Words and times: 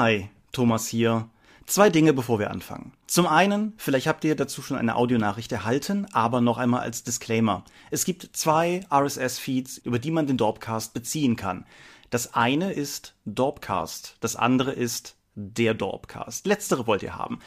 Hi, 0.00 0.28
Thomas 0.52 0.86
hier. 0.86 1.28
Zwei 1.66 1.90
Dinge, 1.90 2.12
bevor 2.12 2.38
wir 2.38 2.52
anfangen. 2.52 2.92
Zum 3.08 3.26
einen, 3.26 3.72
vielleicht 3.78 4.06
habt 4.06 4.22
ihr 4.24 4.36
dazu 4.36 4.62
schon 4.62 4.76
eine 4.76 4.94
Audionachricht 4.94 5.50
erhalten, 5.50 6.06
aber 6.12 6.40
noch 6.40 6.56
einmal 6.56 6.82
als 6.82 7.02
Disclaimer. 7.02 7.64
Es 7.90 8.04
gibt 8.04 8.28
zwei 8.36 8.86
RSS-Feeds, 8.92 9.78
über 9.78 9.98
die 9.98 10.12
man 10.12 10.28
den 10.28 10.36
Dorpcast 10.36 10.94
beziehen 10.94 11.34
kann. 11.34 11.66
Das 12.10 12.34
eine 12.34 12.70
ist 12.70 13.16
Dorpcast, 13.24 14.18
das 14.20 14.36
andere 14.36 14.70
ist 14.70 15.16
der 15.34 15.74
Dorpcast. 15.74 16.46
Letztere 16.46 16.86
wollt 16.86 17.02
ihr 17.02 17.16
haben. 17.16 17.40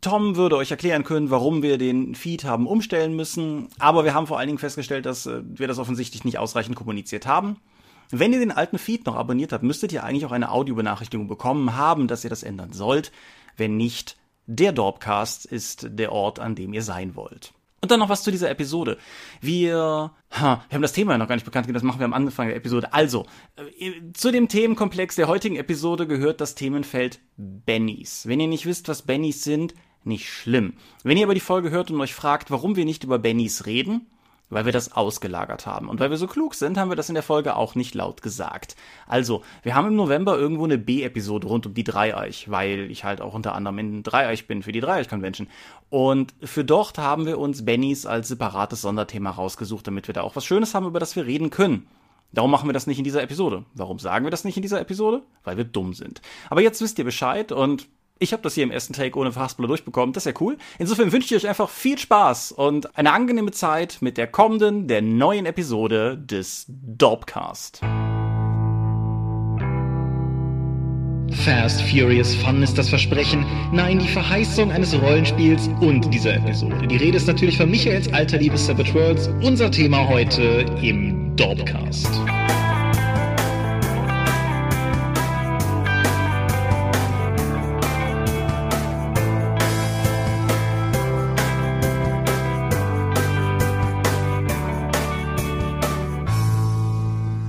Tom 0.00 0.36
würde 0.36 0.56
euch 0.56 0.70
erklären 0.70 1.04
können, 1.04 1.28
warum 1.28 1.62
wir 1.62 1.76
den 1.76 2.14
Feed 2.14 2.44
haben 2.44 2.66
umstellen 2.66 3.14
müssen, 3.14 3.68
aber 3.78 4.06
wir 4.06 4.14
haben 4.14 4.26
vor 4.26 4.38
allen 4.38 4.48
Dingen 4.48 4.58
festgestellt, 4.58 5.04
dass 5.04 5.26
äh, 5.26 5.42
wir 5.44 5.68
das 5.68 5.78
offensichtlich 5.78 6.24
nicht 6.24 6.38
ausreichend 6.38 6.76
kommuniziert 6.76 7.26
haben. 7.26 7.58
Wenn 8.10 8.32
ihr 8.32 8.38
den 8.38 8.52
alten 8.52 8.78
Feed 8.78 9.06
noch 9.06 9.16
abonniert 9.16 9.52
habt, 9.52 9.64
müsstet 9.64 9.92
ihr 9.92 10.04
eigentlich 10.04 10.26
auch 10.26 10.32
eine 10.32 10.50
Audiobenachrichtigung 10.50 11.28
bekommen 11.28 11.76
haben, 11.76 12.08
dass 12.08 12.24
ihr 12.24 12.30
das 12.30 12.42
ändern 12.42 12.72
sollt. 12.72 13.12
Wenn 13.56 13.76
nicht, 13.76 14.16
der 14.46 14.72
Dorpcast 14.72 15.44
ist 15.44 15.88
der 15.90 16.12
Ort, 16.12 16.38
an 16.38 16.54
dem 16.54 16.72
ihr 16.72 16.82
sein 16.82 17.16
wollt. 17.16 17.52
Und 17.80 17.92
dann 17.92 18.00
noch 18.00 18.08
was 18.08 18.24
zu 18.24 18.32
dieser 18.32 18.50
Episode. 18.50 18.98
Wir, 19.40 19.78
ha, 20.32 20.64
wir 20.68 20.74
haben 20.74 20.82
das 20.82 20.94
Thema 20.94 21.12
ja 21.12 21.18
noch 21.18 21.28
gar 21.28 21.36
nicht 21.36 21.44
bekannt 21.44 21.66
gegeben, 21.66 21.74
das 21.74 21.84
machen 21.84 22.00
wir 22.00 22.06
am 22.06 22.12
Anfang 22.12 22.48
der 22.48 22.56
Episode. 22.56 22.92
Also, 22.92 23.26
äh, 23.78 23.92
zu 24.14 24.32
dem 24.32 24.48
Themenkomplex 24.48 25.14
der 25.14 25.28
heutigen 25.28 25.56
Episode 25.56 26.06
gehört 26.06 26.40
das 26.40 26.56
Themenfeld 26.56 27.20
Bennies. 27.36 28.26
Wenn 28.26 28.40
ihr 28.40 28.48
nicht 28.48 28.66
wisst, 28.66 28.88
was 28.88 29.02
Bennies 29.02 29.44
sind, 29.44 29.74
nicht 30.02 30.28
schlimm. 30.28 30.74
Wenn 31.04 31.18
ihr 31.18 31.24
aber 31.24 31.34
die 31.34 31.40
Folge 31.40 31.70
hört 31.70 31.90
und 31.90 32.00
euch 32.00 32.14
fragt, 32.14 32.50
warum 32.50 32.74
wir 32.74 32.84
nicht 32.84 33.04
über 33.04 33.18
Bennies 33.18 33.66
reden, 33.66 34.06
weil 34.50 34.64
wir 34.64 34.72
das 34.72 34.92
ausgelagert 34.92 35.66
haben. 35.66 35.88
Und 35.88 36.00
weil 36.00 36.10
wir 36.10 36.16
so 36.16 36.26
klug 36.26 36.54
sind, 36.54 36.78
haben 36.78 36.90
wir 36.90 36.96
das 36.96 37.08
in 37.08 37.14
der 37.14 37.22
Folge 37.22 37.56
auch 37.56 37.74
nicht 37.74 37.94
laut 37.94 38.22
gesagt. 38.22 38.76
Also, 39.06 39.42
wir 39.62 39.74
haben 39.74 39.88
im 39.88 39.96
November 39.96 40.38
irgendwo 40.38 40.64
eine 40.64 40.78
B-Episode 40.78 41.46
rund 41.46 41.66
um 41.66 41.74
die 41.74 41.84
Dreieich, 41.84 42.50
weil 42.50 42.90
ich 42.90 43.04
halt 43.04 43.20
auch 43.20 43.34
unter 43.34 43.54
anderem 43.54 43.78
in 43.78 44.02
Dreieich 44.02 44.46
bin 44.46 44.62
für 44.62 44.72
die 44.72 44.80
Dreieich-Convention. 44.80 45.48
Und 45.90 46.34
für 46.42 46.64
dort 46.64 46.98
haben 46.98 47.26
wir 47.26 47.38
uns 47.38 47.64
Bennys 47.64 48.06
als 48.06 48.28
separates 48.28 48.82
Sonderthema 48.82 49.30
rausgesucht, 49.30 49.86
damit 49.86 50.08
wir 50.08 50.14
da 50.14 50.22
auch 50.22 50.36
was 50.36 50.44
Schönes 50.44 50.74
haben, 50.74 50.86
über 50.86 51.00
das 51.00 51.16
wir 51.16 51.26
reden 51.26 51.50
können. 51.50 51.86
Darum 52.32 52.50
machen 52.50 52.68
wir 52.68 52.74
das 52.74 52.86
nicht 52.86 52.98
in 52.98 53.04
dieser 53.04 53.22
Episode. 53.22 53.64
Warum 53.74 53.98
sagen 53.98 54.26
wir 54.26 54.30
das 54.30 54.44
nicht 54.44 54.56
in 54.56 54.62
dieser 54.62 54.80
Episode? 54.80 55.22
Weil 55.44 55.56
wir 55.56 55.64
dumm 55.64 55.94
sind. 55.94 56.20
Aber 56.50 56.60
jetzt 56.60 56.82
wisst 56.82 56.98
ihr 56.98 57.04
Bescheid 57.04 57.52
und 57.52 57.88
ich 58.18 58.32
habe 58.32 58.42
das 58.42 58.54
hier 58.54 58.64
im 58.64 58.70
ersten 58.70 58.92
Take 58.92 59.18
ohne 59.18 59.32
Fastballer 59.32 59.68
durchbekommen. 59.68 60.12
Das 60.12 60.26
ist 60.26 60.34
ja 60.34 60.40
cool. 60.40 60.56
Insofern 60.78 61.12
wünsche 61.12 61.34
ich 61.34 61.44
euch 61.44 61.48
einfach 61.48 61.68
viel 61.68 61.98
Spaß 61.98 62.52
und 62.52 62.96
eine 62.96 63.12
angenehme 63.12 63.50
Zeit 63.50 63.98
mit 64.00 64.16
der 64.16 64.26
kommenden, 64.26 64.88
der 64.88 65.02
neuen 65.02 65.46
Episode 65.46 66.18
des 66.18 66.66
Dorpcast. 66.68 67.80
Fast 71.44 71.82
Furious 71.82 72.34
Fun 72.34 72.62
ist 72.62 72.78
das 72.78 72.88
Versprechen, 72.88 73.44
nein, 73.70 73.98
die 73.98 74.08
Verheißung 74.08 74.72
eines 74.72 74.98
Rollenspiels 75.00 75.68
und 75.80 76.12
dieser 76.12 76.34
Episode. 76.34 76.86
Die 76.86 76.96
Rede 76.96 77.18
ist 77.18 77.26
natürlich 77.26 77.58
von 77.58 77.70
Michaels 77.70 78.12
alter 78.12 78.38
Liebe 78.38 78.56
Savage 78.56 78.94
Worlds, 78.94 79.28
unser 79.42 79.70
Thema 79.70 80.08
heute 80.08 80.64
im 80.82 81.36
Dorpcast. 81.36 82.10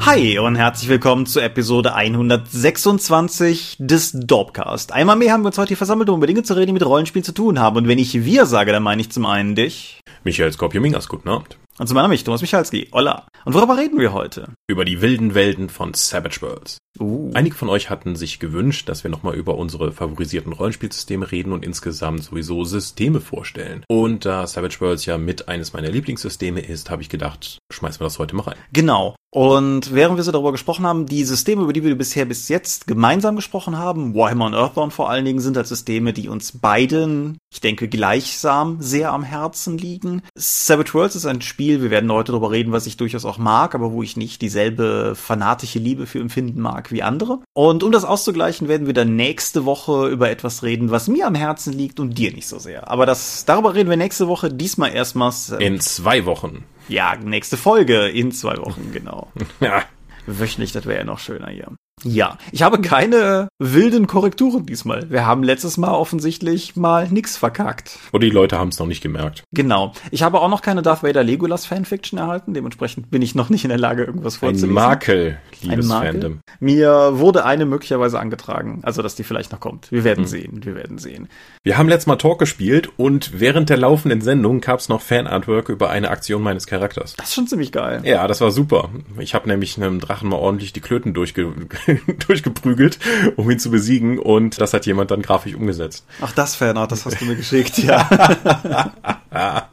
Hi 0.02 0.39
und 0.39 0.55
herzlich 0.55 0.89
willkommen 0.89 1.25
zur 1.25 1.44
Episode 1.44 1.94
126 1.94 3.75
des 3.80 4.14
Dorpcast. 4.14 4.94
Einmal 4.94 5.17
mehr 5.17 5.33
haben 5.33 5.44
wir 5.44 5.47
uns 5.47 5.58
heute 5.58 5.69
hier 5.69 5.78
versammelt, 5.78 6.09
um 6.09 6.17
über 6.17 6.28
Dinge 6.28 6.44
zu 6.44 6.55
reden, 6.55 6.67
die 6.67 6.73
mit 6.73 6.86
Rollenspielen 6.86 7.23
zu 7.23 7.33
tun 7.33 7.59
haben. 7.59 7.78
Und 7.78 7.88
wenn 7.88 8.00
ich 8.00 8.25
wir 8.25 8.45
sage, 8.45 8.72
dann 8.72 8.81
meine 8.81 9.02
ich 9.02 9.11
zum 9.11 9.25
einen 9.25 9.55
dich. 9.55 10.00
Michael 10.23 10.52
Skopje-Mingas, 10.52 11.09
guten 11.09 11.30
Abend. 11.30 11.58
Und 11.77 11.88
zum 11.88 11.98
anderen 11.98 12.11
mich, 12.11 12.23
Thomas 12.23 12.42
Michalski. 12.42 12.89
Hola. 12.92 13.27
Und 13.45 13.54
worüber 13.54 13.77
reden 13.77 13.99
wir 13.99 14.11
heute? 14.11 14.49
Über 14.67 14.83
die 14.83 15.02
wilden 15.02 15.33
Welten 15.33 15.70
von 15.70 15.93
Savage 15.93 16.42
Worlds. 16.42 16.77
Uh. 16.99 17.32
Einige 17.33 17.55
von 17.55 17.70
euch 17.70 17.89
hatten 17.89 18.15
sich 18.15 18.39
gewünscht, 18.39 18.89
dass 18.89 19.04
wir 19.04 19.11
nochmal 19.11 19.36
über 19.36 19.55
unsere 19.55 19.93
favorisierten 19.93 20.52
Rollenspielsysteme 20.52 21.32
reden 21.32 21.54
und 21.54 21.64
insgesamt 21.64 22.23
sowieso 22.23 22.65
Systeme 22.65 23.21
vorstellen. 23.21 23.86
Und 23.88 24.26
da 24.26 24.45
Savage 24.45 24.82
Worlds 24.82 25.05
ja 25.05 25.17
mit 25.17 25.48
eines 25.48 25.71
meiner 25.71 25.89
Lieblingssysteme 25.89 26.59
ist, 26.59 26.89
habe 26.89 27.02
ich 27.02 27.08
gedacht, 27.09 27.58
schmeißen 27.72 28.00
wir 28.00 28.06
das 28.06 28.20
heute 28.20 28.36
mal 28.36 28.44
rein. 28.44 28.58
Genau. 28.74 29.16
Und 29.32 29.94
während 29.94 30.18
wir 30.18 30.24
so 30.24 30.32
darüber 30.32 30.52
gesprochen 30.52 30.88
haben, 30.88 31.06
die 31.06 31.24
Systeme, 31.24 31.62
über 31.62 31.74
die 31.74 31.84
wir 31.84 31.96
bisher 31.96 32.26
bis 32.26 32.50
jetzt 32.50 32.88
gemeinsam 32.88 33.36
gesprochen 33.36 33.78
haben, 33.78 34.16
Warhammer 34.16 34.48
und 34.48 34.56
Earthbound 34.56 34.92
vor 34.92 35.08
allen 35.10 35.24
Dingen, 35.24 35.40
sind 35.40 35.56
halt 35.56 35.68
Systeme, 35.68 36.14
die 36.14 36.30
uns 36.30 36.58
beiden, 36.58 37.38
ich 37.54 37.62
denke, 37.62 37.88
gleichsam 37.88 38.78
sehr 38.80 39.14
am 39.14 39.22
Herzen 39.22 39.78
liegen. 39.78 40.24
Savage 40.36 40.96
Worlds 40.96 41.16
ist 41.16 41.28
ein 41.28 41.44
Spiel, 41.44 41.84
wir 41.84 41.92
werden 41.92 42.12
heute 42.12 42.32
darüber 42.32 42.50
reden, 42.50 42.72
was 42.72 42.88
ich 42.88 42.98
durchaus 42.98 43.24
auch 43.24 43.38
mag, 43.38 43.76
aber 43.76 43.92
wo 43.92 44.02
ich 44.02 44.18
nicht 44.18 44.42
dieselbe 44.42 45.14
fanatische 45.16 45.78
Liebe 45.78 46.08
für 46.08 46.20
empfinden 46.20 46.60
mag 46.60 46.92
wie 46.92 47.04
andere. 47.04 47.40
Und 47.54 47.84
um 47.84 47.92
das 47.92 48.06
auszugleichen, 48.06 48.68
werden 48.68 48.88
wir 48.88 48.96
dann 48.96 49.16
nächste 49.16 49.66
Woche 49.66 50.08
über 50.08 50.32
etwas 50.32 50.64
reden, 50.64 50.90
was 50.90 51.08
mir 51.08 51.28
am 51.28 51.36
Herzen 51.36 51.72
liegt 51.74 52.00
und 52.00 52.18
dir 52.18 52.34
nicht 52.34 52.48
so 52.48 52.58
sehr. 52.58 52.90
Aber 52.90 53.06
das, 53.06 53.46
darüber 53.46 53.76
reden 53.76 53.92
wir 53.92 53.98
nächste 53.98 54.28
Woche, 54.28 54.52
diesmal 54.52 54.92
erstmals. 54.92 55.52
Äh, 55.52 55.64
In 55.64 55.80
zwei 55.80 56.26
Wochen. 56.26 56.64
Ja, 56.89 57.16
nächste 57.16 57.55
Folge 57.55 58.08
in 58.08 58.32
zwei 58.32 58.58
Wochen, 58.58 58.92
genau. 58.92 59.32
Ja. 59.60 59.83
Wöchentlich, 60.26 60.72
das 60.73 60.86
wäre 60.86 61.00
ja 61.00 61.05
noch 61.05 61.20
schöner 61.20 61.50
hier. 61.50 61.72
Ja, 62.04 62.37
ich 62.52 62.64
habe 62.64 62.82
keine 62.82 63.49
wilden 63.60 64.08
Korrekturen 64.08 64.65
diesmal. 64.65 65.10
Wir 65.10 65.26
haben 65.26 65.43
letztes 65.43 65.77
Mal 65.77 65.92
offensichtlich 65.92 66.76
mal 66.76 67.08
nix 67.10 67.37
verkackt. 67.37 67.99
Und 68.11 68.21
die 68.21 68.30
Leute 68.30 68.58
haben 68.58 68.70
es 68.70 68.80
noch 68.80 68.87
nicht 68.87 69.02
gemerkt. 69.02 69.43
Genau. 69.52 69.93
Ich 70.11 70.23
habe 70.23 70.39
auch 70.39 70.49
noch 70.49 70.61
keine 70.61 70.82
Darth 70.82 71.04
Vader 71.04 71.23
Legolas 71.23 71.65
Fanfiction 71.65 72.20
erhalten. 72.20 72.54
Dementsprechend 72.54 73.11
bin 73.11 73.21
ich 73.21 73.36
noch 73.36 73.49
nicht 73.49 73.64
in 73.64 73.70
der 73.70 73.77
Lage, 73.77 74.04
irgendwas 74.04 74.36
Ein 74.36 74.39
vorzulesen. 74.39 74.71
Makel, 74.71 75.38
Ein 75.64 75.70
liebes 75.70 75.88
Makel. 75.88 76.11
Fandom. 76.11 76.39
Mir 76.59 77.20
wurde 77.20 77.45
eine 77.45 77.65
möglicherweise 77.65 78.20
angetragen. 78.20 78.80
Also, 78.83 79.02
dass 79.02 79.15
die 79.15 79.23
vielleicht 79.23 79.52
noch 79.52 79.59
kommt. 79.59 79.92
Wir 79.92 80.04
werden 80.04 80.26
sehen. 80.26 80.61
Wir 80.64 80.76
werden 80.76 80.98
sehen. 80.98 81.27
Wir 81.64 81.77
haben 81.77 81.89
letztes 81.89 82.08
Mal 82.08 82.15
Talk 82.15 82.39
gespielt 82.39 82.89
und 82.98 83.39
während 83.39 83.70
der 83.70 83.77
laufenden 83.77 84.21
Sendung 84.21 84.61
gab 84.61 84.80
es 84.80 84.89
noch 84.89 85.02
Fanartwork 85.02 85.70
über 85.70 85.89
eine 85.89 86.09
Aktion 86.09 86.42
meines 86.42 86.67
Charakters. 86.67 87.15
Das 87.17 87.30
ist 87.30 87.36
schon 87.36 87.48
ziemlich 87.48 87.71
geil. 87.71 88.02
Ja, 88.04 88.27
das 88.27 88.42
war 88.42 88.52
super. 88.52 88.89
Ich 89.20 89.33
habe 89.33 89.48
nämlich 89.48 89.77
einem 89.77 89.99
Drachen 89.99 90.30
mal 90.30 90.38
ordentlich 90.38 90.73
die 90.73 90.80
Klöten 90.80 91.14
durchge 91.14 91.54
durchgeprügelt, 92.27 93.00
um 93.36 93.50
ihn 93.50 93.60
zu 93.60 93.72
besiegen 93.72 94.20
und 94.20 94.60
das 94.60 94.73
hat 94.73 94.86
jemand 94.86 95.11
dann 95.11 95.22
grafisch 95.22 95.55
umgesetzt. 95.55 96.05
Ach, 96.22 96.32
das 96.32 96.55
Fanart, 96.55 96.92
das 96.92 97.05
hast 97.05 97.22
du 97.22 97.26
mir 97.26 97.36
geschickt, 97.38 97.77
ja. 97.80 98.92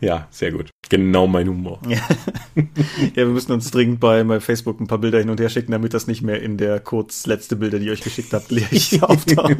Ja, 0.00 0.28
sehr 0.30 0.52
gut. 0.52 0.70
Genau 0.88 1.26
mein 1.26 1.48
Humor. 1.48 1.80
Ja. 1.88 1.98
ja, 2.56 3.16
wir 3.16 3.26
müssen 3.26 3.50
uns 3.50 3.70
dringend 3.70 3.98
bei, 3.98 4.22
bei 4.22 4.38
Facebook 4.38 4.80
ein 4.80 4.86
paar 4.86 4.98
Bilder 4.98 5.18
hin 5.18 5.30
und 5.30 5.40
her 5.40 5.48
schicken, 5.48 5.72
damit 5.72 5.92
das 5.92 6.06
nicht 6.06 6.22
mehr 6.22 6.40
in 6.40 6.56
der 6.56 6.78
kurz 6.78 7.26
letzte 7.26 7.56
Bilder, 7.56 7.80
die 7.80 7.86
ihr 7.86 7.92
euch 7.92 8.02
geschickt 8.02 8.32
habt, 8.32 8.52
auftaucht. 9.02 9.58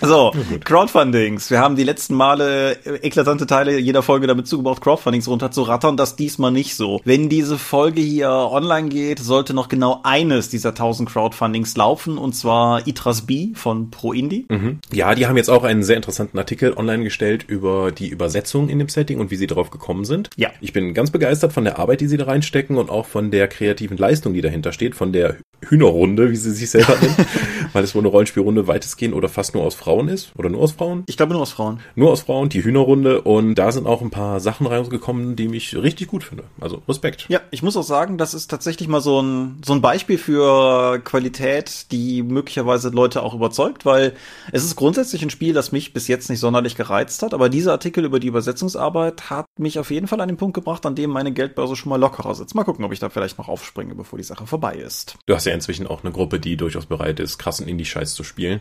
So, 0.00 0.32
Crowdfundings. 0.64 1.50
Wir 1.50 1.60
haben 1.60 1.76
die 1.76 1.84
letzten 1.84 2.14
Male 2.14 2.76
eklatante 3.02 3.46
Teile 3.46 3.78
jeder 3.78 4.02
Folge 4.02 4.26
damit 4.26 4.46
zugebraucht, 4.46 4.82
Crowdfundings 4.82 5.28
runterzurattern. 5.28 5.96
Das 5.96 6.16
diesmal 6.16 6.50
nicht 6.50 6.74
so. 6.74 7.00
Wenn 7.04 7.28
diese 7.28 7.58
Folge 7.58 8.00
hier 8.00 8.30
online 8.30 8.88
geht, 8.88 9.18
sollte 9.18 9.54
noch 9.54 9.68
genau 9.68 10.00
eines 10.02 10.48
dieser 10.48 10.70
1000 10.70 11.08
Crowdfundings 11.08 11.76
laufen, 11.76 12.18
und 12.18 12.34
zwar 12.34 12.86
Itras 12.86 13.22
B 13.22 13.54
von 13.54 13.90
Pro 13.90 14.12
Indie. 14.12 14.46
Mhm. 14.48 14.78
Ja, 14.92 15.14
die 15.14 15.26
haben 15.26 15.36
jetzt 15.36 15.50
auch 15.50 15.64
einen 15.64 15.82
sehr 15.82 15.96
interessanten 15.96 16.38
Artikel 16.38 16.74
online 16.76 17.04
gestellt 17.04 17.44
über 17.46 17.92
die 17.92 18.08
Übersetzung 18.08 18.68
in 18.68 18.78
dem 18.78 18.88
Setting 18.88 19.20
und 19.20 19.30
wie 19.30 19.36
sie 19.36 19.46
darauf 19.46 19.70
gekommen 19.70 20.04
sind. 20.04 20.30
Ja. 20.36 20.50
Ich 20.60 20.72
bin 20.72 20.94
ganz 20.94 21.10
begeistert 21.10 21.52
von 21.52 21.64
der 21.64 21.78
Arbeit, 21.78 22.00
die 22.00 22.08
sie 22.08 22.16
da 22.16 22.24
reinstecken 22.24 22.76
und 22.76 22.90
auch 22.90 23.06
von 23.06 23.30
der 23.30 23.48
kreativen 23.48 23.96
Leistung, 23.96 24.34
die 24.34 24.40
dahinter 24.40 24.72
steht, 24.72 24.94
von 24.94 25.12
der 25.12 25.36
Hühnerrunde, 25.66 26.30
wie 26.30 26.36
sie 26.36 26.52
sich 26.52 26.70
selber 26.70 26.96
nennt, 27.00 27.16
weil 27.72 27.84
es 27.84 27.94
wohl 27.94 28.02
eine 28.02 28.08
Rollenspielrunde 28.08 28.66
weitestgehend 28.66 29.14
oder 29.14 29.28
fast 29.28 29.54
nur 29.54 29.64
aus 29.64 29.74
Frauen 29.74 30.08
ist 30.08 30.32
oder 30.36 30.48
nur 30.48 30.60
aus 30.60 30.72
Frauen. 30.72 31.04
Ich 31.06 31.16
glaube 31.16 31.32
nur 31.32 31.42
aus 31.42 31.52
Frauen. 31.52 31.80
Nur 31.94 32.10
aus 32.10 32.22
Frauen, 32.22 32.48
die 32.48 32.62
Hühnerrunde 32.62 33.22
und 33.22 33.54
da 33.56 33.72
sind 33.72 33.86
auch 33.86 34.02
ein 34.02 34.10
paar 34.10 34.40
Sachen 34.40 34.66
reingekommen, 34.66 35.36
die 35.36 35.48
mich 35.48 35.76
richtig 35.76 36.08
gut 36.08 36.24
finde. 36.24 36.44
Also 36.60 36.82
Respekt. 36.88 37.26
Ja, 37.28 37.40
ich 37.50 37.62
muss 37.62 37.76
auch 37.76 37.82
sagen, 37.82 38.18
das 38.18 38.34
ist 38.34 38.48
tatsächlich 38.48 38.88
mal 38.88 39.00
so 39.00 39.20
ein, 39.20 39.60
so 39.64 39.72
ein 39.72 39.80
Beispiel 39.80 40.18
für 40.18 41.00
Qualität, 41.00 41.90
die 41.90 42.22
möglicherweise 42.22 42.90
Leute 42.90 43.22
auch 43.22 43.34
überzeugt, 43.34 43.84
weil 43.84 44.14
es 44.52 44.64
ist 44.64 44.76
grundsätzlich 44.76 45.22
ein 45.22 45.30
Spiel, 45.30 45.52
das 45.54 45.72
mich 45.72 45.92
bis 45.92 46.08
jetzt 46.08 46.30
nicht 46.30 46.40
sonderlich 46.40 46.76
gereizt 46.76 47.22
hat, 47.22 47.34
aber 47.34 47.48
dieser 47.48 47.72
Artikel 47.72 48.04
über 48.04 48.20
die 48.20 48.28
Übersetzungsarbeit 48.28 49.30
hat 49.30 49.46
mich 49.58 49.78
auf 49.78 49.90
jeden 49.90 50.06
Fall 50.06 50.20
an 50.20 50.28
den 50.28 50.36
Punkt 50.36 50.54
gebracht, 50.54 50.86
an 50.86 50.94
dem 50.94 51.10
meine 51.10 51.32
Geldbörse 51.32 51.76
schon 51.76 51.90
mal 51.90 52.00
lockerer 52.00 52.34
sitzt. 52.34 52.54
Mal 52.54 52.64
gucken, 52.64 52.84
ob 52.84 52.92
ich 52.92 53.00
da 53.00 53.08
vielleicht 53.08 53.38
noch 53.38 53.48
aufspringe, 53.48 53.94
bevor 53.94 54.18
die 54.18 54.24
Sache 54.24 54.46
vorbei 54.46 54.74
ist. 54.74 55.16
Du 55.26 55.34
hast 55.34 55.47
ja 55.48 55.54
inzwischen 55.54 55.86
auch 55.86 56.04
eine 56.04 56.12
Gruppe, 56.12 56.40
die 56.40 56.56
durchaus 56.56 56.86
bereit 56.86 57.20
ist, 57.20 57.38
krassen 57.38 57.66
Indie-Scheiß 57.66 58.14
zu 58.14 58.24
spielen. 58.24 58.60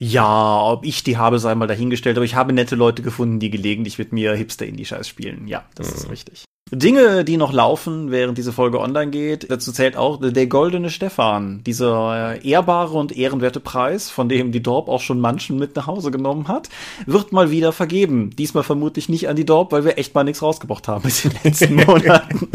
Ja, 0.00 0.60
ob 0.62 0.84
ich 0.84 1.04
die 1.04 1.16
habe, 1.16 1.38
sei 1.38 1.54
mal 1.54 1.66
dahingestellt, 1.66 2.16
aber 2.16 2.24
ich 2.24 2.34
habe 2.34 2.52
nette 2.52 2.74
Leute 2.76 3.02
gefunden, 3.02 3.38
die 3.40 3.50
gelegentlich 3.50 3.98
mit 3.98 4.12
mir 4.12 4.34
Hipster-Indie-Scheiß 4.34 5.08
spielen. 5.08 5.46
Ja, 5.48 5.64
das 5.74 5.92
ist 5.92 6.10
richtig. 6.10 6.44
Dinge, 6.70 7.24
die 7.24 7.36
noch 7.36 7.52
laufen, 7.52 8.10
während 8.10 8.38
diese 8.38 8.50
Folge 8.50 8.80
online 8.80 9.10
geht. 9.10 9.50
Dazu 9.50 9.70
zählt 9.70 9.98
auch 9.98 10.18
der 10.18 10.46
goldene 10.46 10.88
Stefan, 10.88 11.62
dieser 11.62 12.36
äh, 12.42 12.48
ehrbare 12.48 12.96
und 12.96 13.14
ehrenwerte 13.14 13.60
Preis, 13.60 14.08
von 14.08 14.30
dem 14.30 14.50
die 14.50 14.62
Dorp 14.62 14.88
auch 14.88 15.02
schon 15.02 15.20
manchen 15.20 15.58
mit 15.58 15.76
nach 15.76 15.86
Hause 15.86 16.10
genommen 16.10 16.48
hat, 16.48 16.70
wird 17.04 17.32
mal 17.32 17.50
wieder 17.50 17.72
vergeben. 17.72 18.30
Diesmal 18.30 18.64
vermutlich 18.64 19.10
nicht 19.10 19.28
an 19.28 19.36
die 19.36 19.44
Dorp, 19.44 19.72
weil 19.72 19.84
wir 19.84 19.98
echt 19.98 20.14
mal 20.14 20.24
nichts 20.24 20.40
rausgebracht 20.40 20.88
haben 20.88 21.06
in 21.06 21.30
den 21.30 21.38
letzten 21.44 21.74
Monaten. 21.86 22.48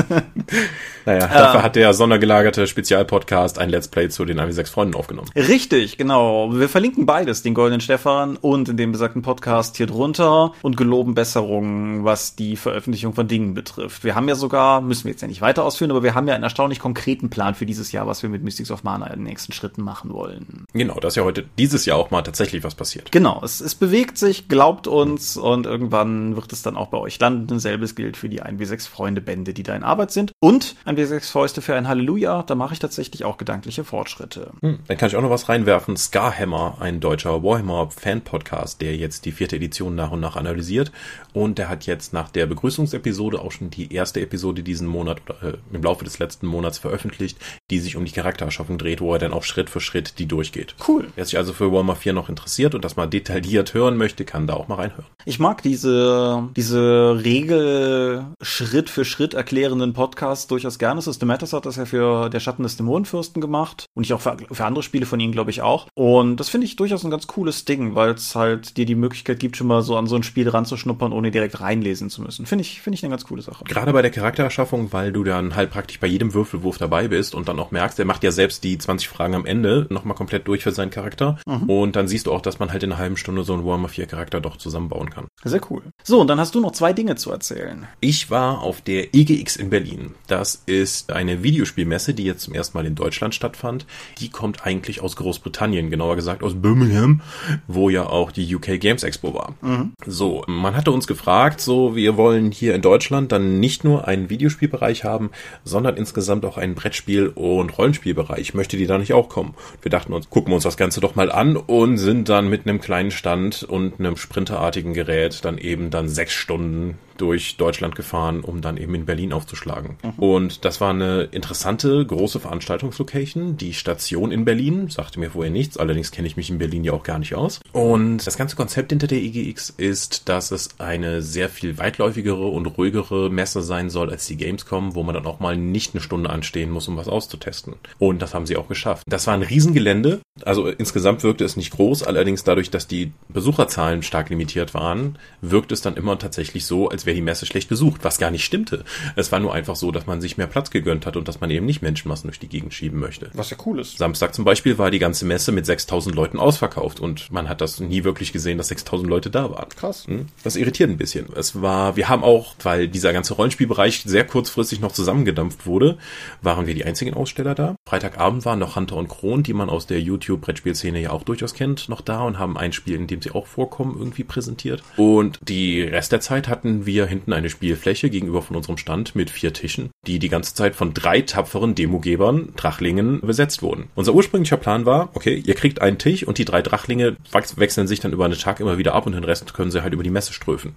naja, 1.06 1.28
dafür 1.28 1.62
hat 1.62 1.76
der 1.76 1.94
sondergelagerte 1.94 2.66
Spezialpodcast 2.66 3.60
ein 3.60 3.70
Let's 3.70 3.90
Play 3.90 4.10
zu 4.10 4.26
den 4.26 4.40
1 4.40 4.72
Freunden 4.72 4.96
aufgenommen. 4.96 5.30
Richtig, 5.36 6.00
genau. 6.00 6.52
Wir 6.52 6.68
verlinken 6.68 7.06
beides, 7.06 7.44
den 7.44 7.54
goldenen 7.54 7.80
Stefan 7.80 8.38
und 8.38 8.70
in 8.70 8.78
dem 8.78 8.92
besagten 8.92 9.22
Podcast 9.22 9.78
hier 9.78 9.86
drunter 9.86 10.54
und 10.64 10.78
geloben 10.78 11.14
Besserungen, 11.14 12.04
was 12.06 12.36
die 12.36 12.56
Veröffentlichung 12.56 13.14
von 13.14 13.28
Dingen 13.28 13.54
betrifft. 13.54 13.99
Wir 14.04 14.16
haben 14.16 14.28
ja 14.28 14.36
sogar, 14.36 14.82
müssen 14.82 15.06
wir 15.06 15.12
jetzt 15.12 15.22
ja 15.22 15.28
nicht 15.28 15.42
weiter 15.42 15.64
ausführen, 15.64 15.92
aber 15.92 16.04
wir 16.04 16.16
haben 16.16 16.28
ja 16.28 16.36
einen 16.36 16.44
erstaunlich 16.44 16.80
konkreten 16.80 17.30
Plan 17.30 17.56
für 17.56 17.66
dieses 17.66 17.92
Jahr, 17.92 18.08
was 18.08 18.24
wir 18.24 18.30
mit 18.30 18.44
Mystics 18.44 18.72
of 18.72 18.84
Mana 18.84 19.08
in 19.08 19.20
den 19.20 19.24
nächsten 19.24 19.54
Schritten 19.54 19.84
machen 19.84 20.14
wollen. 20.14 20.66
Genau, 20.74 21.00
dass 21.00 21.16
ja 21.16 21.24
heute 21.24 21.46
dieses 21.58 21.86
Jahr 21.86 21.98
auch 21.98 22.12
mal 22.12 22.22
tatsächlich 22.22 22.64
was 22.64 22.76
passiert. 22.76 23.12
Genau, 23.12 23.42
es, 23.44 23.62
es 23.62 23.76
bewegt 23.76 24.18
sich, 24.18 24.48
glaubt 24.48 24.88
uns 24.88 25.38
und 25.38 25.66
irgendwann 25.66 26.36
wird 26.36 26.52
es 26.54 26.62
dann 26.62 26.78
auch 26.78 26.88
bei 26.88 26.98
euch 26.98 27.20
landen. 27.20 27.60
Selbes 27.60 27.96
gilt 27.96 28.18
für 28.18 28.30
die 28.30 28.42
1W6 28.42 28.90
Freunde 28.90 29.22
Bände, 29.22 29.54
die 29.54 29.64
da 29.64 29.76
in 29.76 29.84
Arbeit 29.84 30.12
sind. 30.12 30.32
Und 30.40 30.76
1W6 30.86 31.32
Fäuste 31.32 31.62
für 31.62 31.76
ein 31.76 31.88
Halleluja, 31.88 32.44
da 32.44 32.56
mache 32.56 32.74
ich 32.74 32.80
tatsächlich 32.80 33.26
auch 33.26 33.38
gedankliche 33.38 33.84
Fortschritte. 33.84 34.52
Hm, 34.62 34.80
dann 34.88 34.98
kann 34.98 35.10
ich 35.10 35.16
auch 35.16 35.22
noch 35.22 35.30
was 35.30 35.50
reinwerfen. 35.50 35.98
Scarhammer, 35.98 36.78
ein 36.80 37.00
deutscher 37.00 37.44
Warhammer 37.44 37.90
Fan 37.92 38.22
Podcast, 38.22 38.82
der 38.82 38.96
jetzt 38.96 39.26
die 39.26 39.32
vierte 39.32 39.56
Edition 39.56 39.96
nach 39.96 40.12
und 40.12 40.20
nach 40.20 40.36
analysiert 40.36 40.92
und 41.34 41.58
der 41.58 41.70
hat 41.70 41.86
jetzt 41.86 42.14
nach 42.14 42.30
der 42.30 42.46
Begrüßungsepisode 42.46 43.40
auch 43.40 43.52
schon 43.52 43.70
die 43.70 43.89
erste 43.92 44.22
Episode 44.22 44.64
diesen 44.64 44.88
Monat 44.88 45.22
oder 45.28 45.54
äh, 45.54 45.58
im 45.74 45.84
Laufe 45.84 46.04
des 46.04 46.20
letzten 46.20 46.48
Monats 46.48 46.78
veröffentlicht, 46.78 47.38
die 47.70 47.80
sich 47.80 47.96
um 47.96 48.06
die 48.06 48.12
Charaktererschaffung 48.12 48.78
dreht, 48.78 49.02
wo 49.02 49.14
er 49.14 49.20
dann 49.20 49.34
auch 49.34 49.44
Schritt 49.44 49.70
für 49.70 49.82
Schritt 49.82 50.20
die 50.20 50.26
durchgeht. 50.26 50.76
Cool. 50.88 51.08
Wer 51.16 51.26
sich 51.26 51.38
also 51.38 51.54
für 51.54 51.72
Warhammer 51.72 51.96
4 51.96 52.14
noch 52.14 52.30
interessiert 52.30 52.76
und 52.76 52.86
das 52.86 52.96
mal 52.96 53.08
detailliert 53.08 53.74
hören 53.74 53.98
möchte, 53.98 54.26
kann 54.26 54.48
da 54.48 54.54
auch 54.54 54.68
mal 54.68 54.76
reinhören. 54.76 55.06
Ich 55.26 55.40
mag 55.40 55.62
diese, 55.62 56.50
diese 56.56 57.22
Regel 57.24 58.26
Schritt 58.42 58.90
für 58.90 59.06
Schritt 59.06 59.34
erklärenden 59.34 59.94
Podcasts 59.94 60.48
durchaus 60.48 60.80
gerne. 60.80 61.02
Systematis 61.02 61.54
hat 61.54 61.66
das 61.66 61.76
ja 61.76 61.86
für 61.86 62.30
Der 62.30 62.40
Schatten 62.40 62.64
des 62.64 62.78
Dämonenfürsten 62.78 63.42
gemacht 63.42 63.86
und 63.94 64.04
ich 64.04 64.14
auch 64.14 64.22
für, 64.22 64.38
für 64.52 64.66
andere 64.66 64.84
Spiele 64.84 65.06
von 65.06 65.20
ihnen, 65.20 65.34
glaube 65.34 65.52
ich, 65.52 65.62
auch. 65.62 65.88
Und 65.94 66.38
das 66.38 66.50
finde 66.50 66.66
ich 66.66 66.76
durchaus 66.76 67.04
ein 67.04 67.12
ganz 67.12 67.28
cooles 67.28 67.66
Ding, 67.66 67.96
weil 67.96 68.12
es 68.12 68.36
halt 68.36 68.78
dir 68.78 68.86
die 68.86 68.96
Möglichkeit 68.96 69.40
gibt, 69.40 69.58
schon 69.58 69.68
mal 69.68 69.82
so 69.82 69.98
an 69.98 70.08
so 70.08 70.16
ein 70.16 70.24
Spiel 70.24 70.50
ranzuschnuppern, 70.50 71.14
ohne 71.14 71.32
direkt 71.32 71.60
reinlesen 71.62 72.10
zu 72.10 72.22
müssen. 72.22 72.46
Finde 72.46 72.64
ich, 72.64 72.82
finde 72.82 72.96
ich 72.96 73.04
eine 73.04 73.12
ganz 73.12 73.26
coole 73.26 73.42
Sache. 73.42 73.64
Gerade 73.66 73.79
bei 73.94 74.02
der 74.02 74.12
Charaktererschaffung, 74.12 74.92
weil 74.94 75.12
du 75.12 75.24
dann 75.24 75.56
halt 75.56 75.72
praktisch 75.72 76.00
bei 76.00 76.08
jedem 76.08 76.34
Würfelwurf 76.34 76.78
dabei 76.78 77.08
bist 77.08 77.36
und 77.36 77.48
dann 77.48 77.60
auch 77.60 77.72
merkst, 77.72 78.00
er 78.00 78.06
macht 78.06 78.24
ja 78.24 78.32
selbst 78.32 78.64
die 78.64 78.78
20 78.78 79.08
Fragen 79.08 79.36
am 79.36 79.46
Ende 79.46 79.88
nochmal 79.90 80.16
komplett 80.16 80.48
durch 80.48 80.64
für 80.64 80.72
seinen 80.72 80.92
Charakter. 80.92 81.38
Mhm. 81.46 81.70
Und 81.70 81.96
dann 81.96 82.08
siehst 82.08 82.28
du 82.28 82.32
auch, 82.32 82.42
dass 82.42 82.60
man 82.60 82.72
halt 82.72 82.84
in 82.84 82.92
einer 82.92 83.00
halben 83.00 83.18
Stunde 83.18 83.44
so 83.44 83.54
einen 83.54 83.66
Warhammer 83.66 83.90
4 83.90 84.06
Charakter 84.06 84.42
doch 84.42 84.58
zusammenbauen 84.58 85.10
kann. 85.10 85.28
Sehr 85.44 85.62
cool. 85.70 85.82
So, 86.04 86.20
und 86.22 86.28
dann 86.28 86.40
hast 86.40 86.56
du 86.56 86.60
noch 86.60 86.72
zwei 86.72 86.94
Dinge 86.94 87.16
zu 87.16 87.32
erzählen. 87.32 87.88
Ich 88.00 88.30
war 88.30 88.62
auf 88.62 88.82
der 88.82 89.14
EGX 89.16 89.56
in 89.56 89.70
Berlin. 89.70 90.16
Das 90.28 90.62
ist 90.66 91.12
eine 91.12 91.44
Videospielmesse, 91.44 92.14
die 92.14 92.24
jetzt 92.24 92.42
zum 92.42 92.54
ersten 92.54 92.78
Mal 92.78 92.86
in 92.86 92.96
Deutschland 92.96 93.36
stattfand. 93.36 93.86
Die 94.20 94.30
kommt 94.30 94.66
eigentlich 94.66 95.02
aus 95.02 95.16
Großbritannien, 95.16 95.90
genauer 95.90 96.16
gesagt 96.16 96.44
aus 96.44 96.54
Birmingham, 96.56 97.22
wo 97.68 97.90
ja 97.90 98.06
auch 98.06 98.32
die 98.32 98.56
UK 98.56 98.80
Games 98.80 99.04
Expo 99.04 99.34
war. 99.34 99.56
Mhm. 99.62 99.94
So, 100.06 100.44
man 100.48 100.76
hatte 100.76 100.92
uns 100.92 101.08
gefragt, 101.08 101.62
so, 101.62 101.96
wir 101.96 102.18
wollen 102.18 102.52
hier 102.52 102.76
in 102.76 102.82
Deutschland 102.82 103.32
dann 103.32 103.60
nicht 103.60 103.69
nur 103.84 104.08
einen 104.08 104.30
Videospielbereich 104.30 105.04
haben, 105.04 105.32
sondern 105.64 105.98
insgesamt 105.98 106.46
auch 106.46 106.58
einen 106.58 106.76
Brettspiel- 106.76 107.30
und 107.30 107.78
Rollenspielbereich. 107.78 108.54
Möchte 108.54 108.78
die 108.78 108.88
da 108.88 108.98
nicht 108.98 109.14
auch 109.14 109.30
kommen? 109.30 109.54
Wir 109.82 109.92
dachten 109.92 110.14
uns, 110.14 110.30
gucken 110.30 110.52
wir 110.52 110.56
uns 110.56 110.64
das 110.64 110.78
Ganze 110.78 111.02
doch 111.02 111.16
mal 111.16 111.32
an 111.32 111.56
und 111.58 111.98
sind 111.98 112.30
dann 112.30 112.50
mit 112.50 112.68
einem 112.68 112.82
kleinen 112.82 113.12
Stand 113.12 113.64
und 113.64 114.00
einem 114.00 114.18
sprinterartigen 114.18 114.94
Gerät 114.94 115.46
dann 115.46 115.58
eben 115.58 115.90
dann 115.90 116.10
sechs 116.10 116.34
Stunden 116.34 116.98
durch 117.20 117.58
Deutschland 117.58 117.96
gefahren, 117.96 118.42
um 118.42 118.62
dann 118.62 118.78
eben 118.78 118.96
in 118.96 119.06
Berlin 119.06 119.34
aufzuschlagen. 119.34 119.98
Mhm. 120.04 120.24
Und 120.24 120.66
das 120.66 120.82
war 120.82 120.92
eine 120.92 121.24
interessante, 121.24 122.06
große 122.06 122.40
Veranstaltungslocation. 122.40 123.58
Die 123.58 123.74
Station 123.74 124.32
in 124.32 124.46
Berlin 124.46 124.90
sagte 124.90 125.20
mir 125.20 125.32
vorher 125.32 125.52
nichts, 125.52 125.78
allerdings 125.78 126.12
kenne 126.12 126.28
ich 126.28 126.38
mich 126.38 126.50
in 126.50 126.58
Berlin 126.58 126.84
ja 126.84 126.94
auch 126.94 127.04
gar 127.04 127.20
nicht 127.20 127.36
aus. 127.36 127.60
Und 127.74 128.26
das 128.26 128.38
ganze 128.38 128.56
Konzept 128.56 128.92
hinter 128.92 129.08
der 129.08 129.20
EGX 129.20 129.70
ist, 129.70 130.30
dass 130.30 130.52
es 130.52 130.80
eine 130.80 131.22
sehr 131.22 131.50
viel 131.50 131.78
weitläufigere 131.78 132.48
und 132.48 132.66
ruhigere 132.66 133.30
Messe 133.30 133.62
sein 133.62 133.90
soll 133.90 134.10
als 134.10 134.26
die 134.28 134.38
Gamescom, 134.38 134.96
wo 134.96 135.04
man 135.04 135.16
dann 135.16 135.26
auch 135.26 135.40
mal 135.40 135.58
nicht 135.58 135.94
eine 135.94 136.02
Stunde 136.02 136.30
anstehen 136.30 136.72
muss, 136.72 136.88
um 136.88 136.98
was 136.98 137.08
auszutesten. 137.08 137.76
Und 137.98 138.22
das 138.22 138.34
haben 138.34 138.46
sie 138.46 138.58
auch 138.58 138.68
geschafft. 138.68 139.04
Das 139.08 139.28
war 139.28 139.34
ein 139.34 139.44
Riesengelände. 139.44 140.22
Also 140.44 140.68
insgesamt 140.68 141.24
wirkte 141.24 141.44
es 141.44 141.58
nicht 141.58 141.72
groß, 141.72 142.04
allerdings 142.04 142.44
dadurch, 142.44 142.72
dass 142.72 142.88
die 142.88 143.12
Besucherzahlen 143.28 144.04
stark 144.04 144.30
limitiert 144.30 144.74
waren, 144.74 145.18
wirkt 145.42 145.72
es 145.72 145.82
dann 145.82 145.98
immer 145.98 146.18
tatsächlich 146.18 146.66
so, 146.66 146.90
als 146.90 147.06
wäre 147.06 147.09
die 147.14 147.22
Messe 147.22 147.46
schlecht 147.46 147.70
besucht, 147.70 148.04
was 148.04 148.18
gar 148.18 148.32
nicht 148.32 148.46
stimmte. 148.46 148.84
Es 149.16 149.32
war 149.32 149.40
nur 149.40 149.54
einfach 149.54 149.76
so, 149.76 149.92
dass 149.92 150.08
man 150.08 150.22
sich 150.22 150.38
mehr 150.38 150.48
Platz 150.48 150.72
gegönnt 150.72 151.06
hat 151.06 151.18
und 151.18 151.28
dass 151.28 151.42
man 151.42 151.50
eben 151.52 151.66
nicht 151.66 151.82
Menschenmassen 151.82 152.28
durch 152.28 152.40
die 152.40 152.48
Gegend 152.48 152.74
schieben 152.74 153.00
möchte. 153.00 153.30
Was 153.34 153.50
ja 153.50 153.58
cool 153.66 153.80
ist. 153.80 153.98
Samstag 153.98 154.34
zum 154.34 154.46
Beispiel 154.46 154.78
war 154.78 154.92
die 154.92 155.00
ganze 155.00 155.26
Messe 155.26 155.52
mit 155.52 155.66
6000 155.66 156.16
Leuten 156.16 156.40
ausverkauft 156.40 157.00
und 157.00 157.32
man 157.32 157.50
hat 157.50 157.62
das 157.62 157.80
nie 157.80 158.04
wirklich 158.04 158.34
gesehen, 158.34 158.58
dass 158.58 158.70
6000 158.70 159.10
Leute 159.10 159.30
da 159.30 159.52
waren. 159.52 159.70
Krass. 159.70 160.08
Hm? 160.08 160.28
Das 160.44 160.56
irritiert 160.56 160.90
ein 160.90 160.98
bisschen. 160.98 161.28
Es 161.36 161.62
war, 161.62 161.96
wir 161.96 162.10
haben 162.10 162.24
auch, 162.24 162.56
weil 162.64 162.88
dieser 162.88 163.14
ganze 163.14 163.34
Rollenspielbereich 163.34 164.04
sehr 164.06 164.26
kurzfristig 164.26 164.80
noch 164.80 164.92
zusammengedampft 164.92 165.66
wurde, 165.66 165.98
waren 166.42 166.68
wir 166.68 166.74
die 166.74 166.86
einzigen 166.86 167.14
Aussteller 167.14 167.56
da. 167.56 167.76
Freitagabend 167.88 168.46
waren 168.46 168.60
noch 168.60 168.76
Hunter 168.76 168.98
und 168.98 169.08
Kron, 169.08 169.44
die 169.44 169.54
man 169.54 169.70
aus 169.70 169.88
der 169.88 170.02
YouTube-Brettspielszene 170.02 171.02
ja 171.02 171.12
auch 171.12 171.24
durchaus 171.24 171.54
kennt, 171.54 171.90
noch 171.90 172.02
da 172.02 172.24
und 172.24 172.40
haben 172.40 172.58
ein 172.58 172.74
Spiel, 172.74 172.96
in 172.96 173.08
dem 173.08 173.22
sie 173.22 173.32
auch 173.32 173.48
vorkommen, 173.48 173.96
irgendwie 173.98 174.24
präsentiert. 174.24 174.84
Und 174.98 175.40
die 175.42 175.82
Rest 175.82 176.12
der 176.12 176.22
Zeit 176.22 176.48
hatten 176.48 176.86
wir 176.86 176.99
hinten 177.08 177.34
eine 177.34 177.50
Spielfläche 177.50 178.10
gegenüber 178.10 178.42
von 178.42 178.56
unserem 178.56 178.78
Stand 178.78 179.16
mit 179.16 179.30
vier 179.30 179.54
Tischen, 179.54 179.90
die 180.08 180.20
die 180.20 180.30
ganze 180.30 180.54
Zeit 180.54 180.76
von 180.76 180.94
drei 180.94 181.22
tapferen 181.22 181.76
Demogebern, 181.76 182.54
Drachlingen, 182.56 183.22
besetzt 183.22 183.62
wurden. 183.62 183.90
Unser 183.96 184.14
ursprünglicher 184.14 184.58
Plan 184.58 184.86
war, 184.86 185.10
okay, 185.14 185.42
ihr 185.46 185.56
kriegt 185.56 185.82
einen 185.82 185.98
Tisch 185.98 186.24
und 186.24 186.38
die 186.38 186.46
drei 186.46 186.62
Drachlinge 186.62 187.18
wechseln 187.56 187.88
sich 187.88 188.00
dann 188.00 188.14
über 188.14 188.26
einen 188.26 188.38
Tag 188.38 188.60
immer 188.60 188.78
wieder 188.78 188.96
ab 188.96 189.06
und 189.06 189.14
den 189.14 189.24
Rest 189.24 189.54
können 189.54 189.72
sie 189.72 189.84
halt 189.84 189.94
über 189.94 190.04
die 190.04 190.10
Messe 190.10 190.34
ströfen. 190.34 190.74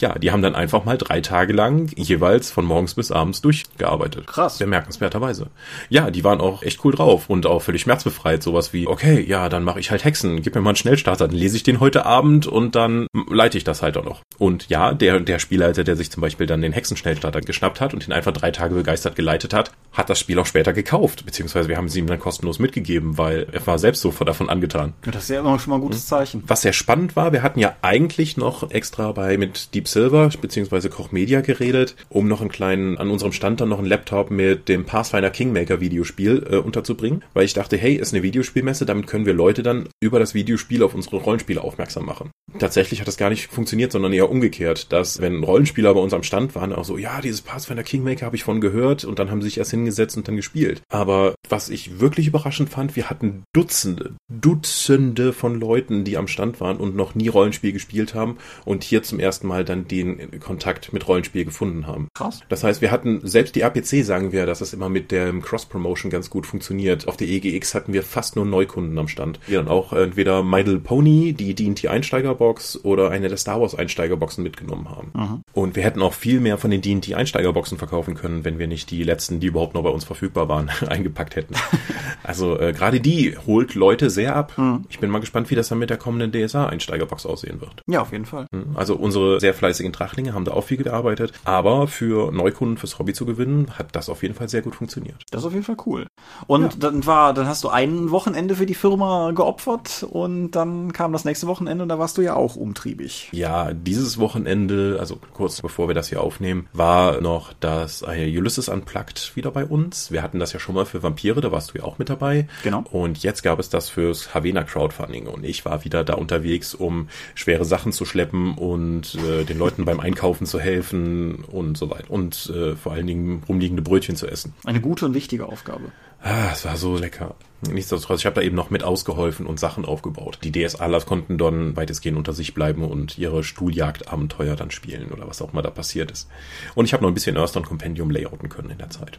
Ja, 0.00 0.18
die 0.18 0.30
haben 0.30 0.42
dann 0.42 0.54
einfach 0.54 0.84
mal 0.84 0.98
drei 0.98 1.20
Tage 1.20 1.52
lang 1.52 1.90
jeweils 1.96 2.50
von 2.50 2.64
morgens 2.64 2.94
bis 2.94 3.10
abends 3.10 3.40
durchgearbeitet. 3.40 4.26
Krass. 4.26 4.58
Bemerkenswerterweise. 4.58 5.48
Ja, 5.88 6.10
die 6.10 6.24
waren 6.24 6.40
auch 6.40 6.62
echt 6.62 6.84
cool 6.84 6.92
drauf 6.92 7.28
und 7.28 7.46
auch 7.46 7.62
völlig 7.62 7.82
schmerzbefreit. 7.82 8.42
Sowas 8.42 8.72
wie, 8.72 8.86
okay, 8.86 9.24
ja, 9.26 9.48
dann 9.48 9.64
mache 9.64 9.80
ich 9.80 9.90
halt 9.90 10.04
Hexen, 10.04 10.42
gib 10.42 10.54
mir 10.54 10.60
mal 10.60 10.70
einen 10.70 10.76
Schnellstarter, 10.76 11.28
dann 11.28 11.36
lese 11.36 11.56
ich 11.56 11.62
den 11.62 11.80
heute 11.80 12.06
Abend 12.06 12.46
und 12.46 12.74
dann 12.74 13.06
leite 13.30 13.58
ich 13.58 13.64
das 13.64 13.82
halt 13.82 13.96
auch 13.96 14.04
noch. 14.04 14.22
Und 14.38 14.68
ja, 14.68 14.92
der, 14.92 15.20
der 15.20 15.38
Spielleiter, 15.54 15.84
der 15.84 15.94
sich 15.94 16.10
zum 16.10 16.20
Beispiel 16.20 16.48
dann 16.48 16.62
den 16.62 16.72
Hexenschnellstarter 16.72 17.40
geschnappt 17.40 17.80
hat 17.80 17.94
und 17.94 18.04
ihn 18.04 18.12
einfach 18.12 18.32
drei 18.32 18.50
Tage 18.50 18.74
begeistert 18.74 19.14
geleitet 19.14 19.54
hat, 19.54 19.70
hat 19.92 20.10
das 20.10 20.18
Spiel 20.18 20.36
auch 20.40 20.46
später 20.46 20.72
gekauft, 20.72 21.24
beziehungsweise 21.24 21.68
wir 21.68 21.76
haben 21.76 21.88
sie 21.88 22.00
ihm 22.00 22.08
dann 22.08 22.18
kostenlos 22.18 22.58
mitgegeben, 22.58 23.18
weil 23.18 23.46
er 23.52 23.64
war 23.64 23.78
selbst 23.78 24.00
so 24.00 24.10
davon 24.10 24.50
angetan. 24.50 24.94
Das 25.02 25.22
ist 25.22 25.30
ja 25.30 25.38
immer 25.38 25.56
schon 25.60 25.70
mal 25.70 25.76
ein 25.76 25.82
gutes 25.82 26.08
Zeichen. 26.08 26.42
Was 26.48 26.62
sehr 26.62 26.72
spannend 26.72 27.14
war, 27.14 27.32
wir 27.32 27.44
hatten 27.44 27.60
ja 27.60 27.76
eigentlich 27.82 28.36
noch 28.36 28.68
extra 28.72 29.12
bei 29.12 29.38
mit 29.38 29.72
Deep 29.76 29.86
Silver 29.86 30.28
beziehungsweise 30.40 30.90
Koch 30.90 31.12
Media 31.12 31.40
geredet, 31.40 31.94
um 32.08 32.26
noch 32.26 32.40
einen 32.40 32.50
kleinen, 32.50 32.98
an 32.98 33.10
unserem 33.10 33.30
Stand 33.30 33.60
dann 33.60 33.68
noch 33.68 33.78
einen 33.78 33.86
Laptop 33.86 34.32
mit 34.32 34.68
dem 34.68 34.86
Pathfinder 34.86 35.30
Kingmaker 35.30 35.80
Videospiel 35.80 36.48
äh, 36.50 36.56
unterzubringen, 36.56 37.22
weil 37.32 37.44
ich 37.44 37.52
dachte, 37.54 37.76
hey, 37.76 37.94
ist 37.94 38.12
eine 38.12 38.24
Videospielmesse, 38.24 38.86
damit 38.86 39.06
können 39.06 39.24
wir 39.24 39.34
Leute 39.34 39.62
dann 39.62 39.88
über 40.00 40.18
das 40.18 40.34
Videospiel 40.34 40.82
auf 40.82 40.96
unsere 40.96 41.18
Rollenspiele 41.18 41.62
aufmerksam 41.62 42.06
machen. 42.06 42.30
Tatsächlich 42.58 43.00
hat 43.00 43.06
das 43.06 43.16
gar 43.16 43.30
nicht 43.30 43.46
funktioniert, 43.46 43.92
sondern 43.92 44.12
eher 44.12 44.30
umgekehrt, 44.30 44.92
dass 44.92 45.20
wenn 45.20 45.43
Rollenspieler 45.44 45.94
bei 45.94 46.00
uns 46.00 46.12
am 46.12 46.22
Stand 46.22 46.54
waren, 46.54 46.72
auch 46.72 46.84
so, 46.84 46.98
ja, 46.98 47.20
dieses 47.20 47.42
Pathfinder 47.42 47.82
Kingmaker 47.82 48.26
habe 48.26 48.36
ich 48.36 48.44
von 48.44 48.60
gehört 48.60 49.04
und 49.04 49.18
dann 49.18 49.30
haben 49.30 49.42
sie 49.42 49.48
sich 49.48 49.58
erst 49.58 49.70
hingesetzt 49.70 50.16
und 50.16 50.26
dann 50.28 50.36
gespielt. 50.36 50.82
Aber 50.88 51.34
was 51.48 51.68
ich 51.68 52.00
wirklich 52.00 52.26
überraschend 52.26 52.68
fand, 52.68 52.96
wir 52.96 53.10
hatten 53.10 53.44
Dutzende, 53.52 54.14
Dutzende 54.28 55.32
von 55.32 55.60
Leuten, 55.60 56.04
die 56.04 56.16
am 56.16 56.28
Stand 56.28 56.60
waren 56.60 56.78
und 56.78 56.96
noch 56.96 57.14
nie 57.14 57.28
Rollenspiel 57.28 57.72
gespielt 57.72 58.14
haben 58.14 58.38
und 58.64 58.84
hier 58.84 59.02
zum 59.02 59.20
ersten 59.20 59.46
Mal 59.46 59.64
dann 59.64 59.86
den 59.88 60.40
Kontakt 60.40 60.92
mit 60.92 61.06
Rollenspiel 61.06 61.44
gefunden 61.44 61.86
haben. 61.86 62.08
Krass. 62.14 62.40
Das 62.48 62.64
heißt, 62.64 62.80
wir 62.80 62.90
hatten, 62.90 63.20
selbst 63.22 63.54
die 63.54 63.60
RPC 63.60 64.04
sagen 64.04 64.32
wir, 64.32 64.46
dass 64.46 64.60
es 64.60 64.72
immer 64.72 64.88
mit 64.88 65.10
der 65.10 65.32
Cross-Promotion 65.32 66.10
ganz 66.10 66.30
gut 66.30 66.46
funktioniert. 66.46 67.08
Auf 67.08 67.16
der 67.16 67.28
EGX 67.28 67.74
hatten 67.74 67.92
wir 67.92 68.02
fast 68.02 68.36
nur 68.36 68.46
Neukunden 68.46 68.98
am 68.98 69.08
Stand, 69.08 69.40
die 69.48 69.54
dann 69.54 69.68
auch 69.68 69.92
entweder 69.92 70.42
My 70.42 70.58
Little 70.58 70.80
Pony, 70.80 71.32
die 71.32 71.54
D&T 71.54 71.88
Einsteigerbox 71.88 72.84
oder 72.84 73.10
eine 73.10 73.28
der 73.28 73.36
Star 73.36 73.60
Wars 73.60 73.74
Einsteigerboxen 73.74 74.42
mitgenommen 74.42 74.90
haben. 74.90 75.10
Mhm. 75.14 75.33
Mhm. 75.36 75.42
Und 75.52 75.76
wir 75.76 75.82
hätten 75.82 76.02
auch 76.02 76.12
viel 76.12 76.40
mehr 76.40 76.58
von 76.58 76.70
den 76.70 76.80
D&D 76.80 77.14
Einsteigerboxen 77.14 77.78
verkaufen 77.78 78.14
können, 78.14 78.44
wenn 78.44 78.58
wir 78.58 78.66
nicht 78.66 78.90
die 78.90 79.02
letzten, 79.02 79.40
die 79.40 79.48
überhaupt 79.48 79.74
noch 79.74 79.82
bei 79.82 79.90
uns 79.90 80.04
verfügbar 80.04 80.48
waren, 80.48 80.70
eingepackt 80.88 81.36
hätten. 81.36 81.54
also 82.22 82.58
äh, 82.58 82.72
gerade 82.72 83.00
die 83.00 83.36
holt 83.46 83.74
Leute 83.74 84.10
sehr 84.10 84.36
ab. 84.36 84.56
Mhm. 84.56 84.84
Ich 84.88 84.98
bin 84.98 85.10
mal 85.10 85.20
gespannt, 85.20 85.50
wie 85.50 85.54
das 85.54 85.68
dann 85.68 85.78
mit 85.78 85.90
der 85.90 85.96
kommenden 85.96 86.32
DSA 86.32 86.66
Einsteigerbox 86.66 87.26
aussehen 87.26 87.60
wird. 87.60 87.82
Ja, 87.86 88.00
auf 88.00 88.12
jeden 88.12 88.26
Fall. 88.26 88.46
Mhm. 88.52 88.76
Also 88.76 88.96
unsere 88.96 89.40
sehr 89.40 89.54
fleißigen 89.54 89.92
Drachlinge 89.92 90.34
haben 90.34 90.44
da 90.44 90.52
auch 90.52 90.64
viel 90.64 90.78
gearbeitet, 90.78 91.32
aber 91.44 91.86
für 91.86 92.32
Neukunden 92.32 92.76
fürs 92.76 92.98
Hobby 92.98 93.12
zu 93.12 93.26
gewinnen, 93.26 93.78
hat 93.78 93.94
das 93.96 94.08
auf 94.08 94.22
jeden 94.22 94.34
Fall 94.34 94.48
sehr 94.48 94.62
gut 94.62 94.74
funktioniert. 94.74 95.22
Das 95.30 95.42
ist 95.42 95.46
auf 95.46 95.52
jeden 95.52 95.64
Fall 95.64 95.76
cool. 95.86 96.06
Und 96.46 96.62
ja. 96.62 96.70
dann 96.78 97.06
war, 97.06 97.34
dann 97.34 97.46
hast 97.46 97.64
du 97.64 97.68
ein 97.68 98.10
Wochenende 98.10 98.56
für 98.56 98.66
die 98.66 98.74
Firma 98.74 99.32
geopfert 99.32 100.06
und 100.08 100.52
dann 100.52 100.92
kam 100.92 101.12
das 101.12 101.24
nächste 101.24 101.46
Wochenende 101.46 101.82
und 101.82 101.88
da 101.88 101.98
warst 101.98 102.18
du 102.18 102.22
ja 102.22 102.34
auch 102.34 102.56
umtriebig. 102.56 103.28
Ja, 103.32 103.72
dieses 103.72 104.18
Wochenende, 104.18 104.96
also 105.00 105.18
kurz 105.32 105.62
bevor 105.62 105.88
wir 105.88 105.94
das 105.94 106.08
hier 106.08 106.20
aufnehmen, 106.20 106.68
war 106.72 107.20
noch 107.20 107.52
das 107.52 108.02
äh, 108.02 108.36
Ulysses 108.36 108.68
Unplugged 108.68 109.32
wieder 109.34 109.50
bei 109.50 109.64
uns. 109.64 110.10
Wir 110.10 110.22
hatten 110.22 110.38
das 110.38 110.52
ja 110.52 110.60
schon 110.60 110.74
mal 110.74 110.86
für 110.86 111.02
Vampire, 111.02 111.40
da 111.40 111.52
warst 111.52 111.72
du 111.72 111.78
ja 111.78 111.84
auch 111.84 111.98
mit 111.98 112.08
dabei. 112.10 112.46
Genau. 112.62 112.84
Und 112.90 113.22
jetzt 113.22 113.42
gab 113.42 113.58
es 113.58 113.68
das 113.68 113.88
fürs 113.88 114.34
Havena 114.34 114.64
Crowdfunding 114.64 115.26
und 115.26 115.44
ich 115.44 115.64
war 115.64 115.84
wieder 115.84 116.04
da 116.04 116.14
unterwegs, 116.14 116.74
um 116.74 117.08
schwere 117.34 117.64
Sachen 117.64 117.92
zu 117.92 118.04
schleppen 118.04 118.54
und 118.54 119.14
äh, 119.14 119.44
den 119.44 119.58
Leuten 119.58 119.84
beim 119.84 120.00
Einkaufen 120.00 120.46
zu 120.46 120.60
helfen 120.60 121.44
und 121.44 121.78
so 121.78 121.90
weiter 121.90 122.10
und 122.10 122.50
äh, 122.54 122.76
vor 122.76 122.92
allen 122.92 123.06
Dingen 123.06 123.42
rumliegende 123.48 123.82
Brötchen 123.82 124.16
zu 124.16 124.26
essen. 124.26 124.54
Eine 124.64 124.80
gute 124.80 125.06
und 125.06 125.14
wichtige 125.14 125.46
Aufgabe. 125.46 125.92
Ah, 126.22 126.50
es 126.52 126.64
war 126.64 126.76
so 126.76 126.96
lecker. 126.96 127.34
Nichtsdestotrotz, 127.72 128.20
ich 128.20 128.26
habe 128.26 128.36
da 128.36 128.42
eben 128.42 128.56
noch 128.56 128.70
mit 128.70 128.82
ausgeholfen 128.82 129.46
und 129.46 129.60
Sachen 129.60 129.84
aufgebaut. 129.84 130.38
Die 130.42 130.52
DSAlers 130.52 131.06
konnten 131.06 131.38
dann 131.38 131.76
weitestgehend 131.76 132.18
unter 132.18 132.32
sich 132.32 132.54
bleiben 132.54 132.84
und 132.84 133.18
ihre 133.18 133.44
Stuhljagd-Abenteuer 133.44 134.56
dann 134.56 134.70
spielen 134.70 135.10
oder 135.12 135.28
was 135.28 135.42
auch 135.42 135.52
immer 135.52 135.62
da 135.62 135.70
passiert 135.70 136.10
ist. 136.10 136.28
Und 136.74 136.84
ich 136.84 136.92
habe 136.92 137.02
noch 137.02 137.10
ein 137.10 137.14
bisschen 137.14 137.36
Earthstone 137.36 137.66
Compendium 137.66 138.10
layouten 138.10 138.48
können 138.48 138.70
in 138.70 138.78
der 138.78 138.90
Zeit. 138.90 139.18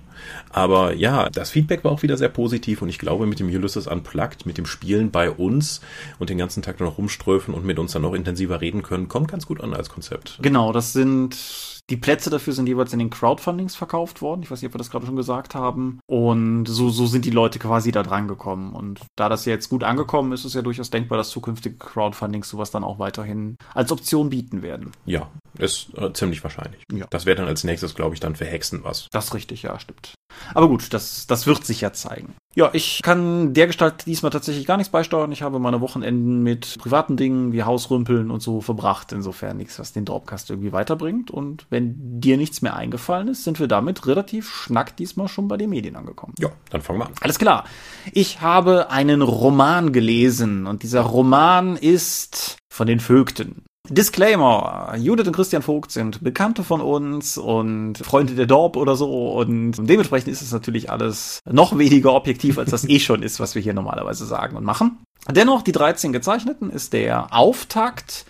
Aber 0.50 0.94
ja, 0.94 1.30
das 1.30 1.50
Feedback 1.50 1.84
war 1.84 1.92
auch 1.92 2.04
wieder 2.04 2.18
sehr 2.18 2.30
positiv 2.30 2.82
und 2.82 2.90
ich 2.90 3.00
glaube, 3.00 3.26
mit 3.26 3.40
dem 3.40 3.48
Ulysses 3.48 3.88
Unplugged, 3.88 4.46
mit 4.46 4.58
dem 4.58 4.66
Spielen 4.66 5.12
bei 5.12 5.30
uns 5.30 5.82
und 6.20 6.30
den 6.30 6.38
ganzen 6.38 6.62
Tag 6.62 6.80
noch 6.80 6.98
rumströfen 6.98 7.54
und 7.54 7.66
mit 7.66 7.80
uns 7.80 7.94
dann 7.94 8.02
noch 8.02 8.14
intensiver 8.14 8.62
reden 8.62 8.84
können, 8.84 9.08
kommt 9.08 9.30
ganz 9.30 9.46
gut 9.46 9.62
an 9.62 9.74
als 9.74 9.90
Konzept. 9.90 10.38
Genau, 10.42 10.72
das 10.72 10.94
sind 10.94 11.75
die 11.90 11.98
Plätze 11.98 12.30
dafür 12.30 12.54
sind 12.54 12.68
jeweils 12.68 12.94
in 12.94 13.00
den 13.00 13.10
Crowdfundings 13.10 13.76
verkauft 13.76 14.22
worden. 14.22 14.42
Ich 14.42 14.50
weiß 14.50 14.62
nicht, 14.62 14.70
ob 14.70 14.74
wir 14.74 14.80
das 14.80 14.90
gerade 14.90 15.06
schon 15.06 15.16
gesagt 15.16 15.54
haben. 15.54 16.00
Und 16.08 16.66
so, 16.66 16.90
so 16.90 17.06
sind 17.06 17.26
die 17.26 17.32
Leute 17.32 17.60
quasi 17.60 17.92
da 17.92 18.02
dran 18.02 18.28
gekommen. 18.28 18.74
Und 18.74 19.02
da 19.16 19.30
das 19.30 19.46
jetzt 19.46 19.70
gut 19.70 19.84
angekommen 19.84 20.32
ist, 20.32 20.46
ist 20.46 20.56
ja 20.56 20.64
durchaus 20.64 20.90
denkbar, 20.90 21.18
dass 21.18 21.30
zukünftige 21.30 21.78
Crowdfundings 21.78 22.50
sowas 22.50 22.72
dann 22.72 22.84
auch 22.84 22.98
weiterhin 22.98 23.58
als 23.74 23.92
Option 23.92 24.30
bieten 24.30 24.64
werden. 24.64 24.92
Ja, 25.06 25.30
ist 25.60 25.96
äh, 25.98 26.12
ziemlich 26.14 26.44
wahrscheinlich. 26.44 26.84
Ja. 26.92 27.06
Das 27.10 27.26
wäre 27.26 27.38
dann 27.38 27.48
als 27.48 27.64
nächstes, 27.64 27.94
glaube 27.94 28.16
ich, 28.16 28.20
dann 28.20 28.36
für 28.36 28.46
Hexen 28.46 28.84
was. 28.84 29.08
Das 29.12 29.26
ist 29.26 29.34
richtig, 29.36 29.64
ja, 29.64 29.78
stimmt. 29.80 30.16
Aber 30.54 30.68
gut, 30.68 30.94
das, 30.94 31.28
das 31.28 31.48
wird 31.48 31.66
sich 31.66 31.82
ja 31.82 31.94
zeigen. 31.94 32.36
Ja, 32.56 32.70
ich 32.72 33.02
kann 33.04 33.54
der 33.54 33.68
Gestalt 33.68 34.06
diesmal 34.06 34.32
tatsächlich 34.32 34.66
gar 34.66 34.78
nichts 34.78 34.92
beisteuern. 34.92 35.32
Ich 35.34 35.42
habe 35.42 35.60
meine 35.60 35.82
Wochenenden 35.82 36.42
mit 36.42 36.78
privaten 36.80 37.18
Dingen 37.18 37.52
wie 37.52 37.64
Hausrümpeln 37.64 38.32
und 38.32 38.42
so 38.42 38.62
verbracht. 38.62 39.12
Insofern 39.12 39.58
nichts, 39.58 39.78
was 39.78 39.92
den 39.92 40.06
Dropcast 40.06 40.50
irgendwie 40.50 40.72
weiterbringt. 40.72 41.32
Und 41.32 41.66
wenn 41.70 42.22
dir 42.22 42.38
nichts 42.38 42.62
mehr 42.62 42.76
eingefallen 42.76 43.28
ist, 43.28 43.44
sind 43.44 43.60
wir 43.60 43.68
damit 43.68 44.08
relativ 44.08 44.50
schnack 44.50 44.96
diesmal 44.96 45.28
schon 45.28 45.50
bei 45.50 45.58
den 45.58 45.70
Medien 45.70 45.98
angekommen. 45.98 46.34
Ja, 46.40 46.50
dann 46.70 46.82
fangen 46.82 47.00
wir 47.00 47.08
an. 47.08 47.14
Alles 47.20 47.40
klar. 47.40 47.66
Ich 48.14 48.40
habe 48.40 48.90
einen 48.90 49.22
Roman 49.22 49.92
gelesen 49.92 50.66
und 50.66 50.84
dieser 50.84 51.02
Roman 51.02 51.76
ist 51.76 52.56
von 52.74 52.88
den 52.88 53.02
Vögten. 53.02 53.66
Disclaimer, 53.90 54.96
Judith 54.98 55.28
und 55.28 55.36
Christian 55.36 55.62
Vogt 55.62 55.92
sind 55.92 56.24
Bekannte 56.24 56.64
von 56.64 56.82
uns 56.82 57.38
und 57.38 57.98
Freunde 57.98 58.36
der 58.36 58.46
Dorp 58.46 58.78
oder 58.78 58.96
so 58.96 59.34
und 59.34 59.74
dementsprechend 59.78 60.30
ist 60.30 60.42
es 60.42 60.52
natürlich 60.52 60.90
alles 60.90 61.42
noch 61.50 61.78
weniger 61.78 62.14
objektiv, 62.14 62.58
als 62.58 62.72
das 62.72 62.88
eh 62.88 63.00
schon 63.00 63.24
ist, 63.24 63.40
was 63.40 63.56
wir 63.56 63.62
hier 63.62 63.74
normalerweise 63.74 64.26
sagen 64.26 64.56
und 64.58 64.64
machen. 64.64 64.98
Dennoch, 65.30 65.64
die 65.64 65.72
13 65.72 66.14
gezeichneten 66.14 66.70
ist 66.70 66.94
der 66.94 67.34
Auftakt 67.34 68.26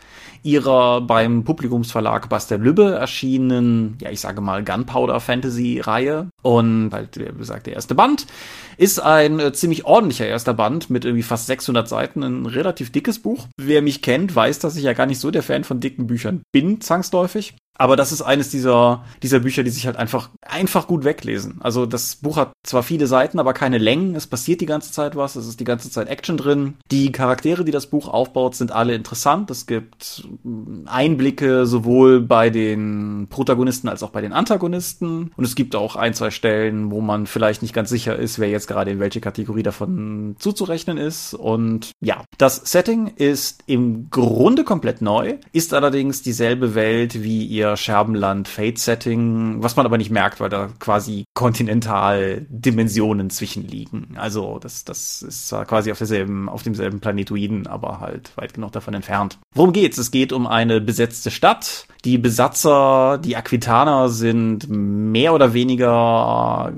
ihrer 0.46 1.02
beim 1.02 1.44
Publikumsverlag 1.44 2.30
Bastel 2.30 2.62
Lübbe 2.62 2.94
erschienenen, 2.94 3.98
ja, 4.00 4.12
ich 4.12 4.22
sage 4.22 4.42
mal 4.42 4.64
Gunpowder 4.64 5.20
Fantasy 5.20 5.82
Reihe. 5.84 6.30
Und 6.44 6.92
halt, 6.94 7.18
wie 7.18 7.38
gesagt, 7.38 7.66
der 7.66 7.74
erste 7.74 7.96
Band 7.96 8.28
ist 8.78 9.00
ein 9.00 9.40
äh, 9.40 9.52
ziemlich 9.54 9.86
ordentlicher 9.86 10.28
erster 10.28 10.54
Band 10.54 10.90
mit 10.90 11.04
irgendwie 11.04 11.24
fast 11.24 11.48
600 11.48 11.90
Seiten, 11.90 12.24
ein 12.24 12.46
relativ 12.46 12.92
dickes 12.92 13.20
Buch. 13.20 13.48
Wer 13.58 13.82
mich 13.82 14.02
kennt, 14.02 14.36
weiß, 14.36 14.60
dass 14.60 14.76
ich 14.76 14.84
ja 14.84 14.94
gar 14.94 15.08
nicht 15.08 15.20
so 15.20 15.32
der 15.32 15.44
Fan 15.44 15.64
von 15.64 15.80
dicken 15.80 16.08
Büchern 16.08 16.44
bin, 16.52 16.80
zwangsläufig. 16.80 17.56
Aber 17.78 17.96
das 17.96 18.12
ist 18.12 18.22
eines 18.22 18.50
dieser, 18.50 19.04
dieser 19.22 19.40
Bücher, 19.40 19.64
die 19.64 19.70
sich 19.70 19.86
halt 19.86 19.98
einfach, 19.98 20.30
einfach 20.42 20.88
gut 20.88 21.04
weglesen. 21.04 21.58
Also 21.60 21.86
das 21.86 22.16
Buch 22.16 22.38
hat 22.38 22.54
zwar 22.64 22.84
viele 22.84 23.08
Seiten, 23.08 23.38
aber 23.38 23.54
keine 23.54 23.78
Längen. 23.78 24.16
Es 24.16 24.28
passiert 24.28 24.62
die 24.62 24.66
ganze 24.66 24.92
Zeit 24.92 25.16
was. 25.16 25.36
Es 25.36 25.48
ist 25.48 25.60
die 25.60 25.66
ganze 25.66 25.92
Zeit 25.92 26.08
Action 26.08 26.38
drin. 26.38 26.76
Die 26.92 27.12
Charaktere, 27.12 27.66
die 27.66 27.72
das 27.72 27.88
Buch 27.88 28.08
aufbaut, 28.08 28.56
sind 28.56 28.72
alle 28.72 28.96
interessant. 28.96 29.52
Es 29.52 29.66
gibt 29.66 30.26
Einblicke 30.86 31.66
sowohl 31.66 32.22
bei 32.22 32.50
den 32.50 33.28
Protagonisten 33.30 33.90
als 33.90 34.04
auch 34.04 34.12
bei 34.12 34.22
den 34.22 34.32
Antagonisten. 34.32 35.32
Und 35.36 35.44
es 35.44 35.56
gibt 35.56 35.76
auch 35.76 35.98
ein, 35.98 36.14
zwei 36.14 36.32
Stellen, 36.32 36.92
wo 36.92 37.02
man 37.02 37.28
vielleicht 37.28 37.62
nicht 37.62 37.74
ganz 37.74 37.90
sicher 37.90 38.16
ist, 38.16 38.40
wer 38.40 38.50
jetzt 38.50 38.68
gerade 38.68 38.92
in 38.92 39.00
welche 39.00 39.20
Kategorie 39.20 39.64
davon 39.64 40.36
zuzurechnen 40.40 40.98
ist. 40.98 41.34
Und 41.34 41.92
ja, 42.00 42.24
das 42.38 42.56
Setting 42.58 43.08
ist 43.08 43.64
im 43.68 44.10
Grunde 44.10 44.64
komplett 44.64 45.02
neu, 45.02 45.36
ist 45.52 45.74
allerdings 45.74 46.22
dieselbe 46.22 46.74
Welt 46.76 47.22
wie 47.22 47.46
ihr 47.46 47.65
eher 47.66 47.78
Scherbenland-Fate-Setting, 47.78 49.64
was 49.64 49.76
man 49.76 49.86
aber 49.86 49.98
nicht 49.98 50.12
merkt, 50.12 50.40
weil 50.40 50.50
da 50.50 50.70
quasi 50.80 51.26
kontinental 51.34 52.46
Dimensionen 52.50 53.30
zwischenliegen. 53.30 54.16
Also 54.18 54.60
das, 54.60 54.86
das 54.86 55.22
ist 55.22 55.48
zwar 55.48 55.66
quasi 55.66 55.92
auf 55.92 55.98
derselben, 55.98 56.48
auf 56.50 56.64
demselben 56.64 57.00
Planetoiden, 57.00 57.68
aber 57.68 58.00
halt 58.00 58.32
weit 58.36 58.54
genug 58.54 58.72
davon 58.72 58.94
entfernt. 58.94 59.40
Worum 59.54 59.74
geht's? 59.74 59.98
Es 59.98 60.12
geht 60.12 60.32
um 60.32 60.48
eine 60.48 60.82
besetzte 60.82 61.32
Stadt. 61.32 61.88
Die 62.04 62.18
Besatzer, 62.20 63.18
die 63.18 63.36
Aquitaner 63.36 64.10
sind 64.10 64.68
mehr 64.70 65.34
oder 65.34 65.54
weniger 65.54 66.72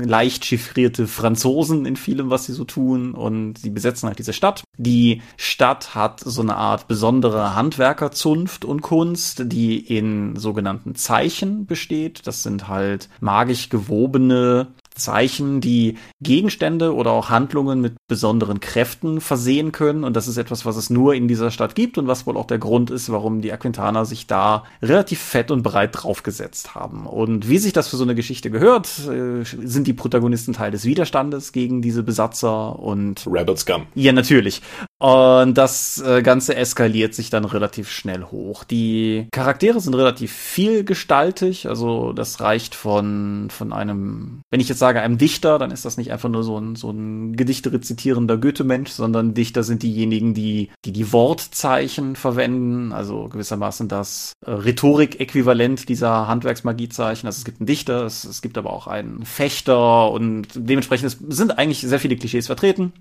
leicht 0.00 0.44
chiffrierte 0.44 1.08
Franzosen 1.08 1.84
in 1.84 1.96
vielem, 1.96 2.30
was 2.30 2.46
sie 2.46 2.52
so 2.52 2.64
tun 2.64 3.12
und 3.12 3.58
sie 3.58 3.70
besetzen 3.70 4.06
halt 4.06 4.20
diese 4.20 4.32
Stadt. 4.32 4.62
Die 4.76 5.22
Stadt 5.36 5.96
hat 5.96 6.20
so 6.20 6.42
eine 6.42 6.56
Art 6.56 6.86
besondere 6.86 7.56
Handwerkerzunft 7.56 8.64
und 8.64 8.82
Kunst, 8.82 9.42
die 9.46 9.78
in 9.78 10.27
sogenannten 10.36 10.94
Zeichen 10.94 11.66
besteht. 11.66 12.26
Das 12.26 12.42
sind 12.42 12.68
halt 12.68 13.08
magisch 13.20 13.68
gewobene 13.68 14.68
Zeichen, 14.98 15.60
die 15.60 15.96
Gegenstände 16.20 16.94
oder 16.94 17.12
auch 17.12 17.30
Handlungen 17.30 17.80
mit 17.80 17.94
besonderen 18.08 18.60
Kräften 18.60 19.20
versehen 19.20 19.72
können. 19.72 20.04
Und 20.04 20.14
das 20.14 20.28
ist 20.28 20.36
etwas, 20.36 20.66
was 20.66 20.76
es 20.76 20.90
nur 20.90 21.14
in 21.14 21.28
dieser 21.28 21.50
Stadt 21.50 21.74
gibt 21.74 21.98
und 21.98 22.06
was 22.06 22.26
wohl 22.26 22.36
auch 22.36 22.46
der 22.46 22.58
Grund 22.58 22.90
ist, 22.90 23.10
warum 23.10 23.40
die 23.40 23.52
Aquintaner 23.52 24.04
sich 24.04 24.26
da 24.26 24.64
relativ 24.82 25.20
fett 25.20 25.50
und 25.50 25.62
breit 25.62 25.90
draufgesetzt 25.92 26.74
haben. 26.74 27.06
Und 27.06 27.48
wie 27.48 27.58
sich 27.58 27.72
das 27.72 27.88
für 27.88 27.96
so 27.96 28.04
eine 28.04 28.14
Geschichte 28.14 28.50
gehört, 28.50 28.88
äh, 29.08 29.44
sind 29.44 29.86
die 29.86 29.92
Protagonisten 29.92 30.52
Teil 30.52 30.70
des 30.70 30.84
Widerstandes 30.84 31.52
gegen 31.52 31.80
diese 31.80 32.02
Besatzer 32.02 32.78
und 32.78 33.26
Rebel 33.26 33.56
Scum. 33.56 33.86
Ja, 33.94 34.12
natürlich. 34.12 34.60
Und 35.00 35.54
das 35.54 36.02
äh, 36.04 36.22
Ganze 36.22 36.56
eskaliert 36.56 37.14
sich 37.14 37.30
dann 37.30 37.44
relativ 37.44 37.88
schnell 37.88 38.24
hoch. 38.24 38.64
Die 38.64 39.28
Charaktere 39.30 39.80
sind 39.80 39.94
relativ 39.94 40.32
vielgestaltig, 40.32 41.68
also 41.68 42.12
das 42.12 42.40
reicht 42.40 42.74
von, 42.74 43.48
von 43.50 43.72
einem, 43.72 44.40
wenn 44.50 44.58
ich 44.58 44.68
jetzt 44.68 44.80
sage, 44.80 45.00
einem 45.00 45.16
Dichter, 45.16 45.58
dann 45.60 45.70
ist 45.70 45.84
das 45.84 45.98
nicht 45.98 46.10
einfach 46.10 46.28
nur 46.28 46.42
so 46.42 46.58
ein, 46.58 46.74
so 46.74 46.90
ein 46.90 47.36
Gedichte 47.36 47.72
rezitierender 47.72 48.38
Goethe-Mensch, 48.38 48.90
sondern 48.90 49.34
Dichter 49.34 49.62
sind 49.62 49.84
diejenigen, 49.84 50.34
die, 50.34 50.70
die 50.84 50.92
die 50.92 51.12
Wortzeichen 51.12 52.16
verwenden, 52.16 52.92
also 52.92 53.28
gewissermaßen 53.28 53.86
das 53.86 54.32
äh, 54.44 54.50
Rhetorik-Äquivalent 54.50 55.88
dieser 55.88 56.26
Handwerksmagiezeichen. 56.26 57.28
Also 57.28 57.38
es 57.38 57.44
gibt 57.44 57.60
einen 57.60 57.66
Dichter, 57.66 58.04
es, 58.04 58.24
es 58.24 58.42
gibt 58.42 58.58
aber 58.58 58.72
auch 58.72 58.88
einen 58.88 59.24
Fechter 59.24 60.10
und 60.10 60.48
dementsprechend 60.56 61.16
sind 61.28 61.56
eigentlich 61.56 61.82
sehr 61.82 62.00
viele 62.00 62.16
Klischees 62.16 62.48
vertreten. 62.48 62.92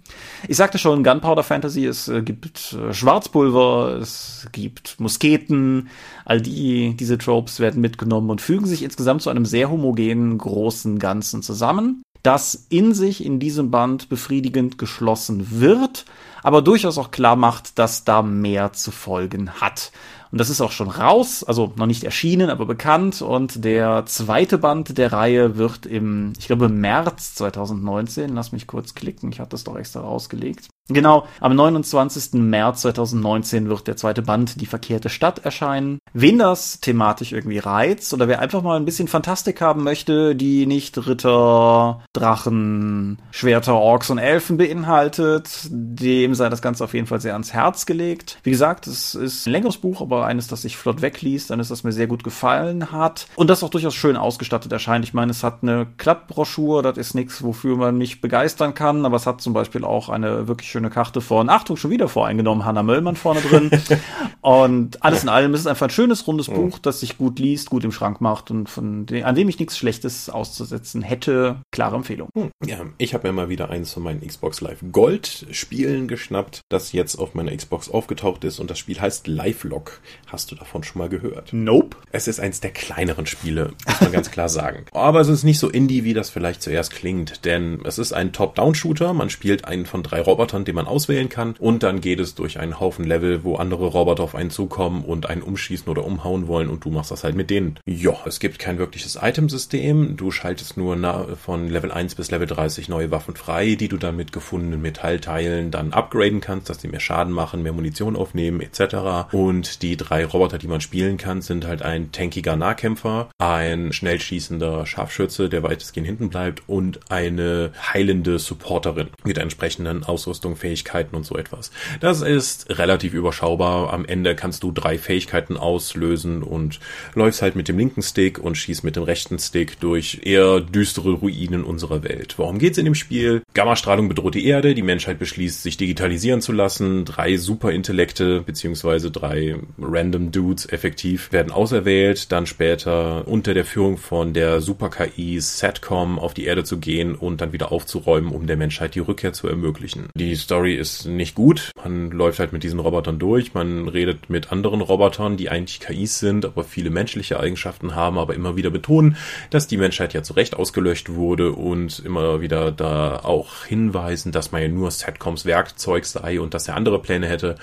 Ich 0.47 0.57
sagte 0.57 0.77
schon, 0.77 1.03
Gunpowder 1.03 1.41
Fantasy 1.41 1.86
es 1.87 2.11
gibt 2.23 2.73
äh, 2.73 2.93
Schwarzpulver, 2.93 3.97
es 3.99 4.47
gibt 4.51 4.99
Musketen, 4.99 5.89
all 6.25 6.41
die, 6.41 6.95
diese 6.95 7.17
Tropes 7.17 7.59
werden 7.59 7.81
mitgenommen 7.81 8.29
und 8.29 8.41
fügen 8.41 8.65
sich 8.65 8.83
insgesamt 8.83 9.21
zu 9.21 9.29
einem 9.29 9.45
sehr 9.45 9.71
homogenen, 9.71 10.37
großen 10.37 10.99
Ganzen 10.99 11.41
zusammen, 11.41 12.03
das 12.23 12.67
in 12.69 12.93
sich 12.93 13.25
in 13.25 13.39
diesem 13.39 13.71
Band 13.71 14.09
befriedigend 14.09 14.77
geschlossen 14.77 15.59
wird, 15.61 16.05
aber 16.43 16.61
durchaus 16.61 16.97
auch 16.97 17.11
klar 17.11 17.35
macht, 17.35 17.79
dass 17.79 18.03
da 18.03 18.21
mehr 18.21 18.73
zu 18.73 18.91
folgen 18.91 19.49
hat. 19.61 19.91
Und 20.31 20.39
das 20.39 20.49
ist 20.49 20.61
auch 20.61 20.71
schon 20.71 20.89
raus, 20.89 21.43
also 21.43 21.73
noch 21.77 21.85
nicht 21.85 22.03
erschienen, 22.03 22.49
aber 22.49 22.65
bekannt. 22.65 23.21
Und 23.21 23.63
der 23.63 24.05
zweite 24.05 24.57
Band 24.57 24.97
der 24.97 25.13
Reihe 25.13 25.57
wird 25.57 25.85
im, 25.85 26.33
ich 26.37 26.47
glaube, 26.47 26.69
März 26.69 27.35
2019, 27.35 28.33
lass 28.33 28.51
mich 28.51 28.67
kurz 28.67 28.93
klicken, 28.93 29.31
ich 29.31 29.39
hatte 29.39 29.51
das 29.51 29.63
doch 29.63 29.77
extra 29.77 30.01
rausgelegt, 30.01 30.67
Genau, 30.89 31.27
am 31.41 31.53
29. 31.53 32.33
März 32.35 32.81
2019 32.81 33.67
wird 33.67 33.87
der 33.87 33.97
zweite 33.97 34.21
Band 34.21 34.61
Die 34.61 34.65
verkehrte 34.65 35.09
Stadt 35.09 35.39
erscheinen. 35.39 35.99
Wen 36.13 36.39
das 36.39 36.79
thematisch 36.79 37.33
irgendwie 37.33 37.57
reizt 37.57 38.13
oder 38.13 38.29
wer 38.29 38.39
einfach 38.39 38.61
mal 38.61 38.77
ein 38.77 38.85
bisschen 38.85 39.09
Fantastik 39.09 39.59
haben 39.59 39.83
möchte, 39.83 40.33
die 40.33 40.65
nicht 40.65 40.97
Ritter, 41.05 42.01
Drachen, 42.13 43.19
Schwerter, 43.31 43.75
Orks 43.75 44.09
und 44.09 44.17
Elfen 44.17 44.55
beinhaltet, 44.55 45.67
dem 45.69 46.33
sei 46.35 46.47
das 46.47 46.61
Ganze 46.61 46.85
auf 46.85 46.93
jeden 46.93 47.07
Fall 47.07 47.19
sehr 47.19 47.33
ans 47.33 47.51
Herz 47.51 47.85
gelegt. 47.85 48.39
Wie 48.43 48.51
gesagt, 48.51 48.87
es 48.87 49.13
ist 49.13 49.45
ein 49.45 49.51
längeres 49.51 49.77
Buch, 49.77 50.01
aber 50.01 50.25
eines, 50.25 50.47
das 50.47 50.61
sich 50.61 50.77
flott 50.77 51.01
wegliest, 51.01 51.51
eines, 51.51 51.67
das 51.67 51.83
mir 51.83 51.91
sehr 51.91 52.07
gut 52.07 52.23
gefallen 52.23 52.93
hat 52.93 53.27
und 53.35 53.49
das 53.49 53.61
auch 53.61 53.69
durchaus 53.69 53.93
schön 53.93 54.15
ausgestattet 54.15 54.71
erscheint. 54.71 55.03
Ich 55.03 55.13
meine, 55.13 55.31
es 55.31 55.43
hat 55.43 55.63
eine 55.63 55.85
Klappbroschur, 55.97 56.81
das 56.81 56.97
ist 56.97 57.13
nichts, 57.13 57.43
wofür 57.43 57.75
man 57.75 57.97
mich 57.97 58.21
begeistern 58.21 58.73
kann, 58.73 59.05
aber 59.05 59.17
es 59.17 59.25
hat 59.27 59.41
zum 59.41 59.51
Beispiel 59.51 59.83
auch 59.83 60.07
eine 60.07 60.47
wirklich 60.47 60.76
schöne 60.77 60.89
Karte 60.91 61.21
von, 61.21 61.49
Achtung, 61.49 61.75
schon 61.75 61.89
wieder 61.89 62.07
voreingenommen, 62.07 62.63
Hannah 62.63 62.83
Möllmann 62.83 63.15
vorne 63.15 63.41
drin. 63.41 63.71
und 64.41 65.03
alles 65.03 65.23
in 65.23 65.29
allem 65.29 65.55
ist 65.55 65.61
es 65.61 65.67
einfach 65.67 65.87
ein 65.87 65.89
schönes, 65.89 66.27
rundes 66.27 66.47
Buch, 66.47 66.77
das 66.77 66.99
sich 66.99 67.17
gut 67.17 67.39
liest, 67.39 67.71
gut 67.71 67.83
im 67.83 67.91
Schrank 67.91 68.21
macht 68.21 68.51
und 68.51 68.69
von 68.69 69.07
dem, 69.07 69.25
an 69.25 69.33
dem 69.33 69.49
ich 69.49 69.57
nichts 69.57 69.75
Schlechtes 69.75 70.29
auszusetzen 70.29 71.01
hätte. 71.01 71.63
Klare 71.71 71.95
Empfehlung. 71.95 72.29
Hm, 72.35 72.51
ja, 72.63 72.77
ich 72.99 73.15
habe 73.15 73.27
mir 73.27 73.33
mal 73.33 73.49
wieder 73.49 73.71
eins 73.71 73.91
von 73.91 74.03
meinen 74.03 74.21
Xbox 74.21 74.61
Live 74.61 74.83
Gold 74.91 75.47
Spielen 75.49 76.07
geschnappt, 76.07 76.61
das 76.69 76.91
jetzt 76.91 77.15
auf 77.15 77.33
meiner 77.33 77.55
Xbox 77.55 77.89
aufgetaucht 77.89 78.43
ist 78.43 78.59
und 78.59 78.69
das 78.69 78.77
Spiel 78.77 79.01
heißt 79.01 79.25
Lifelock. 79.25 79.99
Hast 80.27 80.51
du 80.51 80.55
davon 80.55 80.83
schon 80.83 80.99
mal 80.99 81.09
gehört? 81.09 81.53
Nope. 81.53 81.97
Es 82.11 82.27
ist 82.27 82.39
eins 82.39 82.59
der 82.59 82.69
kleineren 82.69 83.25
Spiele, 83.25 83.71
muss 83.87 84.01
man 84.01 84.11
ganz 84.11 84.29
klar 84.29 84.49
sagen. 84.49 84.85
Aber 84.91 85.21
es 85.21 85.27
ist 85.27 85.43
nicht 85.43 85.57
so 85.57 85.69
indie, 85.69 86.03
wie 86.03 86.13
das 86.13 86.29
vielleicht 86.29 86.61
zuerst 86.61 86.91
klingt, 86.91 87.45
denn 87.45 87.81
es 87.83 87.97
ist 87.97 88.13
ein 88.13 88.31
Top-Down-Shooter. 88.31 89.15
Man 89.15 89.31
spielt 89.31 89.65
einen 89.65 89.87
von 89.87 90.03
drei 90.03 90.21
Robotern, 90.21 90.65
den 90.67 90.75
man 90.75 90.87
auswählen 90.87 91.29
kann 91.29 91.55
und 91.59 91.83
dann 91.83 92.01
geht 92.01 92.19
es 92.19 92.35
durch 92.35 92.59
einen 92.59 92.79
Haufen 92.79 93.05
Level, 93.05 93.43
wo 93.43 93.55
andere 93.55 93.87
Roboter 93.87 94.23
auf 94.23 94.35
einen 94.35 94.49
zukommen 94.49 95.03
und 95.03 95.29
einen 95.29 95.41
umschießen 95.41 95.87
oder 95.87 96.05
umhauen 96.05 96.47
wollen 96.47 96.69
und 96.69 96.83
du 96.85 96.89
machst 96.89 97.11
das 97.11 97.23
halt 97.23 97.35
mit 97.35 97.49
denen. 97.49 97.79
Ja, 97.85 98.15
es 98.25 98.39
gibt 98.39 98.59
kein 98.59 98.77
wirkliches 98.77 99.17
Itemsystem. 99.21 100.17
Du 100.17 100.31
schaltest 100.31 100.77
nur 100.77 100.97
von 101.37 101.69
Level 101.69 101.91
1 101.91 102.15
bis 102.15 102.31
Level 102.31 102.47
30 102.47 102.89
neue 102.89 103.11
Waffen 103.11 103.35
frei, 103.35 103.75
die 103.75 103.87
du 103.87 103.97
dann 103.97 104.15
mit 104.15 104.31
gefundenen 104.31 104.81
Metallteilen 104.81 105.71
dann 105.71 105.93
upgraden 105.93 106.41
kannst, 106.41 106.69
dass 106.69 106.79
die 106.79 106.87
mehr 106.87 106.99
Schaden 106.99 107.33
machen, 107.33 107.63
mehr 107.63 107.73
Munition 107.73 108.15
aufnehmen 108.15 108.61
etc. 108.61 109.31
Und 109.31 109.81
die 109.81 109.95
drei 109.95 110.25
Roboter, 110.25 110.57
die 110.57 110.67
man 110.67 110.81
spielen 110.81 111.17
kann, 111.17 111.41
sind 111.41 111.65
halt 111.65 111.81
ein 111.81 112.11
tankiger 112.11 112.55
Nahkämpfer, 112.55 113.29
ein 113.37 113.93
schnell 113.93 114.19
schießender 114.19 114.85
Scharfschütze, 114.85 115.49
der 115.49 115.63
weitestgehend 115.63 116.07
hinten 116.07 116.29
bleibt 116.29 116.63
und 116.67 116.99
eine 117.09 117.71
heilende 117.93 118.39
Supporterin 118.39 119.09
mit 119.23 119.37
entsprechenden 119.37 120.03
Ausrüstung, 120.03 120.56
Fähigkeiten 120.57 121.15
und 121.15 121.25
so 121.25 121.37
etwas. 121.37 121.71
Das 121.99 122.21
ist 122.21 122.77
relativ 122.77 123.13
überschaubar. 123.13 123.93
Am 123.93 124.05
Ende 124.05 124.35
kannst 124.35 124.63
du 124.63 124.71
drei 124.71 124.97
Fähigkeiten 124.97 125.55
auslösen 125.55 126.43
und 126.43 126.79
läufst 127.13 127.41
halt 127.41 127.55
mit 127.55 127.67
dem 127.67 127.77
linken 127.77 128.01
Stick 128.01 128.39
und 128.39 128.55
schießt 128.55 128.83
mit 128.83 128.95
dem 128.95 129.03
rechten 129.03 129.39
Stick 129.39 129.79
durch 129.79 130.21
eher 130.23 130.59
düstere 130.59 131.11
Ruinen 131.11 131.63
unserer 131.63 132.03
Welt. 132.03 132.35
Worum 132.37 132.59
geht's 132.59 132.77
in 132.77 132.85
dem 132.85 132.95
Spiel? 132.95 133.41
Gammastrahlung 133.53 134.09
bedroht 134.09 134.35
die 134.35 134.45
Erde, 134.45 134.75
die 134.75 134.81
Menschheit 134.81 135.19
beschließt, 135.19 135.63
sich 135.63 135.77
digitalisieren 135.77 136.41
zu 136.41 136.51
lassen, 136.51 137.05
drei 137.05 137.37
Superintellekte 137.37 138.41
beziehungsweise 138.41 139.11
drei 139.11 139.55
random 139.79 140.31
Dudes 140.31 140.67
effektiv 140.67 141.31
werden 141.31 141.51
auserwählt, 141.51 142.31
dann 142.31 142.45
später 142.45 143.27
unter 143.27 143.53
der 143.53 143.65
Führung 143.65 143.97
von 143.97 144.33
der 144.33 144.61
Super-KI 144.61 145.39
Satcom 145.39 146.19
auf 146.19 146.33
die 146.33 146.45
Erde 146.45 146.63
zu 146.63 146.77
gehen 146.79 147.15
und 147.15 147.41
dann 147.41 147.53
wieder 147.53 147.71
aufzuräumen, 147.71 148.31
um 148.31 148.47
der 148.47 148.57
Menschheit 148.57 148.95
die 148.95 148.99
Rückkehr 148.99 149.33
zu 149.33 149.47
ermöglichen. 149.47 150.09
Die 150.15 150.35
Story 150.47 150.75
ist 150.75 151.05
nicht 151.05 151.35
gut. 151.35 151.71
Man 151.83 152.09
läuft 152.09 152.39
halt 152.39 152.53
mit 152.53 152.63
diesen 152.63 152.79
Robotern 152.79 153.19
durch, 153.19 153.53
man 153.53 153.89
redet 153.89 154.29
mit 154.29 154.49
anderen 154.49 154.79
Robotern, 154.79 155.35
die 155.35 155.49
eigentlich 155.49 155.81
KIs 155.81 156.19
sind, 156.19 156.45
aber 156.45 156.63
viele 156.63 156.89
menschliche 156.89 157.37
Eigenschaften 157.37 157.95
haben, 157.95 158.17
aber 158.17 158.33
immer 158.33 158.55
wieder 158.55 158.69
betonen, 158.69 159.17
dass 159.49 159.67
die 159.67 159.75
Menschheit 159.75 160.13
ja 160.13 160.23
zu 160.23 160.31
Recht 160.31 160.55
ausgelöscht 160.55 161.09
wurde 161.09 161.51
und 161.51 161.99
immer 161.99 162.39
wieder 162.39 162.71
da 162.71 163.17
auch 163.25 163.65
hinweisen, 163.65 164.31
dass 164.31 164.53
man 164.53 164.61
ja 164.61 164.69
nur 164.69 164.89
Satcoms 164.89 165.43
Werkzeug 165.43 166.05
sei 166.05 166.39
und 166.39 166.53
dass 166.53 166.69
er 166.69 166.77
andere 166.77 167.01
Pläne 167.01 167.27
hätte. 167.27 167.57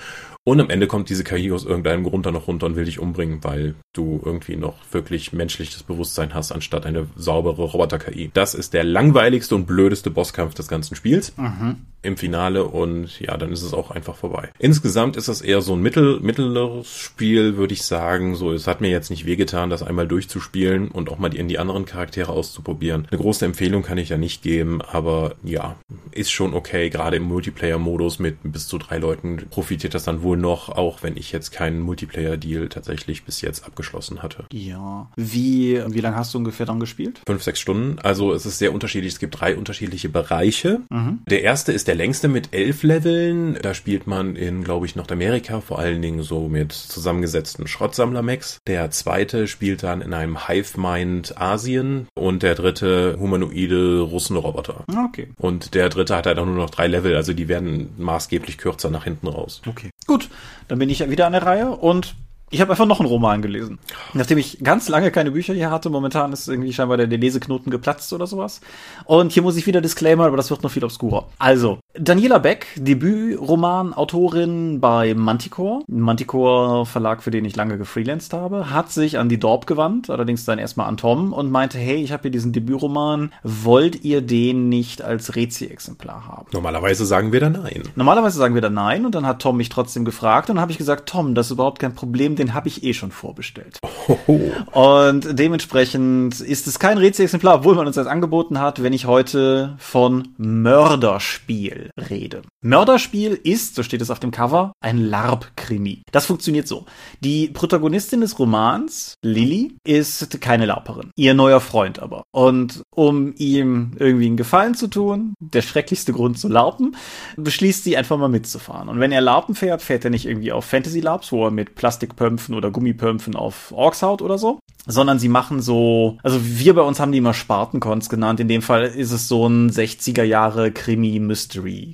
Und 0.47 0.61
am 0.61 0.69
Ende 0.69 0.85
kommt 0.85 1.09
diese 1.09 1.23
KI 1.23 1.51
aus 1.51 1.65
irgendeinem 1.65 2.03
Grund 2.03 2.27
dann 2.27 2.35
noch 2.35 2.47
runter 2.47 2.67
und 2.67 2.75
will 2.75 2.85
dich 2.85 2.99
umbringen, 2.99 3.43
weil 3.43 3.73
du 3.93 4.21
irgendwie 4.23 4.55
noch 4.55 4.75
wirklich 4.91 5.33
menschliches 5.33 5.81
Bewusstsein 5.81 6.35
hast, 6.35 6.51
anstatt 6.51 6.85
eine 6.85 7.07
saubere 7.15 7.63
Roboter-KI. 7.63 8.29
Das 8.31 8.53
ist 8.53 8.75
der 8.75 8.83
langweiligste 8.83 9.55
und 9.55 9.65
blödeste 9.65 10.11
Bosskampf 10.11 10.53
des 10.53 10.67
ganzen 10.67 10.95
Spiels. 10.95 11.35
Mhm. 11.35 11.77
Im 12.03 12.17
Finale 12.17 12.65
und 12.65 13.19
ja, 13.19 13.35
dann 13.35 13.51
ist 13.51 13.63
es 13.63 13.73
auch 13.73 13.89
einfach 13.89 14.15
vorbei. 14.15 14.51
Insgesamt 14.59 15.17
ist 15.17 15.27
das 15.27 15.41
eher 15.41 15.61
so 15.61 15.73
ein 15.73 15.81
mittel, 15.81 16.19
mittleres 16.19 16.95
Spiel, 16.95 17.57
würde 17.57 17.73
ich 17.73 17.81
sagen. 17.81 18.35
So, 18.35 18.51
es 18.51 18.67
hat 18.67 18.81
mir 18.81 18.91
jetzt 18.91 19.09
nicht 19.09 19.25
wehgetan, 19.25 19.71
das 19.71 19.81
einmal 19.81 20.07
durchzuspielen 20.07 20.89
und 20.89 21.09
auch 21.09 21.17
mal 21.17 21.29
die, 21.29 21.39
in 21.39 21.47
die 21.47 21.57
anderen 21.57 21.85
Charaktere 21.85 22.31
auszuprobieren. 22.31 23.07
Eine 23.09 23.19
große 23.19 23.43
Empfehlung 23.43 23.81
kann 23.81 23.97
ich 23.97 24.09
ja 24.09 24.17
nicht 24.17 24.43
geben, 24.43 24.83
aber 24.83 25.33
ja, 25.43 25.77
ist 26.15 26.31
schon 26.31 26.53
okay. 26.53 26.89
Gerade 26.89 27.17
im 27.17 27.23
Multiplayer-Modus 27.23 28.19
mit 28.19 28.37
bis 28.43 28.67
zu 28.67 28.77
drei 28.77 28.97
Leuten 28.97 29.47
profitiert 29.49 29.93
das 29.93 30.03
dann 30.03 30.21
wohl 30.21 30.37
noch, 30.37 30.69
auch 30.69 31.03
wenn 31.03 31.17
ich 31.17 31.31
jetzt 31.31 31.51
keinen 31.51 31.81
Multiplayer-Deal 31.81 32.69
tatsächlich 32.69 33.23
bis 33.23 33.41
jetzt 33.41 33.65
abgeschlossen 33.65 34.23
hatte. 34.23 34.45
Ja. 34.51 35.09
Wie, 35.15 35.81
wie 35.87 35.99
lange 35.99 36.15
hast 36.15 36.33
du 36.33 36.37
ungefähr 36.37 36.65
dann 36.65 36.79
gespielt? 36.79 37.21
Fünf, 37.27 37.43
sechs 37.43 37.59
Stunden. 37.59 37.99
Also 37.99 38.33
es 38.33 38.45
ist 38.45 38.59
sehr 38.59 38.73
unterschiedlich. 38.73 39.13
Es 39.13 39.19
gibt 39.19 39.39
drei 39.39 39.55
unterschiedliche 39.55 40.09
Bereiche. 40.09 40.81
Mhm. 40.89 41.19
Der 41.27 41.43
erste 41.43 41.71
ist 41.71 41.87
der 41.87 41.95
längste 41.95 42.27
mit 42.27 42.53
elf 42.53 42.83
Leveln. 42.83 43.57
Da 43.61 43.73
spielt 43.73 44.07
man 44.07 44.35
in, 44.35 44.63
glaube 44.63 44.85
ich, 44.85 44.95
Nordamerika, 44.95 45.61
vor 45.61 45.79
allen 45.79 46.01
Dingen 46.01 46.23
so 46.23 46.47
mit 46.47 46.71
zusammengesetzten 46.71 47.67
Schrottsammler-Mechs. 47.67 48.59
Der 48.67 48.91
zweite 48.91 49.47
spielt 49.47 49.83
dann 49.83 50.01
in 50.01 50.13
einem 50.13 50.47
Hive-Mind 50.47 51.39
Asien 51.39 52.07
und 52.13 52.43
der 52.43 52.55
dritte 52.55 53.17
humanoide 53.19 53.99
Russenroboter. 53.99 54.85
Okay. 55.07 55.29
Und 55.37 55.73
der 55.73 55.89
dritte 55.89 56.04
hat 56.13 56.25
halt 56.25 56.39
auch 56.39 56.45
nur 56.45 56.55
noch 56.55 56.69
drei 56.69 56.87
Level, 56.87 57.15
also 57.15 57.33
die 57.33 57.47
werden 57.47 57.93
maßgeblich 57.97 58.57
kürzer 58.57 58.89
nach 58.89 59.03
hinten 59.03 59.27
raus. 59.27 59.61
Okay. 59.67 59.89
Gut, 60.07 60.29
dann 60.67 60.79
bin 60.79 60.89
ich 60.89 61.07
wieder 61.09 61.25
an 61.25 61.33
der 61.33 61.43
Reihe 61.43 61.71
und 61.71 62.15
ich 62.51 62.61
habe 62.61 62.71
einfach 62.71 62.85
noch 62.85 62.99
einen 62.99 63.09
Roman 63.09 63.41
gelesen. 63.41 63.79
Nachdem 64.13 64.37
ich 64.37 64.59
ganz 64.63 64.87
lange 64.87 65.11
keine 65.11 65.31
Bücher 65.31 65.53
hier 65.53 65.71
hatte, 65.71 65.89
momentan 65.89 66.31
ist 66.31 66.47
irgendwie 66.47 66.73
scheinbar 66.73 66.97
der, 66.97 67.07
Leseknoten 67.07 67.71
geplatzt 67.71 68.13
oder 68.13 68.27
sowas. 68.27 68.61
Und 69.05 69.31
hier 69.31 69.41
muss 69.41 69.57
ich 69.57 69.65
wieder 69.65 69.81
Disclaimer, 69.81 70.25
aber 70.25 70.37
das 70.37 70.51
wird 70.51 70.61
noch 70.61 70.71
viel 70.71 70.85
obskurer. 70.85 71.27
Also, 71.39 71.79
Daniela 71.97 72.39
Beck, 72.39 72.67
Debütroman, 72.75 73.93
Autorin 73.93 74.81
bei 74.81 75.13
Manticore, 75.13 75.83
Manticore 75.87 76.85
Verlag, 76.85 77.23
für 77.23 77.31
den 77.31 77.45
ich 77.45 77.55
lange 77.55 77.77
gefreelanced 77.77 78.33
habe, 78.33 78.69
hat 78.69 78.91
sich 78.91 79.17
an 79.17 79.29
die 79.29 79.39
Dorp 79.39 79.65
gewandt, 79.65 80.09
allerdings 80.09 80.43
dann 80.43 80.59
erstmal 80.59 80.87
an 80.87 80.97
Tom 80.97 81.31
und 81.31 81.51
meinte, 81.51 81.77
hey, 81.77 81.95
ich 81.95 82.11
habe 82.11 82.23
hier 82.23 82.31
diesen 82.31 82.51
Debütroman, 82.51 83.31
wollt 83.43 84.03
ihr 84.03 84.21
den 84.21 84.67
nicht 84.67 85.01
als 85.01 85.35
Rezi-Exemplar 85.35 86.27
haben? 86.27 86.47
Normalerweise 86.51 87.05
sagen 87.05 87.31
wir 87.31 87.39
da 87.39 87.49
nein. 87.49 87.83
Normalerweise 87.95 88.37
sagen 88.37 88.55
wir 88.55 88.61
da 88.61 88.69
nein 88.69 89.05
und 89.05 89.15
dann 89.15 89.25
hat 89.25 89.41
Tom 89.41 89.55
mich 89.55 89.69
trotzdem 89.69 90.03
gefragt 90.03 90.49
und 90.49 90.55
dann 90.55 90.61
habe 90.61 90.71
ich 90.71 90.77
gesagt, 90.77 91.07
Tom, 91.07 91.33
das 91.33 91.47
ist 91.47 91.51
überhaupt 91.53 91.79
kein 91.79 91.95
Problem, 91.95 92.35
den 92.35 92.53
habe 92.53 92.67
ich 92.67 92.83
eh 92.83 92.93
schon 92.93 93.11
vorbestellt. 93.11 93.79
Oho. 94.07 94.51
Und 94.71 95.39
dementsprechend 95.39 96.41
ist 96.41 96.67
es 96.67 96.77
kein 96.79 96.97
Rätselexemplar, 96.97 97.55
obwohl 97.55 97.75
man 97.75 97.87
uns 97.87 97.95
das 97.95 98.07
angeboten 98.07 98.59
hat, 98.59 98.83
wenn 98.83 98.91
ich 98.93 99.05
heute 99.05 99.75
von 99.77 100.29
Mörderspiel 100.37 101.84
rede. 102.09 102.41
Mörderspiel 102.61 103.39
ist, 103.43 103.75
so 103.75 103.83
steht 103.83 104.01
es 104.01 104.11
auf 104.11 104.19
dem 104.19 104.31
Cover, 104.31 104.73
ein 104.83 104.97
LARP-Krimi. 104.97 106.03
Das 106.11 106.25
funktioniert 106.25 106.67
so. 106.67 106.85
Die 107.21 107.47
Protagonistin 107.47 108.21
des 108.21 108.37
Romans, 108.37 109.15
Lilly, 109.23 109.77
ist 109.85 110.41
keine 110.41 110.65
LARPerin. 110.65 111.11
Ihr 111.15 111.33
neuer 111.33 111.61
Freund 111.61 111.99
aber. 111.99 112.23
Und 112.31 112.83
um 112.93 113.33
ihm 113.37 113.91
irgendwie 113.97 114.27
einen 114.27 114.37
Gefallen 114.37 114.75
zu 114.75 114.87
tun, 114.87 115.33
der 115.39 115.61
schrecklichste 115.61 116.13
Grund 116.13 116.37
zu 116.37 116.47
LARPen, 116.47 116.95
beschließt 117.37 117.83
sie 117.83 117.97
einfach 117.97 118.17
mal 118.17 118.29
mitzufahren. 118.29 118.89
Und 118.89 118.99
wenn 118.99 119.11
er 119.11 119.21
LARPen 119.21 119.55
fährt, 119.55 119.81
fährt 119.81 120.03
er 120.03 120.11
nicht 120.11 120.25
irgendwie 120.25 120.51
auf 120.51 120.65
Fantasy-LARPs, 120.65 121.31
wo 121.31 121.45
er 121.45 121.51
mit 121.51 121.75
Plastikpumps 121.75 122.25
Pömpfen 122.25 122.55
oder 122.55 122.71
Gummipömpfen 122.71 123.35
auf 123.35 123.71
Orkshaut 123.71 124.21
oder 124.21 124.37
so, 124.39 124.59
sondern 124.87 125.19
sie 125.19 125.29
machen 125.29 125.61
so, 125.61 126.17
also 126.23 126.39
wir 126.41 126.73
bei 126.73 126.81
uns 126.81 126.99
haben 126.99 127.11
die 127.11 127.19
immer 127.19 127.33
Spartencons 127.33 128.09
genannt. 128.09 128.39
In 128.39 128.47
dem 128.47 128.61
Fall 128.61 128.85
ist 128.85 129.11
es 129.11 129.27
so 129.27 129.47
ein 129.47 129.69
60er 129.69 130.23
Jahre 130.23 130.71
Krimi 130.71 131.19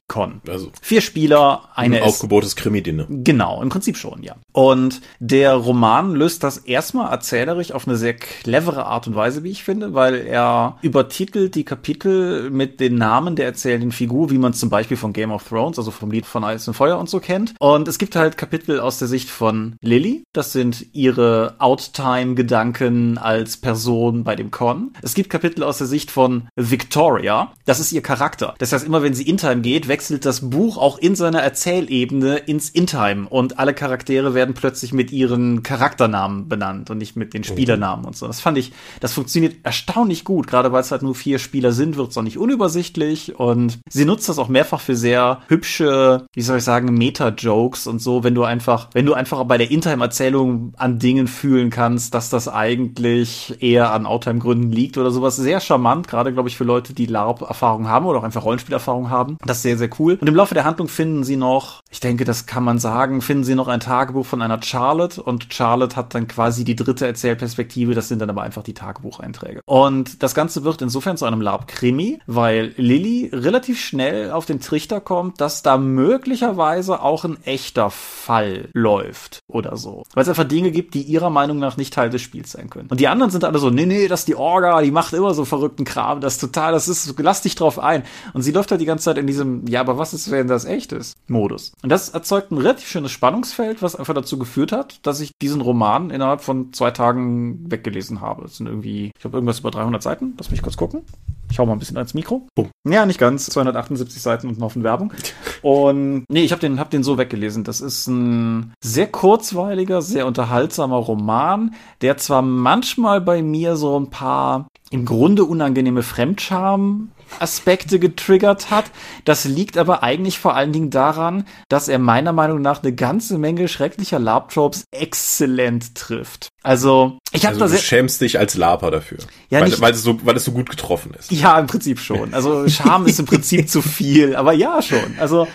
Con. 0.07 0.41
Also 0.47 0.71
vier 0.81 1.01
Spieler, 1.01 1.69
eine 1.75 1.97
ein 1.97 2.03
aufgebohrtes 2.03 2.55
Krimi-Dinner. 2.55 3.07
Genau, 3.09 3.61
im 3.61 3.69
Prinzip 3.69 3.97
schon, 3.97 4.23
ja. 4.23 4.35
Und 4.51 5.01
der 5.19 5.53
Roman 5.53 6.13
löst 6.13 6.43
das 6.43 6.57
erstmal 6.57 7.11
erzählerisch 7.11 7.71
auf 7.71 7.87
eine 7.87 7.97
sehr 7.97 8.13
clevere 8.13 8.85
Art 8.85 9.07
und 9.07 9.15
Weise, 9.15 9.43
wie 9.43 9.51
ich 9.51 9.63
finde, 9.63 9.93
weil 9.93 10.15
er 10.15 10.77
übertitelt 10.81 11.55
die 11.55 11.63
Kapitel 11.63 12.49
mit 12.49 12.79
den 12.79 12.95
Namen 12.95 13.35
der 13.35 13.45
erzählenden 13.45 13.91
Figur, 13.91 14.29
wie 14.29 14.37
man 14.37 14.53
zum 14.53 14.69
Beispiel 14.69 14.97
von 14.97 15.13
Game 15.13 15.31
of 15.31 15.47
Thrones, 15.47 15.77
also 15.77 15.91
vom 15.91 16.11
Lied 16.11 16.25
von 16.25 16.43
Eis 16.43 16.67
und 16.67 16.73
Feuer 16.73 16.97
und 16.97 17.09
so 17.09 17.19
kennt. 17.19 17.53
Und 17.59 17.87
es 17.87 17.97
gibt 17.97 18.15
halt 18.15 18.37
Kapitel 18.37 18.79
aus 18.79 18.99
der 18.99 19.07
Sicht 19.07 19.29
von 19.29 19.75
Lily. 19.81 20.23
Das 20.33 20.51
sind 20.51 20.85
ihre 20.93 21.55
Outtime-Gedanken 21.59 23.17
als 23.17 23.57
Person 23.57 24.23
bei 24.23 24.35
dem 24.35 24.51
Con. 24.51 24.93
Es 25.01 25.13
gibt 25.13 25.29
Kapitel 25.29 25.63
aus 25.63 25.77
der 25.77 25.87
Sicht 25.87 26.11
von 26.11 26.47
Victoria. 26.55 27.53
Das 27.65 27.79
ist 27.79 27.91
ihr 27.91 28.01
Charakter. 28.01 28.55
Das 28.57 28.73
heißt, 28.73 28.85
immer 28.85 29.03
wenn 29.03 29.13
sie 29.13 29.27
in-time 29.27 29.61
geht, 29.61 29.70
wechselt 29.79 30.25
das 30.25 30.49
Buch 30.49 30.77
auch 30.77 30.97
in 30.97 31.15
seiner 31.15 31.41
Erzählebene 31.41 32.37
ins 32.37 32.69
in-time 32.69 33.27
und 33.29 33.59
alle 33.59 33.73
Charaktere 33.73 34.33
werden 34.33 34.53
plötzlich 34.53 34.93
mit 34.93 35.11
ihren 35.11 35.63
Charakternamen 35.63 36.47
benannt 36.47 36.89
und 36.89 36.97
nicht 36.97 37.15
mit 37.15 37.33
den 37.33 37.43
Spielernamen 37.43 38.05
und 38.05 38.15
so. 38.15 38.27
Das 38.27 38.41
fand 38.41 38.57
ich, 38.57 38.71
das 38.99 39.13
funktioniert 39.13 39.57
erstaunlich 39.63 40.23
gut. 40.23 40.47
Gerade 40.47 40.71
weil 40.71 40.81
es 40.81 40.91
halt 40.91 41.01
nur 41.01 41.15
vier 41.15 41.39
Spieler 41.39 41.71
sind, 41.71 41.97
wird 41.97 42.11
es 42.11 42.17
auch 42.17 42.21
nicht 42.21 42.37
unübersichtlich 42.37 43.39
und 43.39 43.79
sie 43.89 44.05
nutzt 44.05 44.29
das 44.29 44.39
auch 44.39 44.47
mehrfach 44.47 44.81
für 44.81 44.95
sehr 44.95 45.41
hübsche, 45.47 46.25
wie 46.33 46.41
soll 46.41 46.57
ich 46.57 46.63
sagen, 46.63 46.93
Meta-Jokes 46.93 47.87
und 47.87 47.99
so, 47.99 48.23
wenn 48.23 48.35
du 48.35 48.43
einfach, 48.43 48.89
wenn 48.93 49.05
du 49.05 49.13
einfach 49.13 49.43
bei 49.45 49.57
der 49.57 49.71
In-Time-Erzählung 49.71 50.73
an 50.77 50.99
Dingen 50.99 51.27
fühlen 51.27 51.69
kannst, 51.69 52.13
dass 52.13 52.29
das 52.29 52.47
eigentlich 52.47 53.61
eher 53.61 53.91
an 53.93 54.05
Outtime-Gründen 54.05 54.71
liegt 54.71 54.97
oder 54.97 55.11
sowas. 55.11 55.35
Sehr 55.35 55.59
charmant, 55.59 56.07
gerade 56.07 56.33
glaube 56.33 56.49
ich 56.49 56.57
für 56.57 56.63
Leute, 56.63 56.93
die 56.93 57.05
LARP-Erfahrung 57.05 57.87
haben 57.87 58.05
oder 58.05 58.19
auch 58.19 58.23
einfach 58.23 58.43
Rollenspielerfahrung 58.43 59.09
haben. 59.09 59.37
Das 59.45 59.60
sehr, 59.61 59.77
sehr 59.77 59.89
cool. 59.99 60.17
Und 60.19 60.27
im 60.27 60.35
Laufe 60.35 60.53
der 60.53 60.65
Handlung 60.65 60.87
finden 60.87 61.23
sie 61.23 61.37
noch, 61.37 61.81
ich 61.89 61.99
denke, 61.99 62.25
das 62.25 62.45
kann 62.45 62.63
man 62.63 62.79
sagen, 62.79 63.21
finden 63.21 63.43
sie 63.43 63.55
noch 63.55 63.67
ein 63.67 63.79
Tagebuch 63.79 64.25
von 64.25 64.41
einer 64.41 64.61
Charlotte 64.61 65.21
und 65.21 65.53
Charlotte 65.53 65.95
hat 65.95 66.13
dann 66.15 66.27
quasi 66.27 66.63
die 66.63 66.75
dritte 66.75 67.05
Erzählperspektive. 67.05 67.93
Das 67.93 68.07
sind 68.07 68.19
dann 68.19 68.29
aber 68.29 68.43
einfach 68.43 68.63
die 68.63 68.73
Tagebucheinträge. 68.73 69.61
Und 69.65 70.23
das 70.23 70.35
Ganze 70.35 70.63
wird 70.63 70.81
insofern 70.81 71.17
zu 71.17 71.25
einem 71.25 71.41
LARP-Krimi, 71.41 72.19
weil 72.27 72.73
Lilly 72.77 73.29
relativ 73.33 73.79
schnell 73.79 74.31
auf 74.31 74.45
den 74.45 74.59
Trichter 74.59 75.01
kommt, 75.01 75.41
dass 75.41 75.63
da 75.63 75.77
möglicherweise 75.77 77.01
auch 77.01 77.25
ein 77.25 77.37
echter 77.43 77.89
Fall 77.89 78.69
läuft 78.73 79.39
oder 79.47 79.77
so. 79.77 80.03
Weil 80.13 80.23
es 80.23 80.29
einfach 80.29 80.43
Dinge 80.45 80.71
gibt, 80.71 80.93
die 80.93 81.01
ihrer 81.01 81.29
Meinung 81.29 81.59
nach 81.59 81.77
nicht 81.77 81.93
Teil 81.93 82.09
des 82.09 82.21
Spiels 82.21 82.51
sein 82.51 82.69
können. 82.69 82.89
Und 82.89 82.99
die 82.99 83.07
anderen 83.07 83.31
sind 83.31 83.43
alle 83.43 83.59
so, 83.59 83.69
nee, 83.69 83.85
nee, 83.85 84.07
das 84.07 84.21
ist 84.21 84.27
die 84.27 84.35
Orga, 84.35 84.81
die 84.81 84.91
macht 84.91 85.13
immer 85.13 85.33
so 85.33 85.45
verrückten 85.45 85.85
Kram, 85.85 86.21
das 86.21 86.33
ist 86.33 86.39
total, 86.39 86.71
das 86.73 86.87
ist, 86.87 87.13
lass 87.17 87.41
dich 87.41 87.55
drauf 87.55 87.79
ein. 87.79 88.03
Und 88.33 88.41
sie 88.41 88.51
läuft 88.51 88.71
halt 88.71 88.81
die 88.81 88.85
ganze 88.85 89.05
Zeit 89.05 89.17
in 89.17 89.27
diesem, 89.41 89.67
ja, 89.67 89.81
aber 89.81 89.97
was 89.97 90.13
ist, 90.13 90.31
wenn 90.31 90.47
das 90.47 90.65
echt 90.65 90.91
ist, 90.91 91.15
Modus. 91.27 91.73
Und 91.81 91.89
das 91.89 92.09
erzeugt 92.09 92.51
ein 92.51 92.57
relativ 92.57 92.87
schönes 92.87 93.11
Spannungsfeld, 93.11 93.81
was 93.81 93.95
einfach 93.95 94.13
dazu 94.13 94.37
geführt 94.37 94.71
hat, 94.71 95.05
dass 95.05 95.19
ich 95.19 95.31
diesen 95.41 95.61
Roman 95.61 96.09
innerhalb 96.09 96.41
von 96.41 96.73
zwei 96.73 96.91
Tagen 96.91 97.71
weggelesen 97.71 98.21
habe. 98.21 98.43
Das 98.43 98.57
sind 98.57 98.67
irgendwie, 98.67 99.11
ich 99.17 99.25
habe 99.25 99.37
irgendwas 99.37 99.59
über 99.59 99.71
300 99.71 100.01
Seiten, 100.01 100.33
lass 100.37 100.51
mich 100.51 100.61
kurz 100.61 100.77
gucken. 100.77 101.01
Ich 101.49 101.59
hau 101.59 101.65
mal 101.65 101.73
ein 101.73 101.79
bisschen 101.79 101.97
ans 101.97 102.13
Mikro. 102.13 102.47
Oh. 102.55 102.67
Ja, 102.87 103.05
nicht 103.05 103.19
ganz. 103.19 103.47
278 103.47 104.21
Seiten 104.21 104.47
und 104.47 104.57
ein 104.57 104.63
Haufen 104.63 104.83
Werbung. 104.83 105.13
Und 105.61 106.23
nee, 106.27 106.43
ich 106.43 106.53
habe 106.53 106.61
den, 106.61 106.79
hab 106.79 106.89
den 106.89 107.03
so 107.03 107.19
weggelesen. 107.19 107.63
Das 107.63 107.81
ist 107.81 108.07
ein 108.07 108.73
sehr 108.83 109.05
kurzweiliger, 109.05 110.01
sehr 110.01 110.25
unterhaltsamer 110.25 110.95
Roman, 110.95 111.75
der 112.01 112.17
zwar 112.17 112.41
manchmal 112.41 113.21
bei 113.21 113.43
mir 113.43 113.75
so 113.75 113.99
ein 113.99 114.09
paar 114.09 114.65
im 114.89 115.05
Grunde 115.05 115.43
unangenehme 115.43 116.01
Fremdscham 116.01 117.11
Aspekte 117.39 117.99
getriggert 117.99 118.69
hat. 118.71 118.85
Das 119.25 119.45
liegt 119.45 119.77
aber 119.77 120.03
eigentlich 120.03 120.39
vor 120.39 120.55
allen 120.55 120.71
Dingen 120.73 120.89
daran, 120.89 121.45
dass 121.69 121.87
er 121.87 121.99
meiner 121.99 122.33
Meinung 122.33 122.61
nach 122.61 122.83
eine 122.83 122.93
ganze 122.93 123.37
Menge 123.37 123.67
schrecklicher 123.67 124.19
Lab-Tropes 124.19 124.83
exzellent 124.91 125.95
trifft. 125.95 126.49
Also, 126.63 127.17
ich 127.31 127.45
habe 127.45 127.53
Also 127.55 127.59
da 127.59 127.65
du 127.65 127.71
sehr 127.71 127.79
schämst 127.81 128.21
dich 128.21 128.37
als 128.39 128.55
Laper 128.55 128.91
dafür. 128.91 129.19
Ja, 129.49 129.59
weil, 129.61 129.69
nicht- 129.69 129.81
weil, 129.81 129.93
es 129.93 130.03
so, 130.03 130.19
weil 130.25 130.35
es 130.37 130.45
so 130.45 130.51
gut 130.51 130.69
getroffen 130.69 131.13
ist. 131.17 131.31
ja, 131.31 131.57
im 131.59 131.67
Prinzip 131.67 131.99
schon. 131.99 132.33
Also 132.33 132.67
Scham 132.69 133.05
ist 133.07 133.19
im 133.19 133.25
Prinzip 133.25 133.67
zu 133.69 133.81
viel, 133.81 134.35
aber 134.35 134.53
ja 134.53 134.81
schon. 134.81 135.15
Also 135.19 135.47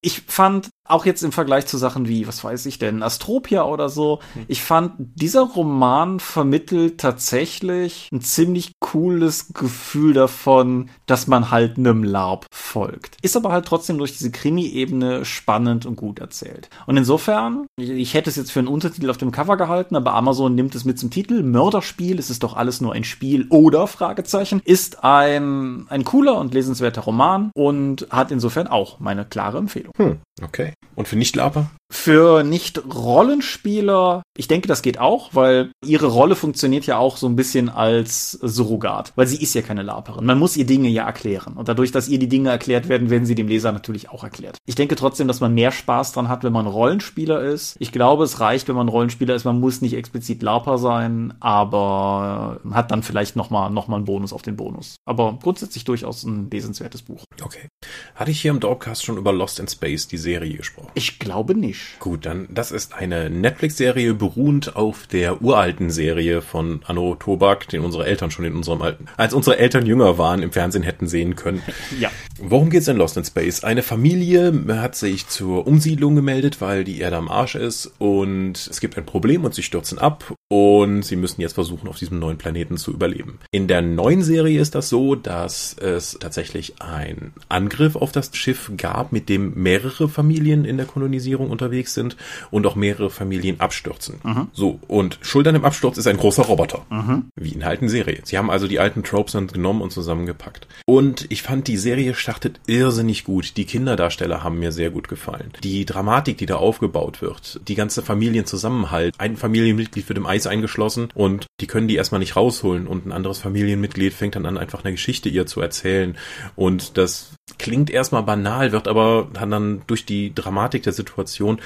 ich 0.00 0.22
fand 0.26 0.68
auch 0.88 1.06
jetzt 1.06 1.22
im 1.22 1.32
Vergleich 1.32 1.66
zu 1.66 1.78
Sachen 1.78 2.08
wie, 2.08 2.26
was 2.26 2.42
weiß 2.42 2.66
ich 2.66 2.78
denn, 2.78 3.02
Astropia 3.02 3.64
oder 3.64 3.88
so, 3.88 4.20
ich 4.48 4.62
fand, 4.62 4.92
dieser 4.98 5.42
Roman 5.42 6.20
vermittelt 6.20 6.98
tatsächlich 6.98 8.08
ein 8.12 8.20
ziemlich 8.20 8.72
cooles 8.80 9.52
Gefühl 9.52 10.12
davon, 10.12 10.90
dass 11.06 11.26
man 11.26 11.50
halt 11.50 11.78
einem 11.78 12.04
LARP 12.04 12.46
folgt. 12.52 13.16
Ist 13.22 13.36
aber 13.36 13.52
halt 13.52 13.66
trotzdem 13.66 13.98
durch 13.98 14.12
diese 14.12 14.30
Krimi-Ebene 14.30 15.24
spannend 15.24 15.86
und 15.86 15.96
gut 15.96 16.18
erzählt. 16.18 16.68
Und 16.86 16.96
insofern, 16.96 17.66
ich, 17.76 18.14
hätte 18.14 18.30
es 18.30 18.36
jetzt 18.36 18.52
für 18.52 18.60
einen 18.60 18.68
Untertitel 18.68 19.10
auf 19.10 19.18
dem 19.18 19.32
Cover 19.32 19.56
gehalten, 19.56 19.96
aber 19.96 20.14
Amazon 20.14 20.54
nimmt 20.54 20.74
es 20.74 20.84
mit 20.84 20.98
zum 20.98 21.10
Titel. 21.10 21.42
Mörderspiel, 21.42 22.18
es 22.18 22.30
ist 22.30 22.42
doch 22.42 22.56
alles 22.56 22.80
nur 22.80 22.92
ein 22.92 23.04
Spiel 23.04 23.46
oder 23.50 23.86
Fragezeichen, 23.86 24.60
ist 24.64 25.04
ein, 25.04 25.86
ein 25.88 26.04
cooler 26.04 26.38
und 26.38 26.54
lesenswerter 26.54 27.02
Roman 27.02 27.50
und 27.54 28.06
hat 28.10 28.30
insofern 28.30 28.66
auch 28.66 29.00
meine 29.00 29.24
klare 29.24 29.58
Empfehlung. 29.58 29.92
Hm, 29.96 30.18
okay. 30.42 30.72
Und 30.94 31.08
für 31.08 31.16
Nicht-Laper? 31.16 31.70
Für 31.92 32.42
Nicht-Rollenspieler, 32.42 34.22
ich 34.36 34.48
denke, 34.48 34.66
das 34.66 34.82
geht 34.82 34.98
auch, 34.98 35.30
weil 35.34 35.70
ihre 35.84 36.06
Rolle 36.06 36.34
funktioniert 36.34 36.84
ja 36.86 36.98
auch 36.98 37.16
so 37.16 37.28
ein 37.28 37.36
bisschen 37.36 37.68
als 37.68 38.32
Surrogat, 38.32 39.12
weil 39.14 39.28
sie 39.28 39.40
ist 39.40 39.54
ja 39.54 39.62
keine 39.62 39.82
Laperin. 39.82 40.26
Man 40.26 40.38
muss 40.38 40.56
ihr 40.56 40.66
Dinge 40.66 40.88
ja 40.88 41.06
erklären. 41.06 41.54
Und 41.54 41.68
dadurch, 41.68 41.92
dass 41.92 42.08
ihr 42.08 42.18
die 42.18 42.28
Dinge 42.28 42.50
erklärt 42.50 42.88
werden, 42.88 43.08
werden 43.08 43.24
sie 43.24 43.36
dem 43.36 43.46
Leser 43.46 43.70
natürlich 43.70 44.10
auch 44.10 44.24
erklärt. 44.24 44.58
Ich 44.66 44.74
denke 44.74 44.96
trotzdem, 44.96 45.28
dass 45.28 45.40
man 45.40 45.54
mehr 45.54 45.70
Spaß 45.70 46.12
dran 46.12 46.28
hat, 46.28 46.42
wenn 46.42 46.52
man 46.52 46.66
Rollenspieler 46.66 47.40
ist. 47.40 47.76
Ich 47.78 47.92
glaube, 47.92 48.24
es 48.24 48.40
reicht, 48.40 48.66
wenn 48.66 48.76
man 48.76 48.88
Rollenspieler 48.88 49.36
ist. 49.36 49.44
Man 49.44 49.60
muss 49.60 49.80
nicht 49.80 49.94
explizit 49.94 50.42
Laper 50.42 50.78
sein, 50.78 51.34
aber 51.38 52.60
hat 52.72 52.90
dann 52.90 53.04
vielleicht 53.04 53.36
nochmal 53.36 53.70
noch 53.70 53.86
mal 53.86 53.96
einen 53.96 54.04
Bonus 54.06 54.32
auf 54.32 54.42
den 54.42 54.56
Bonus. 54.56 54.96
Aber 55.04 55.38
grundsätzlich 55.40 55.84
durchaus 55.84 56.24
ein 56.24 56.50
lesenswertes 56.50 57.02
Buch. 57.02 57.22
Okay. 57.42 57.68
Hatte 58.16 58.32
ich 58.32 58.40
hier 58.40 58.50
im 58.50 58.60
Dogcast 58.60 59.04
schon 59.04 59.18
über 59.18 59.32
Lost 59.32 59.60
in 59.60 59.68
Space, 59.68 60.08
die 60.08 60.18
Serie, 60.18 60.56
gesprochen? 60.56 60.90
Ich 60.94 61.20
glaube 61.20 61.54
nicht. 61.54 61.75
Gut, 61.98 62.26
dann, 62.26 62.46
das 62.50 62.72
ist 62.72 62.94
eine 62.94 63.30
Netflix-Serie 63.30 64.14
beruhend 64.14 64.76
auf 64.76 65.06
der 65.06 65.42
uralten 65.42 65.90
Serie 65.90 66.42
von 66.42 66.80
Anno 66.86 67.14
Tobak, 67.14 67.68
den 67.68 67.82
unsere 67.82 68.06
Eltern 68.06 68.30
schon 68.30 68.44
in 68.44 68.54
unserem 68.54 68.82
alten, 68.82 69.06
als 69.16 69.34
unsere 69.34 69.58
Eltern 69.58 69.86
jünger 69.86 70.18
waren, 70.18 70.42
im 70.42 70.52
Fernsehen 70.52 70.82
hätten 70.82 71.06
sehen 71.06 71.36
können. 71.36 71.62
Ja. 72.00 72.10
Worum 72.38 72.68
geht's 72.68 72.88
in 72.88 72.96
Lost 72.96 73.16
in 73.16 73.24
Space? 73.24 73.64
Eine 73.64 73.82
Familie 73.82 74.52
hat 74.68 74.96
sich 74.96 75.28
zur 75.28 75.66
Umsiedlung 75.66 76.14
gemeldet, 76.14 76.60
weil 76.60 76.84
die 76.84 76.98
Erde 77.00 77.16
am 77.16 77.28
Arsch 77.28 77.54
ist 77.54 77.90
und 77.98 78.66
es 78.70 78.80
gibt 78.80 78.98
ein 78.98 79.06
Problem 79.06 79.44
und 79.44 79.54
sie 79.54 79.62
stürzen 79.62 79.98
ab 79.98 80.34
und 80.48 81.02
sie 81.02 81.16
müssen 81.16 81.40
jetzt 81.40 81.54
versuchen, 81.54 81.88
auf 81.88 81.98
diesem 81.98 82.18
neuen 82.18 82.38
Planeten 82.38 82.76
zu 82.76 82.92
überleben. 82.92 83.38
In 83.50 83.66
der 83.66 83.82
neuen 83.82 84.22
Serie 84.22 84.60
ist 84.60 84.74
das 84.74 84.88
so, 84.88 85.14
dass 85.16 85.74
es 85.78 86.18
tatsächlich 86.20 86.80
einen 86.80 87.32
Angriff 87.48 87.96
auf 87.96 88.12
das 88.12 88.30
Schiff 88.36 88.70
gab, 88.76 89.12
mit 89.12 89.28
dem 89.28 89.54
mehrere 89.54 90.08
Familien 90.08 90.64
in 90.64 90.76
der 90.76 90.86
Kolonisierung 90.86 91.50
unterwegs 91.50 91.94
sind 91.94 92.16
und 92.50 92.66
auch 92.66 92.76
mehrere 92.76 93.10
Familien 93.10 93.60
abstürzen. 93.60 94.20
So, 94.52 94.78
und 94.86 95.18
schuld 95.22 95.48
an 95.48 95.54
dem 95.54 95.64
Absturz 95.64 95.98
ist 95.98 96.06
ein 96.06 96.16
großer 96.16 96.44
Roboter. 96.44 96.86
Wie 97.34 97.50
in 97.50 97.60
der 97.60 97.68
alten 97.68 97.88
Serie. 97.88 98.20
Sie 98.24 98.38
haben 98.38 98.50
also 98.50 98.68
die 98.68 98.78
alten 98.78 99.02
Tropes 99.02 99.32
dann 99.32 99.48
genommen 99.48 99.82
und 99.82 99.90
zusammengepackt. 99.90 100.68
Und 100.84 101.26
ich 101.28 101.42
fand, 101.42 101.66
die 101.66 101.76
Serie 101.76 102.14
startet 102.14 102.60
irrsinnig 102.66 103.24
gut. 103.24 103.56
Die 103.56 103.64
Kinderdarsteller 103.64 104.44
haben 104.44 104.60
mir 104.60 104.70
sehr 104.70 104.90
gut 104.90 105.08
gefallen. 105.08 105.50
Die 105.64 105.84
Dramatik, 105.84 106.38
die 106.38 106.46
da 106.46 106.56
aufgebaut 106.56 107.20
wird, 107.20 107.60
die 107.66 107.74
ganze 107.74 108.02
Familienzusammenhalt. 108.02 109.14
Ein 109.18 109.36
Familienmitglied 109.36 110.08
wird 110.08 110.18
im 110.18 110.26
Eis 110.36 110.46
eingeschlossen 110.46 111.08
und 111.14 111.46
die 111.60 111.66
können 111.66 111.88
die 111.88 111.96
erstmal 111.96 112.18
nicht 112.18 112.36
rausholen 112.36 112.86
und 112.86 113.06
ein 113.06 113.12
anderes 113.12 113.38
Familienmitglied 113.38 114.12
fängt 114.12 114.36
dann 114.36 114.46
an, 114.46 114.58
einfach 114.58 114.84
eine 114.84 114.92
Geschichte 114.92 115.28
ihr 115.28 115.46
zu 115.46 115.60
erzählen. 115.60 116.16
Und 116.54 116.98
das 116.98 117.32
klingt 117.58 117.90
erstmal 117.90 118.22
banal, 118.22 118.72
wird 118.72 118.88
aber 118.88 119.28
dann, 119.32 119.82
durch 119.86 120.04
die 120.04 120.34
Dramatik 120.34 120.82
der 120.82 120.92
Situation 120.92 121.60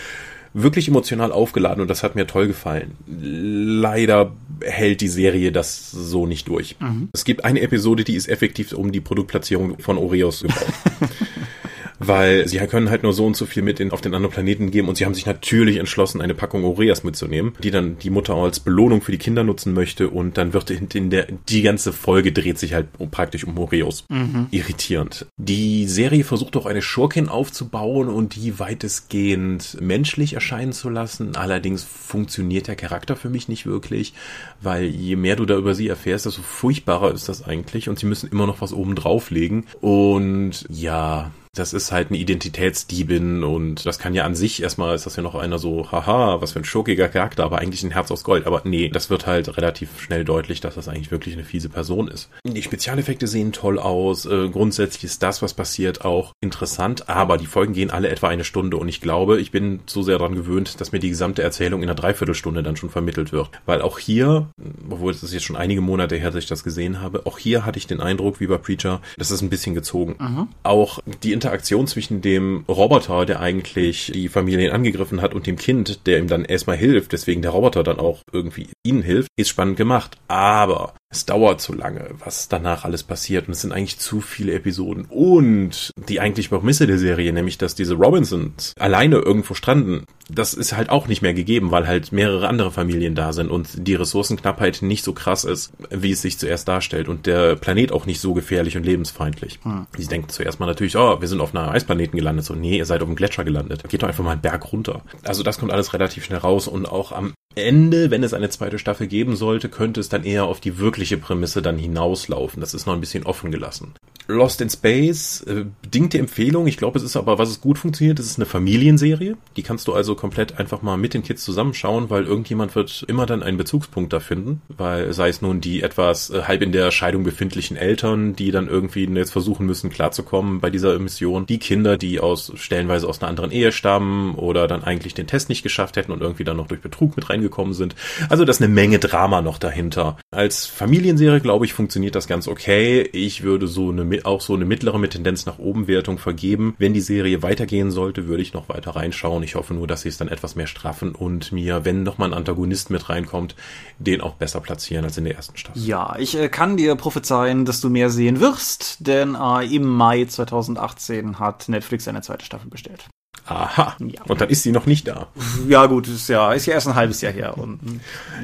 wirklich 0.52 0.88
emotional 0.88 1.32
aufgeladen 1.32 1.80
und 1.80 1.88
das 1.88 2.02
hat 2.02 2.16
mir 2.16 2.26
toll 2.26 2.48
gefallen. 2.48 2.96
Leider 3.06 4.32
hält 4.62 5.00
die 5.00 5.08
Serie 5.08 5.52
das 5.52 5.90
so 5.90 6.26
nicht 6.26 6.48
durch. 6.48 6.76
Es 7.12 7.24
gibt 7.24 7.44
eine 7.44 7.60
Episode, 7.60 8.04
die 8.04 8.16
ist 8.16 8.28
effektiv 8.28 8.72
um 8.72 8.92
die 8.92 9.00
Produktplatzierung 9.00 9.78
von 9.78 9.96
Oreos 9.96 10.42
gebaut. 10.42 10.74
Weil 12.00 12.48
sie 12.48 12.58
können 12.58 12.90
halt 12.90 13.02
nur 13.02 13.12
so 13.12 13.26
und 13.26 13.36
so 13.36 13.46
viel 13.46 13.62
mit 13.62 13.78
in, 13.78 13.92
auf 13.92 14.00
den 14.00 14.14
anderen 14.14 14.32
Planeten 14.32 14.70
geben 14.70 14.88
und 14.88 14.96
sie 14.96 15.04
haben 15.04 15.14
sich 15.14 15.26
natürlich 15.26 15.76
entschlossen, 15.76 16.20
eine 16.20 16.34
Packung 16.34 16.64
Oreas 16.64 17.04
mitzunehmen, 17.04 17.52
die 17.62 17.70
dann 17.70 17.98
die 17.98 18.10
Mutter 18.10 18.34
auch 18.34 18.44
als 18.44 18.60
Belohnung 18.60 19.02
für 19.02 19.12
die 19.12 19.18
Kinder 19.18 19.44
nutzen 19.44 19.74
möchte 19.74 20.08
und 20.08 20.38
dann 20.38 20.52
wird 20.52 20.70
in, 20.70 21.10
der, 21.10 21.28
die 21.48 21.62
ganze 21.62 21.92
Folge 21.92 22.32
dreht 22.32 22.58
sich 22.58 22.74
halt 22.74 22.88
um, 22.98 23.10
praktisch 23.10 23.44
um 23.44 23.56
Oreos. 23.58 24.04
Irritierend. 24.50 25.26
Die 25.36 25.86
Serie 25.86 26.24
versucht 26.24 26.56
auch 26.56 26.66
eine 26.66 26.82
Schurkin 26.82 27.28
aufzubauen 27.28 28.08
und 28.08 28.34
die 28.34 28.58
weitestgehend 28.58 29.76
menschlich 29.80 30.32
erscheinen 30.32 30.72
zu 30.72 30.88
lassen. 30.88 31.36
Allerdings 31.36 31.84
funktioniert 31.84 32.66
der 32.66 32.76
Charakter 32.76 33.14
für 33.14 33.28
mich 33.28 33.48
nicht 33.48 33.66
wirklich, 33.66 34.14
weil 34.62 34.84
je 34.84 35.16
mehr 35.16 35.36
du 35.36 35.44
da 35.44 35.56
über 35.56 35.74
sie 35.74 35.88
erfährst, 35.88 36.26
desto 36.26 36.42
furchtbarer 36.42 37.12
ist 37.12 37.28
das 37.28 37.42
eigentlich 37.42 37.88
und 37.88 37.98
sie 37.98 38.06
müssen 38.06 38.30
immer 38.30 38.46
noch 38.46 38.60
was 38.60 38.72
oben 38.72 38.94
drauflegen. 38.94 39.66
Und 39.80 40.64
ja, 40.70 41.30
Das 41.56 41.72
ist 41.72 41.90
halt 41.90 42.08
eine 42.08 42.18
Identitätsdiebin 42.18 43.42
und 43.42 43.84
das 43.84 43.98
kann 43.98 44.14
ja 44.14 44.24
an 44.24 44.36
sich 44.36 44.62
erstmal 44.62 44.94
ist 44.94 45.06
das 45.06 45.16
ja 45.16 45.22
noch 45.22 45.34
einer 45.34 45.58
so, 45.58 45.90
haha, 45.90 46.40
was 46.40 46.52
für 46.52 46.60
ein 46.60 46.64
schurkiger 46.64 47.08
Charakter, 47.08 47.42
aber 47.42 47.58
eigentlich 47.58 47.82
ein 47.82 47.90
Herz 47.90 48.10
aus 48.12 48.22
Gold. 48.22 48.46
Aber 48.46 48.62
nee, 48.64 48.88
das 48.88 49.10
wird 49.10 49.26
halt 49.26 49.56
relativ 49.56 50.00
schnell 50.00 50.24
deutlich, 50.24 50.60
dass 50.60 50.76
das 50.76 50.88
eigentlich 50.88 51.10
wirklich 51.10 51.34
eine 51.34 51.44
fiese 51.44 51.68
Person 51.68 52.06
ist. 52.06 52.30
Die 52.44 52.62
Spezialeffekte 52.62 53.26
sehen 53.26 53.50
toll 53.50 53.80
aus. 53.80 54.26
Äh, 54.26 54.48
grundsätzlich 54.48 55.04
ist 55.04 55.24
das, 55.24 55.42
was 55.42 55.54
passiert, 55.54 56.04
auch 56.04 56.32
interessant, 56.40 57.08
aber 57.08 57.36
die 57.36 57.46
Folgen 57.46 57.72
gehen 57.72 57.90
alle 57.90 58.10
etwa 58.10 58.28
eine 58.28 58.44
Stunde 58.44 58.76
und 58.76 58.88
ich 58.88 59.00
glaube, 59.00 59.40
ich 59.40 59.50
bin 59.50 59.80
so 59.86 60.02
sehr 60.02 60.18
daran 60.18 60.36
gewöhnt, 60.36 60.80
dass 60.80 60.92
mir 60.92 61.00
die 61.00 61.08
gesamte 61.08 61.42
Erzählung 61.42 61.82
in 61.82 61.88
einer 61.88 61.96
Dreiviertelstunde 61.96 62.62
dann 62.62 62.76
schon 62.76 62.90
vermittelt 62.90 63.32
wird. 63.32 63.50
Weil 63.66 63.82
auch 63.82 63.98
hier, 63.98 64.48
obwohl 64.88 65.10
es 65.10 65.32
jetzt 65.32 65.44
schon 65.44 65.56
einige 65.56 65.80
Monate 65.80 66.14
her, 66.14 66.30
dass 66.30 66.44
ich 66.44 66.48
das 66.48 66.62
gesehen 66.62 67.00
habe, 67.00 67.26
auch 67.26 67.38
hier 67.38 67.66
hatte 67.66 67.78
ich 67.78 67.88
den 67.88 68.00
Eindruck, 68.00 68.38
wie 68.38 68.46
bei 68.46 68.58
Preacher, 68.58 69.00
das 69.18 69.32
ist 69.32 69.42
ein 69.42 69.50
bisschen 69.50 69.74
gezogen. 69.74 70.14
Mhm. 70.20 70.48
Auch 70.62 71.00
die 71.24 71.39
Interaktion 71.40 71.86
zwischen 71.86 72.20
dem 72.20 72.64
Roboter, 72.68 73.24
der 73.24 73.40
eigentlich 73.40 74.12
die 74.12 74.28
Familien 74.28 74.72
angegriffen 74.72 75.22
hat, 75.22 75.34
und 75.34 75.46
dem 75.46 75.56
Kind, 75.56 76.06
der 76.06 76.18
ihm 76.18 76.28
dann 76.28 76.44
erstmal 76.44 76.76
hilft, 76.76 77.12
deswegen 77.12 77.40
der 77.40 77.52
Roboter 77.52 77.82
dann 77.82 77.98
auch 77.98 78.20
irgendwie 78.30 78.68
ihnen 78.84 79.02
hilft, 79.02 79.28
ist 79.36 79.48
spannend 79.48 79.78
gemacht. 79.78 80.18
Aber 80.28 80.94
es 81.12 81.26
dauert 81.26 81.60
zu 81.60 81.72
lange, 81.72 82.10
was 82.20 82.48
danach 82.48 82.84
alles 82.84 83.02
passiert. 83.02 83.48
Und 83.48 83.54
es 83.54 83.62
sind 83.62 83.72
eigentlich 83.72 83.98
zu 83.98 84.20
viele 84.20 84.54
Episoden. 84.54 85.06
Und 85.08 85.90
die 86.08 86.20
eigentlich 86.20 86.50
Prämisse 86.50 86.86
der 86.86 86.98
Serie, 86.98 87.32
nämlich, 87.32 87.58
dass 87.58 87.74
diese 87.74 87.94
Robinsons 87.94 88.74
alleine 88.78 89.16
irgendwo 89.16 89.54
stranden, 89.54 90.04
das 90.28 90.54
ist 90.54 90.76
halt 90.76 90.88
auch 90.88 91.08
nicht 91.08 91.20
mehr 91.20 91.34
gegeben, 91.34 91.72
weil 91.72 91.88
halt 91.88 92.12
mehrere 92.12 92.46
andere 92.46 92.70
Familien 92.70 93.16
da 93.16 93.32
sind 93.32 93.50
und 93.50 93.88
die 93.88 93.96
Ressourcenknappheit 93.96 94.82
nicht 94.82 95.02
so 95.02 95.12
krass 95.12 95.42
ist, 95.42 95.72
wie 95.90 96.12
es 96.12 96.22
sich 96.22 96.38
zuerst 96.38 96.68
darstellt. 96.68 97.08
Und 97.08 97.26
der 97.26 97.56
Planet 97.56 97.90
auch 97.90 98.06
nicht 98.06 98.20
so 98.20 98.32
gefährlich 98.32 98.76
und 98.76 98.86
lebensfeindlich. 98.86 99.58
Hm. 99.64 99.88
Sie 99.98 100.06
denken 100.06 100.28
zuerst 100.28 100.60
mal 100.60 100.66
natürlich, 100.66 100.96
oh, 100.96 101.20
wir 101.20 101.26
sind 101.26 101.40
auf 101.40 101.52
einer 101.56 101.72
Eisplaneten 101.72 102.16
gelandet. 102.16 102.44
So, 102.44 102.54
nee, 102.54 102.78
ihr 102.78 102.86
seid 102.86 103.02
auf 103.02 103.08
einem 103.08 103.16
Gletscher 103.16 103.42
gelandet. 103.42 103.82
Geht 103.88 104.04
doch 104.04 104.08
einfach 104.08 104.22
mal 104.22 104.32
einen 104.32 104.42
Berg 104.42 104.72
runter. 104.72 105.02
Also 105.24 105.42
das 105.42 105.58
kommt 105.58 105.72
alles 105.72 105.92
relativ 105.92 106.24
schnell 106.24 106.38
raus 106.38 106.68
und 106.68 106.86
auch 106.86 107.10
am 107.10 107.32
Ende, 107.56 108.12
wenn 108.12 108.22
es 108.22 108.32
eine 108.32 108.48
zweite 108.48 108.78
Staffel 108.78 109.08
geben 109.08 109.34
sollte, 109.34 109.68
könnte 109.68 109.98
es 109.98 110.08
dann 110.08 110.22
eher 110.22 110.44
auf 110.44 110.60
die 110.60 110.78
wirkliche 110.78 111.18
Prämisse 111.18 111.62
dann 111.62 111.78
hinauslaufen. 111.78 112.60
Das 112.60 112.74
ist 112.74 112.86
noch 112.86 112.94
ein 112.94 113.00
bisschen 113.00 113.26
offen 113.26 113.50
gelassen. 113.50 113.94
Lost 114.28 114.60
in 114.60 114.70
Space, 114.70 115.42
äh, 115.48 115.64
bedingte 115.82 116.18
Empfehlung. 116.18 116.68
Ich 116.68 116.76
glaube, 116.76 116.96
es 116.96 117.04
ist 117.04 117.16
aber, 117.16 117.38
was 117.38 117.50
es 117.50 117.60
gut 117.60 117.78
funktioniert, 117.78 118.20
es 118.20 118.26
ist 118.26 118.38
eine 118.38 118.46
Familienserie. 118.46 119.36
Die 119.56 119.62
kannst 119.64 119.88
du 119.88 119.92
also 119.92 120.14
komplett 120.14 120.60
einfach 120.60 120.82
mal 120.82 120.96
mit 120.96 121.12
den 121.12 121.24
Kids 121.24 121.44
zusammenschauen, 121.44 122.08
weil 122.08 122.24
irgendjemand 122.24 122.76
wird 122.76 123.04
immer 123.08 123.26
dann 123.26 123.42
einen 123.42 123.56
Bezugspunkt 123.56 124.12
da 124.12 124.20
finden. 124.20 124.62
Weil 124.68 125.12
sei 125.12 125.28
es 125.28 125.42
nun 125.42 125.60
die 125.60 125.82
etwas 125.82 126.30
äh, 126.30 126.42
halb 126.42 126.62
in 126.62 126.70
der 126.70 126.92
Scheidung 126.92 127.24
befindlichen 127.24 127.76
Eltern, 127.76 128.36
die 128.36 128.52
dann 128.52 128.68
irgendwie 128.68 129.06
jetzt 129.06 129.32
versuchen 129.32 129.66
müssen, 129.66 129.90
klarzukommen 129.90 130.60
bei 130.60 130.70
dieser 130.70 130.96
Mission. 131.00 131.46
Die 131.46 131.58
Kinder, 131.58 131.96
die 131.96 132.20
aus 132.20 132.52
stellenweise 132.54 133.08
aus 133.08 133.20
einer 133.20 133.28
anderen 133.28 133.50
Ehe 133.50 133.72
stammen 133.72 134.36
oder 134.36 134.68
dann 134.68 134.84
eigentlich 134.84 135.14
den 135.14 135.26
Test 135.26 135.48
nicht 135.48 135.64
geschafft 135.64 135.96
hätten 135.96 136.12
und 136.12 136.20
irgendwie 136.20 136.44
dann 136.44 136.56
noch 136.56 136.68
durch 136.68 136.80
Betrug 136.80 137.16
mit 137.16 137.28
rein 137.28 137.39
reingekommen 137.40 137.74
sind. 137.74 137.94
Also 138.28 138.44
da 138.44 138.50
ist 138.50 138.60
eine 138.60 138.72
Menge 138.72 138.98
Drama 138.98 139.42
noch 139.42 139.58
dahinter. 139.58 140.16
Als 140.30 140.66
Familienserie, 140.66 141.40
glaube 141.40 141.64
ich, 141.64 141.72
funktioniert 141.72 142.14
das 142.14 142.26
ganz 142.26 142.46
okay. 142.46 143.02
Ich 143.12 143.42
würde 143.42 143.66
so 143.66 143.90
eine, 143.90 144.24
auch 144.24 144.40
so 144.40 144.54
eine 144.54 144.64
mittlere 144.64 144.98
mit 144.98 145.12
Tendenz 145.12 145.46
nach 145.46 145.58
oben 145.58 145.88
Wertung 145.88 146.18
vergeben. 146.18 146.74
Wenn 146.78 146.92
die 146.92 147.00
Serie 147.00 147.42
weitergehen 147.42 147.90
sollte, 147.90 148.26
würde 148.26 148.42
ich 148.42 148.52
noch 148.52 148.68
weiter 148.68 148.92
reinschauen. 148.92 149.42
Ich 149.42 149.54
hoffe 149.54 149.74
nur, 149.74 149.86
dass 149.86 150.02
sie 150.02 150.08
es 150.08 150.18
dann 150.18 150.28
etwas 150.28 150.54
mehr 150.54 150.66
straffen 150.66 151.14
und 151.14 151.52
mir, 151.52 151.84
wenn 151.84 152.02
noch 152.02 152.18
mal 152.18 152.26
ein 152.26 152.34
Antagonist 152.34 152.90
mit 152.90 153.08
reinkommt, 153.08 153.56
den 153.98 154.20
auch 154.20 154.34
besser 154.34 154.60
platzieren 154.60 155.04
als 155.04 155.16
in 155.16 155.24
der 155.24 155.34
ersten 155.34 155.56
Staffel. 155.56 155.82
Ja, 155.82 156.16
ich 156.18 156.36
äh, 156.36 156.48
kann 156.48 156.76
dir 156.76 156.94
prophezeien, 156.94 157.64
dass 157.64 157.80
du 157.80 157.88
mehr 157.88 158.10
sehen 158.10 158.40
wirst, 158.40 159.06
denn 159.06 159.34
äh, 159.34 159.74
im 159.74 159.86
Mai 159.86 160.24
2018 160.24 161.38
hat 161.38 161.68
Netflix 161.68 162.06
eine 162.08 162.22
zweite 162.22 162.44
Staffel 162.44 162.68
bestellt. 162.68 163.08
Aha. 163.46 163.96
Ja. 163.98 164.22
Und 164.28 164.40
dann 164.40 164.48
ist 164.48 164.62
sie 164.62 164.72
noch 164.72 164.86
nicht 164.86 165.08
da. 165.08 165.28
Ja, 165.68 165.86
gut, 165.86 166.08
ist 166.08 166.28
ja, 166.28 166.52
ist 166.52 166.66
ja 166.66 166.74
erst 166.74 166.88
ein 166.88 166.94
halbes 166.94 167.20
Jahr 167.20 167.32
her. 167.32 167.58
Und, 167.58 167.80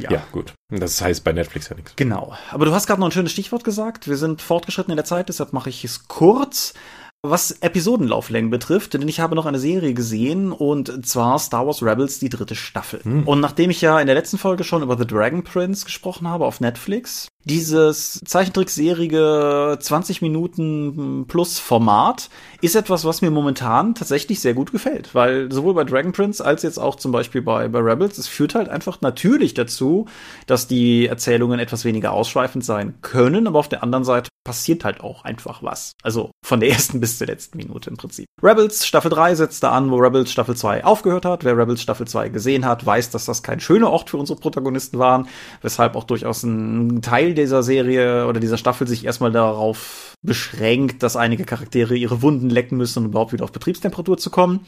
ja. 0.01 0.11
ja, 0.11 0.23
gut. 0.33 0.53
Das 0.71 1.01
heißt 1.01 1.25
bei 1.25 1.33
Netflix 1.33 1.69
ja 1.69 1.77
nichts. 1.77 1.95
Genau. 1.97 2.35
Aber 2.51 2.65
du 2.65 2.73
hast 2.73 2.87
gerade 2.87 3.01
noch 3.01 3.09
ein 3.09 3.13
schönes 3.13 3.33
Stichwort 3.33 3.65
gesagt. 3.65 4.09
Wir 4.09 4.17
sind 4.17 4.43
fortgeschritten 4.43 4.93
in 4.93 4.97
der 4.97 5.05
Zeit, 5.05 5.29
deshalb 5.29 5.53
mache 5.53 5.71
ich 5.71 5.85
es 5.85 6.09
kurz. 6.09 6.75
Was 7.23 7.51
Episodenlauflängen 7.51 8.51
betrifft, 8.51 8.95
denn 8.95 9.09
ich 9.09 9.19
habe 9.19 9.35
noch 9.35 9.47
eine 9.47 9.59
Serie 9.59 9.95
gesehen 9.95 10.53
und 10.53 11.07
zwar 11.07 11.39
Star 11.41 11.67
Wars 11.67 11.83
Rebels, 11.83 12.21
die 12.21 12.29
dritte 12.29 12.55
Staffel. 12.55 13.03
Hm. 13.03 13.27
Und 13.27 13.41
nachdem 13.41 13.71
ich 13.71 13.81
ja 13.81 13.99
in 13.99 14.07
der 14.07 14.15
letzten 14.15 14.39
Folge 14.39 14.63
schon 14.63 14.83
über 14.83 14.97
The 14.97 15.07
Dragon 15.07 15.43
Prince 15.43 15.87
gesprochen 15.87 16.29
habe 16.29 16.45
auf 16.45 16.61
Netflix, 16.61 17.29
dieses 17.47 18.21
Zeichentrickserige 18.25 19.79
20 19.81 20.21
Minuten 20.21 21.27
plus 21.29 21.61
Format 21.61 22.29
ist 22.61 22.75
etwas, 22.75 23.05
was 23.05 23.23
mir 23.23 23.31
momentan 23.31 23.95
tatsächlich 23.95 24.41
sehr 24.41 24.53
gut 24.53 24.73
gefällt, 24.73 25.15
weil 25.15 25.51
sowohl 25.53 25.75
bei 25.75 25.85
Dragon 25.85 26.11
Prince 26.11 26.45
als 26.45 26.65
jetzt 26.65 26.79
auch 26.79 26.97
zum 26.97 27.13
Beispiel 27.13 27.43
bei, 27.43 27.69
bei 27.69 27.79
Rebels, 27.79 28.19
es 28.19 28.27
führt 28.27 28.57
halt 28.57 28.69
einfach 28.69 29.01
natürlich 29.01 29.55
dazu, 29.55 30.07
dass 30.47 30.67
die 30.67 31.07
Erzählungen 31.07 31.61
etwas 31.61 31.85
weniger 31.85 32.13
ausschweifend 32.13 32.65
sein 32.65 32.95
können, 33.01 33.47
aber 33.47 33.61
auf 33.61 33.69
der 33.69 33.85
anderen 33.85 34.05
Seite 34.05 34.29
passiert 34.47 34.85
halt 34.85 35.01
auch 35.01 35.25
einfach 35.25 35.63
was. 35.63 35.93
Also 36.03 36.31
von 36.45 36.61
der 36.61 36.71
ersten 36.71 37.01
bis 37.01 37.19
zur 37.19 37.27
letzten 37.27 37.59
Minute 37.59 37.91
im 37.91 37.97
Prinzip. 37.97 38.27
Rebels 38.43 38.87
Staffel 38.87 39.11
3 39.11 39.35
setzt 39.35 39.63
da 39.63 39.73
an, 39.73 39.91
wo 39.91 39.97
Rebels 39.97 40.31
Staffel 40.31 40.57
2 40.57 40.85
aufgehört 40.85 41.25
hat. 41.25 41.45
Wer 41.45 41.57
Rebels 41.57 41.83
Staffel 41.83 42.07
2 42.07 42.29
gesehen 42.29 42.65
hat, 42.65 42.87
weiß, 42.87 43.11
dass 43.11 43.25
das 43.25 43.43
kein 43.43 43.61
schöner 43.61 43.91
Ort 43.91 44.11
für 44.11 44.19
unsere 44.19 44.39
Protagonisten 44.39 44.99
waren, 44.99 45.29
weshalb 45.63 45.97
auch 45.97 46.05
durchaus 46.05 46.45
ein 46.45 47.03
Teil 47.03 47.35
dieser 47.37 47.63
Serie 47.63 48.27
oder 48.27 48.41
dieser 48.41 48.59
Staffel 48.59 48.87
sich 48.89 49.05
erstmal 49.05 49.31
darauf 49.33 50.15
beschränkt, 50.23 51.03
dass 51.03 51.15
einige 51.15 51.45
Charaktere 51.45 51.95
ihre 51.95 52.23
Wunden 52.23 52.51
lecken 52.51 52.77
müssen, 52.77 53.05
um 53.05 53.11
überhaupt 53.11 53.33
wieder 53.33 53.45
auf 53.45 53.53
Betriebstemperatur 53.53 54.19
zu 54.19 54.31
kommen. 54.31 54.67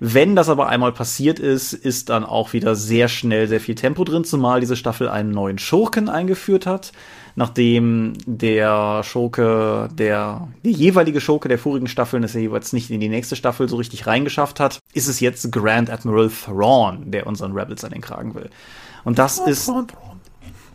Wenn 0.00 0.36
das 0.36 0.48
aber 0.48 0.68
einmal 0.68 0.92
passiert 0.92 1.38
ist, 1.38 1.72
ist 1.72 2.08
dann 2.08 2.24
auch 2.24 2.52
wieder 2.52 2.74
sehr 2.74 3.08
schnell 3.08 3.48
sehr 3.48 3.60
viel 3.60 3.74
Tempo 3.74 4.04
drin, 4.04 4.24
zumal 4.24 4.60
diese 4.60 4.76
Staffel 4.76 5.08
einen 5.08 5.30
neuen 5.30 5.58
Schurken 5.58 6.08
eingeführt 6.08 6.66
hat 6.66 6.92
nachdem 7.36 8.14
der 8.24 9.02
Schurke, 9.04 9.88
der, 9.92 10.48
die 10.64 10.72
jeweilige 10.72 11.20
Schurke 11.20 11.48
der 11.48 11.58
vorigen 11.58 11.86
Staffeln 11.86 12.24
es 12.24 12.34
ja 12.34 12.40
jeweils 12.40 12.72
nicht 12.72 12.90
in 12.90 12.98
die 12.98 13.10
nächste 13.10 13.36
Staffel 13.36 13.68
so 13.68 13.76
richtig 13.76 14.06
reingeschafft 14.06 14.58
hat, 14.58 14.80
ist 14.94 15.06
es 15.06 15.20
jetzt 15.20 15.52
Grand 15.52 15.90
Admiral 15.90 16.30
Thrawn, 16.30 17.10
der 17.10 17.26
unseren 17.26 17.52
Rebels 17.52 17.84
an 17.84 17.92
den 17.92 18.00
Kragen 18.00 18.34
will. 18.34 18.50
Und 19.04 19.18
das 19.18 19.38
ist, 19.38 19.70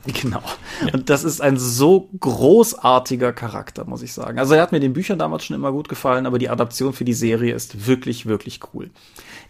Genau. 0.22 0.42
Ja. 0.86 0.94
Und 0.94 1.10
das 1.10 1.24
ist 1.24 1.42
ein 1.42 1.58
so 1.58 2.10
großartiger 2.20 3.34
Charakter, 3.34 3.86
muss 3.86 4.02
ich 4.02 4.14
sagen. 4.14 4.40
Also 4.40 4.56
er 4.56 4.62
hat 4.62 4.72
mir 4.72 4.80
den 4.80 4.94
Büchern 4.94 5.20
damals 5.20 5.46
schon 5.46 5.56
immer 5.56 5.72
gut 5.72 5.90
gefallen, 5.90 6.26
aber 6.26 6.40
die 6.40 6.50
Adaption 6.50 6.94
für 6.94 7.06
die 7.06 7.14
Serie 7.14 7.54
ist 7.54 7.88
wirklich, 7.88 8.26
wirklich 8.26 8.60
cool. 8.74 8.90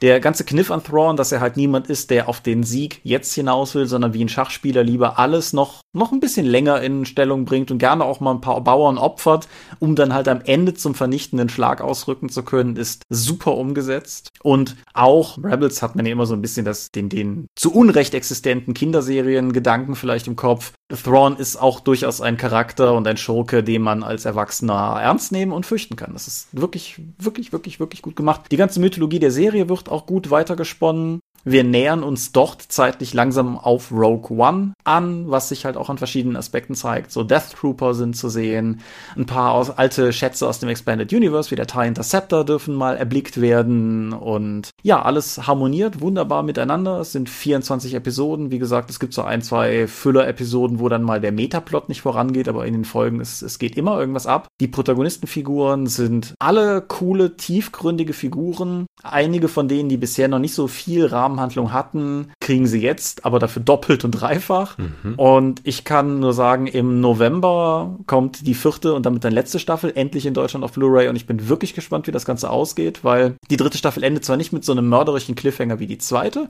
Der 0.01 0.19
ganze 0.19 0.43
Kniff 0.43 0.71
an 0.71 0.83
Thrawn, 0.83 1.15
dass 1.15 1.31
er 1.31 1.41
halt 1.41 1.57
niemand 1.57 1.87
ist, 1.87 2.09
der 2.09 2.27
auf 2.27 2.41
den 2.41 2.63
Sieg 2.63 2.99
jetzt 3.03 3.33
hinaus 3.33 3.75
will, 3.75 3.85
sondern 3.85 4.13
wie 4.13 4.23
ein 4.23 4.29
Schachspieler 4.29 4.83
lieber 4.83 5.19
alles 5.19 5.53
noch, 5.53 5.81
noch 5.93 6.11
ein 6.11 6.19
bisschen 6.19 6.45
länger 6.45 6.81
in 6.81 7.05
Stellung 7.05 7.45
bringt 7.45 7.71
und 7.71 7.77
gerne 7.77 8.05
auch 8.05 8.19
mal 8.19 8.31
ein 8.31 8.41
paar 8.41 8.61
Bauern 8.61 8.97
opfert, 8.97 9.47
um 9.79 9.95
dann 9.95 10.13
halt 10.13 10.27
am 10.27 10.41
Ende 10.41 10.73
zum 10.73 10.95
vernichtenden 10.95 11.49
Schlag 11.49 11.81
ausrücken 11.81 12.29
zu 12.29 12.43
können, 12.43 12.75
ist 12.75 13.03
super 13.09 13.57
umgesetzt. 13.57 14.29
Und 14.41 14.77
auch 14.93 15.37
Rebels 15.37 15.81
hat 15.81 15.95
man 15.95 16.05
ja 16.05 16.11
immer 16.11 16.25
so 16.25 16.33
ein 16.33 16.41
bisschen 16.41 16.65
das, 16.65 16.91
den, 16.91 17.09
den 17.09 17.47
zu 17.55 17.73
Unrecht 17.73 18.13
existenten 18.13 18.73
Kinderserien-Gedanken 18.73 19.95
vielleicht 19.95 20.27
im 20.27 20.35
Kopf. 20.35 20.73
Thrawn 21.03 21.37
ist 21.37 21.57
auch 21.57 21.79
durchaus 21.79 22.21
ein 22.21 22.37
Charakter 22.37 22.93
und 22.93 23.07
ein 23.07 23.17
Schurke, 23.17 23.63
den 23.63 23.81
man 23.81 24.03
als 24.03 24.25
Erwachsener 24.25 24.99
ernst 25.01 25.31
nehmen 25.31 25.51
und 25.51 25.65
fürchten 25.65 25.95
kann. 25.95 26.13
Das 26.13 26.27
ist 26.27 26.47
wirklich, 26.51 27.01
wirklich, 27.17 27.51
wirklich, 27.51 27.79
wirklich 27.79 28.01
gut 28.01 28.15
gemacht. 28.15 28.41
Die 28.51 28.57
ganze 28.57 28.79
Mythologie 28.79 29.19
der 29.19 29.31
Serie 29.31 29.69
wird 29.69 29.89
auch 29.89 30.05
gut 30.05 30.31
weitergesponnen. 30.31 31.19
Wir 31.43 31.63
nähern 31.63 32.03
uns 32.03 32.31
dort 32.31 32.61
zeitlich 32.61 33.13
langsam 33.13 33.57
auf 33.57 33.91
Rogue 33.91 34.37
One 34.37 34.73
an, 34.83 35.29
was 35.29 35.49
sich 35.49 35.65
halt 35.65 35.77
auch 35.77 35.89
an 35.89 35.97
verschiedenen 35.97 36.35
Aspekten 36.35 36.75
zeigt. 36.75 37.11
So 37.11 37.23
Death 37.23 37.53
Trooper 37.55 37.93
sind 37.93 38.15
zu 38.15 38.29
sehen, 38.29 38.81
ein 39.15 39.25
paar 39.25 39.53
aus, 39.53 39.69
alte 39.71 40.13
Schätze 40.13 40.47
aus 40.47 40.59
dem 40.59 40.69
Expanded 40.69 41.11
Universe, 41.13 41.49
wie 41.51 41.55
der 41.55 41.67
TIE 41.67 41.87
Interceptor 41.87 42.45
dürfen 42.45 42.75
mal 42.75 42.95
erblickt 42.95 43.41
werden 43.41 44.13
und 44.13 44.69
ja, 44.83 45.01
alles 45.01 45.47
harmoniert 45.47 46.01
wunderbar 46.01 46.43
miteinander. 46.43 46.99
Es 46.99 47.11
sind 47.11 47.29
24 47.29 47.95
Episoden. 47.95 48.51
Wie 48.51 48.59
gesagt, 48.59 48.89
es 48.89 48.99
gibt 48.99 49.13
so 49.13 49.23
ein, 49.23 49.41
zwei 49.41 49.87
Füller-Episoden, 49.87 50.79
wo 50.79 50.89
dann 50.89 51.03
mal 51.03 51.21
der 51.21 51.31
Metaplot 51.31 51.89
nicht 51.89 52.01
vorangeht, 52.01 52.47
aber 52.47 52.65
in 52.65 52.73
den 52.73 52.85
Folgen 52.85 53.19
es, 53.19 53.41
es 53.41 53.57
geht 53.57 53.77
immer 53.77 53.99
irgendwas 53.99 54.27
ab. 54.27 54.47
Die 54.59 54.67
Protagonistenfiguren 54.67 55.87
sind 55.87 56.35
alle 56.39 56.81
coole, 56.81 57.37
tiefgründige 57.37 58.13
Figuren. 58.13 58.85
Einige 59.03 59.47
von 59.47 59.67
denen, 59.67 59.89
die 59.89 59.97
bisher 59.97 60.27
noch 60.27 60.39
nicht 60.39 60.53
so 60.53 60.67
viel 60.67 61.05
Rahmen 61.05 61.30
Rahmenhandlung 61.31 61.71
hatten, 61.71 62.31
kriegen 62.39 62.67
sie 62.67 62.81
jetzt, 62.81 63.25
aber 63.25 63.39
dafür 63.39 63.61
doppelt 63.61 64.03
und 64.03 64.11
dreifach. 64.11 64.77
Mhm. 64.77 65.15
Und 65.15 65.61
ich 65.63 65.83
kann 65.83 66.19
nur 66.19 66.33
sagen, 66.33 66.67
im 66.67 66.99
November 66.99 67.97
kommt 68.07 68.45
die 68.45 68.53
vierte 68.53 68.93
und 68.93 69.05
damit 69.05 69.23
dann 69.23 69.33
letzte 69.33 69.59
Staffel 69.59 69.91
endlich 69.95 70.25
in 70.25 70.33
Deutschland 70.33 70.63
auf 70.63 70.73
Blu-ray 70.73 71.07
und 71.07 71.15
ich 71.15 71.25
bin 71.25 71.49
wirklich 71.49 71.73
gespannt, 71.73 72.07
wie 72.07 72.11
das 72.11 72.25
Ganze 72.25 72.49
ausgeht, 72.49 73.03
weil 73.03 73.35
die 73.49 73.57
dritte 73.57 73.77
Staffel 73.77 74.03
endet 74.03 74.25
zwar 74.25 74.37
nicht 74.37 74.53
mit 74.53 74.65
so 74.65 74.71
einem 74.71 74.89
mörderischen 74.89 75.35
Cliffhanger 75.35 75.79
wie 75.79 75.87
die 75.87 75.97
zweite, 75.97 76.47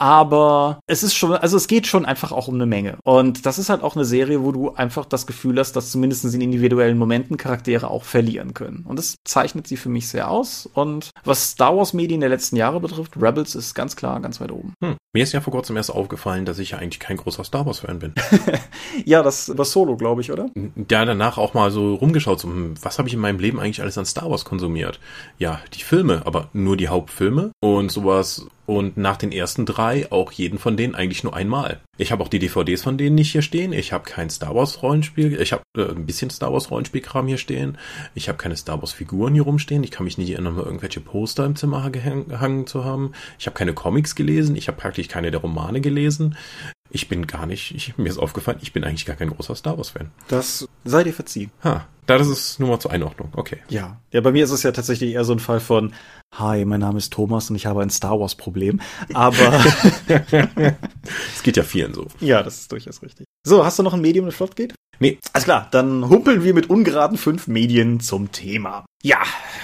aber 0.00 0.80
es 0.86 1.02
ist 1.02 1.14
schon, 1.14 1.32
also 1.32 1.58
es 1.58 1.68
geht 1.68 1.86
schon 1.86 2.06
einfach 2.06 2.32
auch 2.32 2.48
um 2.48 2.54
eine 2.54 2.64
Menge. 2.64 2.96
Und 3.04 3.44
das 3.44 3.58
ist 3.58 3.68
halt 3.68 3.82
auch 3.82 3.96
eine 3.96 4.06
Serie, 4.06 4.42
wo 4.42 4.50
du 4.50 4.72
einfach 4.74 5.04
das 5.04 5.26
Gefühl 5.26 5.58
hast, 5.58 5.72
dass 5.72 5.90
zumindest 5.90 6.24
in 6.24 6.40
individuellen 6.40 6.96
Momenten 6.96 7.36
Charaktere 7.36 7.90
auch 7.90 8.04
verlieren 8.04 8.54
können. 8.54 8.86
Und 8.88 8.98
das 8.98 9.16
zeichnet 9.24 9.66
sie 9.66 9.76
für 9.76 9.90
mich 9.90 10.08
sehr 10.08 10.30
aus. 10.30 10.68
Und 10.72 11.10
was 11.24 11.50
Star 11.50 11.76
Wars 11.76 11.92
Medien 11.92 12.20
der 12.20 12.30
letzten 12.30 12.56
Jahre 12.56 12.80
betrifft, 12.80 13.20
Rebels 13.20 13.54
ist 13.54 13.74
ganz 13.74 13.94
klar 13.94 14.20
ganz 14.20 14.40
weit 14.40 14.52
oben. 14.52 14.72
Hm. 14.82 14.96
Mir 15.12 15.22
ist 15.22 15.32
ja 15.32 15.42
vor 15.42 15.52
kurzem 15.52 15.76
erst 15.76 15.90
aufgefallen, 15.90 16.46
dass 16.46 16.58
ich 16.58 16.70
ja 16.70 16.78
eigentlich 16.78 17.00
kein 17.00 17.18
großer 17.18 17.44
Star 17.44 17.66
Wars 17.66 17.80
Fan 17.80 17.98
bin. 17.98 18.14
ja, 19.04 19.22
das 19.22 19.56
war 19.58 19.66
Solo, 19.66 19.98
glaube 19.98 20.22
ich, 20.22 20.32
oder? 20.32 20.48
Ja, 20.90 21.04
danach 21.04 21.36
auch 21.36 21.52
mal 21.52 21.70
so 21.70 21.94
rumgeschaut, 21.96 22.40
so, 22.40 22.48
hm, 22.48 22.74
was 22.80 22.98
habe 22.98 23.08
ich 23.08 23.14
in 23.14 23.20
meinem 23.20 23.38
Leben 23.38 23.60
eigentlich 23.60 23.82
alles 23.82 23.98
an 23.98 24.06
Star 24.06 24.30
Wars 24.30 24.46
konsumiert? 24.46 24.98
Ja, 25.36 25.60
die 25.74 25.82
Filme, 25.82 26.22
aber 26.24 26.48
nur 26.54 26.78
die 26.78 26.88
Hauptfilme 26.88 27.50
und 27.60 27.92
sowas 27.92 28.46
und 28.70 28.96
nach 28.96 29.16
den 29.16 29.32
ersten 29.32 29.66
drei 29.66 30.06
auch 30.12 30.30
jeden 30.30 30.60
von 30.60 30.76
denen 30.76 30.94
eigentlich 30.94 31.24
nur 31.24 31.34
einmal. 31.34 31.80
Ich 31.98 32.12
habe 32.12 32.22
auch 32.22 32.28
die 32.28 32.38
DVDs 32.38 32.82
von 32.82 32.96
denen 32.96 33.16
nicht 33.16 33.32
hier 33.32 33.42
stehen. 33.42 33.72
Ich 33.72 33.92
habe 33.92 34.04
kein 34.04 34.30
Star 34.30 34.54
Wars 34.54 34.80
Rollenspiel. 34.80 35.40
Ich 35.40 35.52
habe 35.52 35.64
äh, 35.76 35.90
ein 35.90 36.06
bisschen 36.06 36.30
Star 36.30 36.52
Wars 36.52 36.70
Rollenspielkram 36.70 37.26
hier 37.26 37.36
stehen. 37.36 37.78
Ich 38.14 38.28
habe 38.28 38.38
keine 38.38 38.56
Star 38.56 38.80
Wars 38.80 38.92
Figuren 38.92 39.34
hier 39.34 39.42
rumstehen. 39.42 39.82
Ich 39.82 39.90
kann 39.90 40.04
mich 40.04 40.18
nicht 40.18 40.30
erinnern, 40.30 40.56
irgendwelche 40.56 41.00
Poster 41.00 41.46
im 41.46 41.56
Zimmer 41.56 41.90
gehangen 41.90 42.68
zu 42.68 42.84
haben. 42.84 43.10
Ich 43.40 43.46
habe 43.46 43.58
keine 43.58 43.74
Comics 43.74 44.14
gelesen. 44.14 44.54
Ich 44.54 44.68
habe 44.68 44.78
praktisch 44.78 45.08
keine 45.08 45.32
der 45.32 45.40
Romane 45.40 45.80
gelesen. 45.80 46.36
Ich 46.90 47.08
bin 47.08 47.26
gar 47.26 47.46
nicht, 47.46 47.74
ich, 47.74 47.96
mir 47.96 48.08
ist 48.08 48.18
aufgefallen, 48.18 48.58
ich 48.62 48.72
bin 48.72 48.84
eigentlich 48.84 49.06
gar 49.06 49.16
kein 49.16 49.30
großer 49.30 49.54
Star 49.54 49.76
Wars-Fan. 49.76 50.10
Das 50.28 50.68
sei 50.84 51.04
dir 51.04 51.12
verziehen. 51.12 51.50
Ha, 51.62 51.86
das 52.06 52.26
ist 52.26 52.58
nur 52.58 52.68
mal 52.68 52.80
zur 52.80 52.90
Einordnung, 52.90 53.30
okay. 53.36 53.58
Ja. 53.68 54.00
Ja, 54.10 54.20
bei 54.20 54.32
mir 54.32 54.42
ist 54.42 54.50
es 54.50 54.64
ja 54.64 54.72
tatsächlich 54.72 55.12
eher 55.12 55.24
so 55.24 55.32
ein 55.32 55.38
Fall 55.38 55.60
von, 55.60 55.94
hi, 56.36 56.64
mein 56.64 56.80
Name 56.80 56.98
ist 56.98 57.12
Thomas 57.12 57.50
und 57.50 57.56
ich 57.56 57.66
habe 57.66 57.82
ein 57.82 57.90
Star 57.90 58.18
Wars-Problem. 58.18 58.80
Aber. 59.14 59.64
Es 61.34 61.42
geht 61.42 61.56
ja 61.56 61.62
vielen 61.62 61.94
so. 61.94 62.06
Ja, 62.20 62.42
das 62.42 62.60
ist 62.60 62.72
durchaus 62.72 63.02
richtig. 63.02 63.26
So, 63.46 63.64
hast 63.64 63.78
du 63.78 63.82
noch 63.82 63.94
ein 63.94 64.00
Medium, 64.00 64.26
das 64.26 64.34
flott 64.34 64.56
geht? 64.56 64.74
Nee. 64.98 65.18
Alles 65.32 65.44
klar, 65.44 65.68
dann 65.70 66.08
humpeln 66.10 66.44
wir 66.44 66.52
mit 66.52 66.68
ungeraden 66.68 67.16
fünf 67.16 67.46
Medien 67.46 68.00
zum 68.00 68.30
Thema. 68.32 68.84
Ja, 69.02 69.22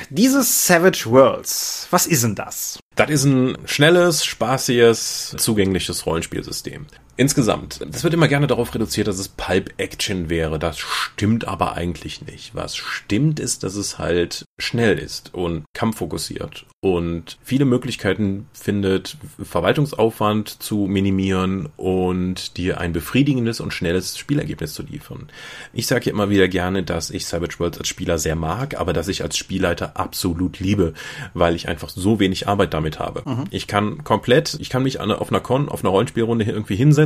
dieses 0.08 0.66
Savage 0.66 1.04
Worlds, 1.06 1.86
was 1.90 2.06
ist 2.06 2.24
denn 2.24 2.34
das? 2.34 2.78
Das 2.94 3.10
ist 3.10 3.24
ein 3.24 3.58
schnelles, 3.66 4.24
spaßiges, 4.24 5.34
zugängliches 5.36 6.06
Rollenspielsystem. 6.06 6.86
Insgesamt, 7.18 7.81
das 7.81 8.05
wird 8.05 8.12
immer 8.12 8.29
gerne 8.29 8.46
darauf 8.46 8.74
reduziert, 8.74 9.09
dass 9.09 9.18
es 9.18 9.29
Pulp 9.29 9.72
Action 9.79 10.29
wäre. 10.29 10.59
Das 10.59 10.79
stimmt 10.79 11.48
aber 11.48 11.72
eigentlich 11.74 12.20
nicht. 12.26 12.55
Was 12.55 12.76
stimmt 12.76 13.40
ist, 13.40 13.62
dass 13.62 13.74
es 13.74 13.98
halt 13.98 14.44
schnell 14.59 14.98
ist 14.98 15.33
und 15.33 15.64
kampffokussiert 15.72 16.66
und 16.81 17.38
viele 17.42 17.64
Möglichkeiten 17.64 18.46
findet, 18.52 19.16
Verwaltungsaufwand 19.42 20.62
zu 20.62 20.87
minimieren 20.87 21.70
und 21.76 22.59
dir 22.59 22.81
ein 22.81 22.92
befriedigendes 22.92 23.61
und 23.61 23.72
schnelles 23.72 24.18
Spielergebnis 24.18 24.74
zu 24.74 24.83
liefern. 24.83 25.29
Ich 25.72 25.87
sage 25.87 26.07
ja 26.07 26.12
immer 26.12 26.29
wieder 26.29 26.48
gerne, 26.48 26.83
dass 26.83 27.11
ich 27.11 27.26
Savage 27.26 27.59
Worlds 27.59 27.79
als 27.79 27.88
Spieler 27.88 28.18
sehr 28.18 28.37
mag, 28.37 28.79
aber 28.79 28.92
dass 28.92 29.09
ich 29.09 29.22
als 29.22 29.38
Spielleiter 29.38 29.96
absolut 29.96 30.61
liebe, 30.61 30.92
weil 31.33 31.57
ich 31.57 31.68
einfach 31.68 31.88
so 31.88 32.20
wenig 32.20 32.46
Arbeit 32.46 32.74
damit 32.74 32.98
habe. 32.98 33.22
Mhm. 33.24 33.44
Ich 33.50 33.66
kann 33.66 34.05
komplett, 34.05 34.59
ich 34.61 34.68
kann 34.68 34.83
mich 34.83 35.00
auf 35.00 35.31
einer 35.31 35.40
Con, 35.40 35.68
auf 35.70 35.83
einer 35.83 35.90
Rollenspielrunde 35.90 36.44
irgendwie 36.44 36.76
hinsetzen 36.76 37.06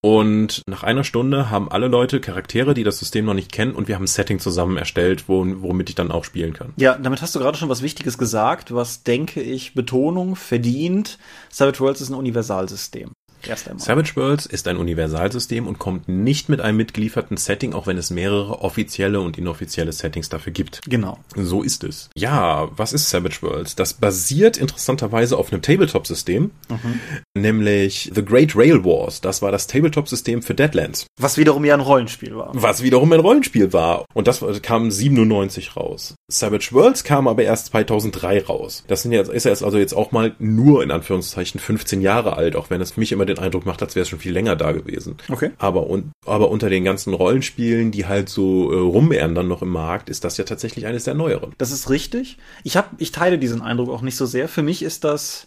und 0.00 0.62
nach 0.68 0.82
einer 0.82 1.04
Stunde 1.04 1.50
haben 1.50 1.70
alle 1.70 1.88
Leute 1.88 2.20
Charaktere, 2.20 2.74
die 2.74 2.84
das 2.84 2.98
System 2.98 3.24
noch 3.24 3.34
nicht 3.34 3.52
kennen 3.52 3.74
und 3.74 3.88
wir 3.88 3.94
haben 3.94 4.04
ein 4.04 4.08
Setting 4.08 4.38
zusammen 4.38 4.76
erstellt, 4.76 5.28
wo, 5.28 5.44
womit 5.46 5.88
ich 5.88 5.94
dann 5.94 6.10
auch 6.10 6.24
spielen 6.24 6.52
kann. 6.52 6.72
Ja, 6.76 6.96
damit 6.96 7.22
hast 7.22 7.34
du 7.34 7.38
gerade 7.38 7.56
schon 7.56 7.68
was 7.68 7.82
Wichtiges 7.82 8.18
gesagt, 8.18 8.74
was 8.74 9.02
denke 9.02 9.40
ich, 9.40 9.74
Betonung 9.74 10.36
verdient. 10.36 11.18
Savage 11.50 11.80
Worlds 11.80 12.00
ist 12.00 12.10
ein 12.10 12.14
Universalsystem. 12.14 13.13
Erst 13.48 13.68
einmal. 13.68 13.84
Savage 13.84 14.16
Worlds 14.16 14.46
ist 14.46 14.68
ein 14.68 14.76
Universalsystem 14.76 15.66
und 15.66 15.78
kommt 15.78 16.08
nicht 16.08 16.48
mit 16.48 16.60
einem 16.60 16.76
mitgelieferten 16.76 17.36
Setting, 17.36 17.72
auch 17.72 17.86
wenn 17.86 17.98
es 17.98 18.10
mehrere 18.10 18.60
offizielle 18.60 19.20
und 19.20 19.38
inoffizielle 19.38 19.92
Settings 19.92 20.28
dafür 20.28 20.52
gibt. 20.52 20.80
Genau. 20.88 21.18
So 21.34 21.62
ist 21.62 21.84
es. 21.84 22.10
Ja, 22.16 22.68
was 22.76 22.92
ist 22.92 23.10
Savage 23.10 23.42
Worlds? 23.42 23.76
Das 23.76 23.94
basiert 23.94 24.56
interessanterweise 24.56 25.36
auf 25.36 25.52
einem 25.52 25.62
Tabletop-System, 25.62 26.50
mhm. 26.68 27.00
nämlich 27.36 28.10
The 28.14 28.24
Great 28.24 28.56
Rail 28.56 28.84
Wars. 28.84 29.20
Das 29.20 29.42
war 29.42 29.52
das 29.52 29.66
Tabletop-System 29.66 30.42
für 30.42 30.54
Deadlands. 30.54 31.06
Was 31.20 31.36
wiederum 31.36 31.64
ja 31.64 31.74
ein 31.74 31.80
Rollenspiel 31.80 32.36
war. 32.36 32.50
Was 32.54 32.82
wiederum 32.82 33.12
ein 33.12 33.20
Rollenspiel 33.20 33.72
war. 33.72 34.04
Und 34.14 34.26
das 34.26 34.42
kam 34.62 34.90
97 34.90 35.76
raus. 35.76 36.14
Savage 36.30 36.68
Worlds 36.72 37.04
kam 37.04 37.28
aber 37.28 37.42
erst 37.42 37.66
2003 37.66 38.44
raus. 38.44 38.84
Das 38.86 39.02
sind 39.02 39.12
jetzt, 39.12 39.30
ist 39.30 39.44
jetzt 39.44 39.62
also 39.62 39.78
jetzt 39.78 39.94
auch 39.94 40.12
mal 40.12 40.34
nur 40.38 40.82
in 40.82 40.90
Anführungszeichen 40.90 41.60
15 41.60 42.00
Jahre 42.00 42.36
alt, 42.36 42.56
auch 42.56 42.70
wenn 42.70 42.80
es 42.80 42.96
mich 42.96 43.12
immer 43.12 43.26
den 43.26 43.33
den 43.34 43.42
Eindruck 43.42 43.66
macht, 43.66 43.82
als 43.82 43.94
wäre 43.94 44.02
es 44.02 44.08
schon 44.08 44.18
viel 44.18 44.32
länger 44.32 44.56
da 44.56 44.72
gewesen. 44.72 45.16
Okay. 45.28 45.50
Aber, 45.58 45.88
und, 45.88 46.12
aber 46.26 46.50
unter 46.50 46.70
den 46.70 46.84
ganzen 46.84 47.14
Rollenspielen, 47.14 47.90
die 47.90 48.06
halt 48.06 48.28
so 48.28 48.72
äh, 48.72 48.76
rummehren 48.76 49.34
dann 49.34 49.48
noch 49.48 49.62
im 49.62 49.70
Markt, 49.70 50.08
ist 50.08 50.24
das 50.24 50.36
ja 50.36 50.44
tatsächlich 50.44 50.86
eines 50.86 51.04
der 51.04 51.14
neueren. 51.14 51.52
Das 51.58 51.70
ist 51.70 51.90
richtig. 51.90 52.38
Ich 52.62 52.76
hab, 52.76 52.90
ich 52.98 53.12
teile 53.12 53.38
diesen 53.38 53.62
Eindruck 53.62 53.90
auch 53.90 54.02
nicht 54.02 54.16
so 54.16 54.26
sehr. 54.26 54.48
Für 54.48 54.62
mich 54.62 54.82
ist 54.82 55.04
das, 55.04 55.46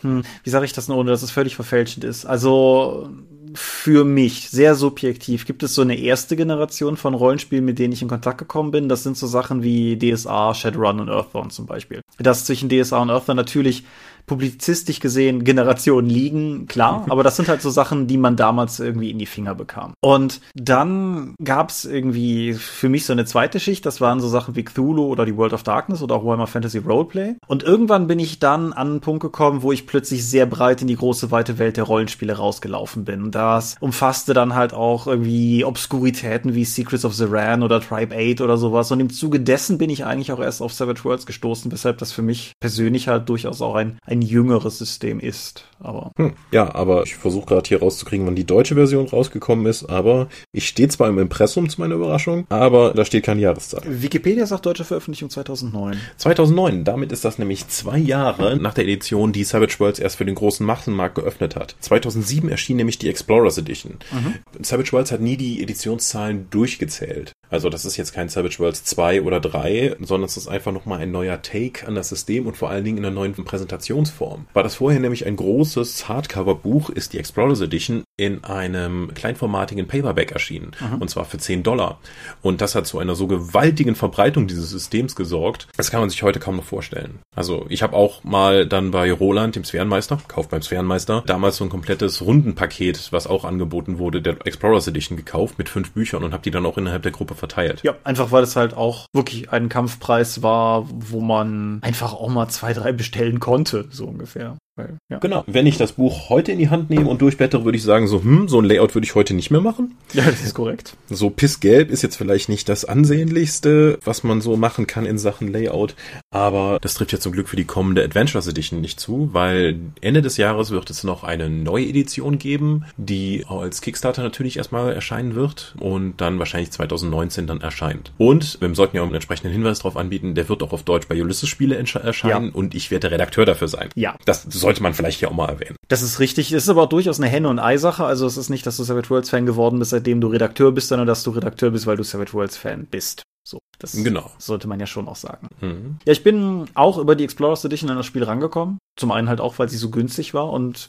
hm, 0.00 0.22
wie 0.42 0.50
sage 0.50 0.64
ich 0.64 0.72
das 0.72 0.88
nur, 0.88 0.98
ohne 0.98 1.10
dass 1.10 1.22
es 1.22 1.30
völlig 1.30 1.56
verfälschend 1.56 2.04
ist? 2.04 2.26
Also, 2.26 3.10
für 3.54 4.04
mich 4.04 4.50
sehr 4.50 4.74
subjektiv 4.74 5.46
gibt 5.46 5.62
es 5.62 5.74
so 5.74 5.82
eine 5.82 5.96
erste 5.96 6.34
Generation 6.34 6.96
von 6.96 7.14
Rollenspielen, 7.14 7.64
mit 7.64 7.78
denen 7.78 7.92
ich 7.92 8.02
in 8.02 8.08
Kontakt 8.08 8.38
gekommen 8.38 8.72
bin. 8.72 8.88
Das 8.88 9.04
sind 9.04 9.16
so 9.16 9.26
Sachen 9.26 9.62
wie 9.62 9.96
DSA, 9.96 10.54
Shadowrun 10.54 11.00
und 11.00 11.08
Earthbound 11.08 11.52
zum 11.52 11.66
Beispiel. 11.66 12.00
Das 12.18 12.44
zwischen 12.44 12.68
DSA 12.68 13.00
und 13.00 13.10
Earthbound 13.10 13.36
natürlich 13.36 13.84
publizistisch 14.26 15.00
gesehen 15.00 15.44
Generationen 15.44 16.08
liegen, 16.08 16.66
klar, 16.66 17.04
aber 17.08 17.22
das 17.22 17.36
sind 17.36 17.48
halt 17.48 17.62
so 17.62 17.70
Sachen, 17.70 18.06
die 18.06 18.16
man 18.16 18.36
damals 18.36 18.80
irgendwie 18.80 19.10
in 19.10 19.18
die 19.18 19.26
Finger 19.26 19.54
bekam. 19.54 19.94
Und 20.00 20.40
dann 20.54 21.34
gab's 21.42 21.84
irgendwie 21.84 22.54
für 22.54 22.88
mich 22.88 23.04
so 23.06 23.12
eine 23.12 23.24
zweite 23.24 23.60
Schicht, 23.60 23.84
das 23.86 24.00
waren 24.00 24.20
so 24.20 24.28
Sachen 24.28 24.56
wie 24.56 24.64
Cthulhu 24.64 25.06
oder 25.06 25.26
die 25.26 25.36
World 25.36 25.52
of 25.52 25.62
Darkness 25.62 26.02
oder 26.02 26.16
auch 26.16 26.24
Warhammer 26.24 26.46
Fantasy 26.46 26.78
Roleplay. 26.78 27.34
Und 27.46 27.62
irgendwann 27.62 28.06
bin 28.06 28.18
ich 28.18 28.38
dann 28.38 28.72
an 28.72 28.88
einen 28.88 29.00
Punkt 29.00 29.22
gekommen, 29.22 29.62
wo 29.62 29.72
ich 29.72 29.86
plötzlich 29.86 30.26
sehr 30.26 30.46
breit 30.46 30.82
in 30.82 30.88
die 30.88 30.96
große 30.96 31.30
weite 31.30 31.58
Welt 31.58 31.76
der 31.76 31.84
Rollenspiele 31.84 32.36
rausgelaufen 32.36 33.04
bin. 33.04 33.30
Das 33.30 33.76
umfasste 33.80 34.34
dann 34.34 34.54
halt 34.54 34.72
auch 34.72 35.06
irgendwie 35.06 35.64
Obskuritäten 35.64 36.54
wie 36.54 36.64
Secrets 36.64 37.04
of 37.04 37.14
the 37.14 37.26
Ran 37.28 37.62
oder 37.62 37.80
Tribe 37.80 38.14
8 38.14 38.40
oder 38.40 38.56
sowas. 38.56 38.90
Und 38.90 39.00
im 39.00 39.10
Zuge 39.10 39.40
dessen 39.40 39.78
bin 39.78 39.90
ich 39.90 40.04
eigentlich 40.04 40.32
auch 40.32 40.40
erst 40.40 40.62
auf 40.62 40.72
Savage 40.72 41.04
Worlds 41.04 41.26
gestoßen, 41.26 41.70
weshalb 41.70 41.98
das 41.98 42.12
für 42.12 42.22
mich 42.22 42.52
persönlich 42.60 43.08
halt 43.08 43.28
durchaus 43.28 43.60
auch 43.60 43.74
ein, 43.74 43.98
ein 44.04 44.13
ein 44.14 44.22
jüngeres 44.22 44.78
System 44.78 45.20
ist. 45.20 45.64
Aber 45.80 46.12
hm, 46.16 46.32
ja, 46.50 46.74
aber 46.74 47.02
ich 47.02 47.14
versuche 47.16 47.46
gerade 47.46 47.68
hier 47.68 47.80
rauszukriegen, 47.80 48.26
wann 48.26 48.36
die 48.36 48.46
deutsche 48.46 48.74
Version 48.74 49.06
rausgekommen 49.06 49.66
ist. 49.66 49.84
Aber 49.84 50.28
ich 50.52 50.66
stehe 50.68 50.88
zwar 50.88 51.08
im 51.08 51.18
Impressum 51.18 51.68
zu 51.68 51.80
meiner 51.80 51.96
Überraschung, 51.96 52.46
aber 52.48 52.94
da 52.94 53.04
steht 53.04 53.24
keine 53.24 53.40
Jahreszahl. 53.40 53.82
Wikipedia 53.86 54.46
sagt 54.46 54.66
deutsche 54.66 54.84
Veröffentlichung 54.84 55.30
2009. 55.30 55.98
2009, 56.16 56.84
damit 56.84 57.12
ist 57.12 57.24
das 57.24 57.38
nämlich 57.38 57.68
zwei 57.68 57.98
Jahre 57.98 58.56
nach 58.56 58.74
der 58.74 58.84
Edition, 58.84 59.32
die 59.32 59.44
Savage 59.44 59.76
Worlds 59.78 59.98
erst 59.98 60.16
für 60.16 60.24
den 60.24 60.34
großen 60.34 60.64
Massenmarkt 60.64 61.16
geöffnet 61.16 61.56
hat. 61.56 61.76
2007 61.80 62.48
erschien 62.48 62.76
nämlich 62.76 62.98
die 62.98 63.10
Explorers 63.10 63.58
Edition. 63.58 63.98
Mhm. 64.12 64.64
Savage 64.64 64.92
Worlds 64.92 65.12
hat 65.12 65.20
nie 65.20 65.36
die 65.36 65.62
Editionszahlen 65.62 66.46
durchgezählt. 66.50 67.32
Also 67.54 67.68
das 67.68 67.84
ist 67.84 67.96
jetzt 67.96 68.12
kein 68.12 68.28
Savage 68.28 68.58
Worlds 68.58 68.82
2 68.82 69.22
oder 69.22 69.38
3, 69.38 69.98
sondern 70.00 70.26
es 70.26 70.36
ist 70.36 70.48
einfach 70.48 70.72
nochmal 70.72 70.98
ein 70.98 71.12
neuer 71.12 71.40
Take 71.40 71.86
an 71.86 71.94
das 71.94 72.08
System 72.08 72.48
und 72.48 72.56
vor 72.56 72.68
allen 72.68 72.82
Dingen 72.82 72.98
in 72.98 73.04
einer 73.04 73.14
neuen 73.14 73.32
Präsentationsform. 73.32 74.46
War 74.52 74.64
das 74.64 74.74
vorher 74.74 74.98
nämlich 74.98 75.24
ein 75.24 75.36
großes 75.36 76.08
Hardcover-Buch, 76.08 76.90
ist 76.90 77.12
die 77.12 77.18
Explorers 77.20 77.60
Edition 77.60 78.02
in 78.16 78.42
einem 78.42 79.14
kleinformatigen 79.14 79.86
Paperback 79.86 80.32
erschienen. 80.32 80.72
Mhm. 80.80 81.00
Und 81.00 81.10
zwar 81.10 81.26
für 81.26 81.38
10 81.38 81.62
Dollar. 81.62 82.00
Und 82.42 82.60
das 82.60 82.74
hat 82.74 82.88
zu 82.88 82.98
einer 82.98 83.14
so 83.14 83.28
gewaltigen 83.28 83.94
Verbreitung 83.94 84.48
dieses 84.48 84.70
Systems 84.70 85.14
gesorgt, 85.14 85.68
das 85.76 85.92
kann 85.92 86.00
man 86.00 86.10
sich 86.10 86.24
heute 86.24 86.40
kaum 86.40 86.56
noch 86.56 86.64
vorstellen. 86.64 87.20
Also 87.36 87.66
ich 87.68 87.84
habe 87.84 87.94
auch 87.94 88.24
mal 88.24 88.66
dann 88.66 88.90
bei 88.90 89.12
Roland, 89.12 89.54
dem 89.54 89.62
Sphärenmeister, 89.62 90.18
Kauf 90.26 90.48
beim 90.48 90.62
Sphärenmeister, 90.62 91.22
damals 91.24 91.58
so 91.58 91.64
ein 91.64 91.70
komplettes 91.70 92.20
Rundenpaket, 92.20 93.12
was 93.12 93.28
auch 93.28 93.44
angeboten 93.44 93.98
wurde, 93.98 94.20
der 94.20 94.44
Explorers 94.44 94.88
Edition 94.88 95.16
gekauft 95.16 95.56
mit 95.56 95.68
fünf 95.68 95.92
Büchern 95.92 96.24
und 96.24 96.32
habe 96.32 96.42
die 96.42 96.50
dann 96.50 96.66
auch 96.66 96.78
innerhalb 96.78 97.04
der 97.04 97.12
Gruppe 97.12 97.36
verteilt. 97.44 97.82
Ja, 97.82 97.94
einfach 98.04 98.32
weil 98.32 98.42
es 98.42 98.56
halt 98.56 98.74
auch 98.74 99.06
wirklich 99.12 99.50
ein 99.50 99.68
Kampfpreis 99.68 100.42
war, 100.42 100.86
wo 100.90 101.20
man 101.20 101.78
einfach 101.82 102.14
auch 102.14 102.28
mal 102.28 102.48
zwei, 102.48 102.72
drei 102.72 102.92
bestellen 102.92 103.38
konnte, 103.38 103.86
so 103.90 104.06
ungefähr. 104.06 104.56
Weil, 104.76 104.98
ja. 105.08 105.18
Genau. 105.18 105.44
Wenn 105.46 105.66
ich 105.66 105.76
das 105.76 105.92
Buch 105.92 106.28
heute 106.30 106.50
in 106.50 106.58
die 106.58 106.68
Hand 106.68 106.90
nehme 106.90 107.08
und 107.08 107.22
durchblättere, 107.22 107.64
würde 107.64 107.78
ich 107.78 107.84
sagen, 107.84 108.08
so, 108.08 108.22
hm, 108.22 108.48
so 108.48 108.60
ein 108.60 108.64
Layout 108.64 108.94
würde 108.94 109.04
ich 109.04 109.14
heute 109.14 109.32
nicht 109.32 109.50
mehr 109.50 109.60
machen. 109.60 109.96
Ja, 110.12 110.24
das 110.24 110.42
ist 110.42 110.54
korrekt. 110.54 110.96
So 111.08 111.30
pissgelb 111.30 111.90
ist 111.90 112.02
jetzt 112.02 112.16
vielleicht 112.16 112.48
nicht 112.48 112.68
das 112.68 112.84
ansehnlichste, 112.84 113.98
was 114.04 114.24
man 114.24 114.40
so 114.40 114.56
machen 114.56 114.86
kann 114.86 115.06
in 115.06 115.18
Sachen 115.18 115.52
Layout. 115.52 115.94
Aber 116.30 116.78
das 116.80 116.94
trifft 116.94 117.12
ja 117.12 117.20
zum 117.20 117.32
Glück 117.32 117.48
für 117.48 117.56
die 117.56 117.64
kommende 117.64 118.02
Adventures 118.02 118.48
Edition 118.48 118.80
nicht 118.80 118.98
zu, 118.98 119.30
weil 119.32 119.78
Ende 120.00 120.22
des 120.22 120.36
Jahres 120.38 120.70
wird 120.70 120.90
es 120.90 121.04
noch 121.04 121.22
eine 121.22 121.48
neue 121.48 121.86
Edition 121.86 122.38
geben, 122.38 122.84
die 122.96 123.44
als 123.48 123.80
Kickstarter 123.80 124.22
natürlich 124.22 124.56
erstmal 124.56 124.92
erscheinen 124.92 125.36
wird 125.36 125.76
und 125.78 126.20
dann 126.20 126.38
wahrscheinlich 126.40 126.72
2019 126.72 127.46
dann 127.46 127.60
erscheint. 127.60 128.12
Und 128.18 128.60
wir 128.60 128.74
sollten 128.74 128.96
ja 128.96 129.02
auch 129.02 129.06
einen 129.06 129.14
entsprechenden 129.14 129.52
Hinweis 129.52 129.78
darauf 129.78 129.96
anbieten, 129.96 130.34
der 130.34 130.48
wird 130.48 130.62
auch 130.64 130.72
auf 130.72 130.82
Deutsch 130.82 131.06
bei 131.06 131.20
Ulysses 131.22 131.48
Spiele 131.48 131.76
erscheinen 131.76 132.46
ja. 132.46 132.54
und 132.54 132.74
ich 132.74 132.90
werde 132.90 133.08
der 133.08 133.12
Redakteur 133.12 133.46
dafür 133.46 133.68
sein. 133.68 133.90
Ja. 133.94 134.16
Das 134.24 134.44
sollte 134.64 134.82
man 134.82 134.94
vielleicht 134.94 135.18
hier 135.18 135.30
auch 135.30 135.34
mal 135.34 135.48
erwähnen. 135.48 135.76
Das 135.88 136.02
ist 136.02 136.20
richtig. 136.20 136.52
Es 136.52 136.64
ist 136.64 136.68
aber 136.68 136.82
auch 136.82 136.88
durchaus 136.88 137.20
eine 137.20 137.28
Henne- 137.28 137.48
und 137.48 137.58
Ei-Sache. 137.58 138.04
Also 138.04 138.26
es 138.26 138.36
ist 138.36 138.48
nicht, 138.48 138.66
dass 138.66 138.76
du 138.76 138.82
Savage 138.82 139.10
Worlds 139.10 139.30
Fan 139.30 139.46
geworden 139.46 139.78
bist, 139.78 139.90
seitdem 139.90 140.20
du 140.20 140.28
Redakteur 140.28 140.72
bist, 140.72 140.88
sondern 140.88 141.06
dass 141.06 141.22
du 141.22 141.30
Redakteur 141.30 141.70
bist, 141.70 141.86
weil 141.86 141.96
du 141.96 142.02
Savage 142.02 142.32
Worlds 142.32 142.56
Fan 142.56 142.86
bist. 142.86 143.22
So, 143.46 143.60
das 143.78 143.92
genau. 143.92 144.30
sollte 144.38 144.66
man 144.68 144.80
ja 144.80 144.86
schon 144.86 145.06
auch 145.06 145.16
sagen. 145.16 145.48
Mhm. 145.60 145.98
Ja, 146.06 146.12
ich 146.12 146.22
bin 146.22 146.64
auch 146.74 146.96
über 146.96 147.14
die 147.14 147.24
Explorers 147.24 147.64
Edition 147.64 147.90
an 147.90 147.98
das 147.98 148.06
Spiel 148.06 148.24
rangekommen. 148.24 148.78
Zum 148.96 149.10
einen 149.10 149.28
halt 149.28 149.40
auch, 149.40 149.58
weil 149.58 149.68
sie 149.68 149.76
so 149.76 149.90
günstig 149.90 150.32
war 150.32 150.50
und 150.50 150.88